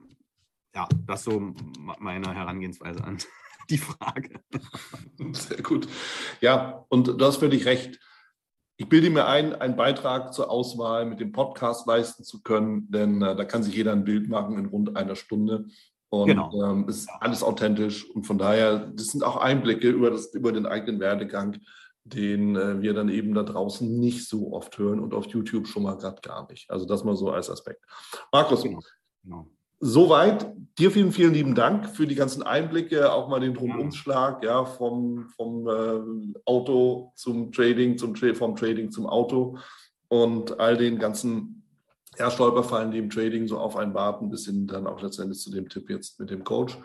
ja, 0.74 0.88
das 1.06 1.24
so 1.24 1.54
meine 1.98 2.34
Herangehensweise 2.34 3.02
an 3.02 3.18
die 3.70 3.78
Frage. 3.78 4.42
Sehr 5.32 5.62
gut. 5.62 5.88
Ja, 6.40 6.84
und 6.88 7.06
du 7.06 7.24
hast 7.24 7.38
völlig 7.38 7.64
recht. 7.66 7.98
Ich 8.80 8.88
bilde 8.88 9.10
mir 9.10 9.26
ein, 9.26 9.54
einen 9.54 9.76
Beitrag 9.76 10.32
zur 10.32 10.50
Auswahl 10.50 11.04
mit 11.04 11.20
dem 11.20 11.32
Podcast 11.32 11.86
leisten 11.86 12.24
zu 12.24 12.42
können, 12.42 12.90
denn 12.90 13.20
äh, 13.20 13.36
da 13.36 13.44
kann 13.44 13.62
sich 13.62 13.74
jeder 13.74 13.92
ein 13.92 14.04
Bild 14.04 14.30
machen 14.30 14.56
in 14.56 14.64
rund 14.64 14.96
einer 14.96 15.16
Stunde. 15.16 15.66
Und 16.08 16.28
genau. 16.28 16.50
ähm, 16.64 16.88
ist 16.88 17.06
alles 17.20 17.42
authentisch. 17.42 18.08
Und 18.10 18.26
von 18.26 18.38
daher, 18.38 18.90
das 18.94 19.08
sind 19.08 19.22
auch 19.22 19.36
Einblicke 19.36 19.90
über, 19.90 20.10
das, 20.10 20.32
über 20.32 20.50
den 20.50 20.64
eigenen 20.64 20.98
Werdegang, 20.98 21.58
den 22.04 22.56
äh, 22.56 22.80
wir 22.80 22.94
dann 22.94 23.10
eben 23.10 23.34
da 23.34 23.42
draußen 23.42 24.00
nicht 24.00 24.26
so 24.26 24.54
oft 24.54 24.78
hören 24.78 25.00
und 25.00 25.12
auf 25.12 25.26
YouTube 25.26 25.66
schon 25.66 25.82
mal 25.82 25.98
gerade 25.98 26.22
gar 26.22 26.48
nicht. 26.50 26.70
Also 26.70 26.86
das 26.86 27.04
mal 27.04 27.16
so 27.16 27.30
als 27.30 27.50
Aspekt. 27.50 27.84
Markus, 28.32 28.62
genau. 28.62 28.80
Genau. 29.22 29.46
Soweit. 29.80 30.54
Dir 30.78 30.90
vielen, 30.90 31.12
vielen 31.12 31.34
lieben 31.34 31.54
Dank 31.54 31.90
für 31.90 32.06
die 32.06 32.14
ganzen 32.14 32.42
Einblicke, 32.42 33.12
auch 33.12 33.28
mal 33.28 33.40
den 33.40 33.56
Rundumschlag, 33.56 34.42
ja, 34.42 34.64
vom, 34.64 35.28
vom 35.36 35.66
äh, 35.66 36.40
Auto 36.46 37.12
zum 37.16 37.52
Trading, 37.52 37.98
zum, 37.98 38.14
vom 38.14 38.56
Trading 38.56 38.90
zum 38.90 39.06
Auto 39.06 39.58
und 40.08 40.58
all 40.58 40.76
den 40.76 40.98
ganzen 40.98 41.60
ja, 42.18 42.30
Stolperfallen, 42.30 42.92
die 42.92 42.98
im 42.98 43.10
Trading 43.10 43.46
so 43.46 43.58
auf 43.58 43.76
einen 43.76 43.94
warten, 43.94 44.30
bis 44.30 44.46
hin 44.46 44.66
dann 44.66 44.86
auch 44.86 45.02
letztendlich 45.02 45.40
zu 45.40 45.50
dem 45.50 45.68
Tipp 45.68 45.90
jetzt 45.90 46.18
mit 46.20 46.30
dem 46.30 46.44
Coach, 46.44 46.76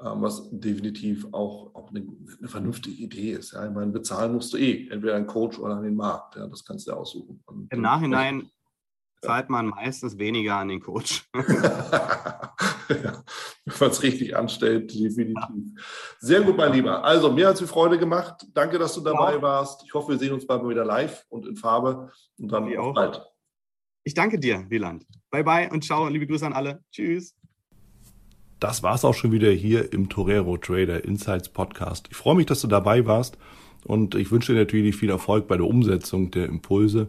ähm, 0.00 0.22
was 0.22 0.48
definitiv 0.50 1.26
auch, 1.32 1.74
auch 1.74 1.90
eine, 1.90 2.06
eine, 2.38 2.48
vernünftige 2.48 3.02
Idee 3.02 3.32
ist. 3.32 3.52
Ja. 3.52 3.66
Ich 3.66 3.72
meine, 3.72 3.92
bezahlen 3.92 4.34
musst 4.34 4.52
du 4.52 4.56
eh, 4.56 4.88
entweder 4.88 5.16
einen 5.16 5.26
Coach 5.26 5.58
oder 5.58 5.76
an 5.76 5.82
den 5.82 5.96
Markt. 5.96 6.36
Ja, 6.36 6.46
das 6.46 6.64
kannst 6.64 6.88
du 6.88 6.92
aussuchen. 6.92 7.42
Und, 7.46 7.72
Im 7.72 7.80
Nachhinein 7.82 8.50
zahlt 9.22 9.50
man 9.50 9.66
meistens 9.66 10.18
weniger 10.18 10.56
an 10.56 10.68
den 10.68 10.80
Coach. 10.80 11.28
wenn 13.78 13.90
es 13.90 14.02
richtig 14.02 14.36
anstellt, 14.36 14.92
definitiv. 14.94 15.80
Sehr 16.18 16.40
gut, 16.42 16.56
mein 16.56 16.72
Lieber. 16.72 17.04
Also, 17.04 17.32
mir 17.32 17.48
hat 17.48 17.60
es 17.60 17.70
Freude 17.70 17.98
gemacht. 17.98 18.46
Danke, 18.54 18.78
dass 18.78 18.94
du 18.94 19.00
dabei 19.00 19.34
ja. 19.34 19.42
warst. 19.42 19.82
Ich 19.84 19.94
hoffe, 19.94 20.12
wir 20.12 20.18
sehen 20.18 20.32
uns 20.32 20.46
bald 20.46 20.62
mal 20.62 20.70
wieder 20.70 20.84
live 20.84 21.24
und 21.28 21.46
in 21.46 21.56
Farbe. 21.56 22.10
Und 22.38 22.50
dann 22.50 22.76
auch 22.76 22.94
bald. 22.94 23.22
Ich 24.02 24.14
danke 24.14 24.38
dir, 24.38 24.64
Wieland. 24.68 25.06
Bye, 25.30 25.44
bye 25.44 25.70
und 25.70 25.84
ciao. 25.84 26.08
Liebe 26.08 26.26
Grüße 26.26 26.46
an 26.46 26.52
alle. 26.52 26.82
Tschüss. 26.90 27.36
Das 28.58 28.82
war 28.82 28.94
es 28.94 29.04
auch 29.04 29.14
schon 29.14 29.32
wieder 29.32 29.50
hier 29.50 29.92
im 29.92 30.08
Torero 30.08 30.56
Trader 30.56 31.04
Insights 31.04 31.48
Podcast. 31.48 32.08
Ich 32.10 32.16
freue 32.16 32.34
mich, 32.34 32.46
dass 32.46 32.60
du 32.60 32.66
dabei 32.66 33.06
warst 33.06 33.38
und 33.84 34.14
ich 34.14 34.30
wünsche 34.30 34.52
dir 34.52 34.60
natürlich 34.60 34.96
viel 34.96 35.10
Erfolg 35.10 35.48
bei 35.48 35.56
der 35.56 35.66
Umsetzung 35.66 36.30
der 36.30 36.46
Impulse. 36.46 37.08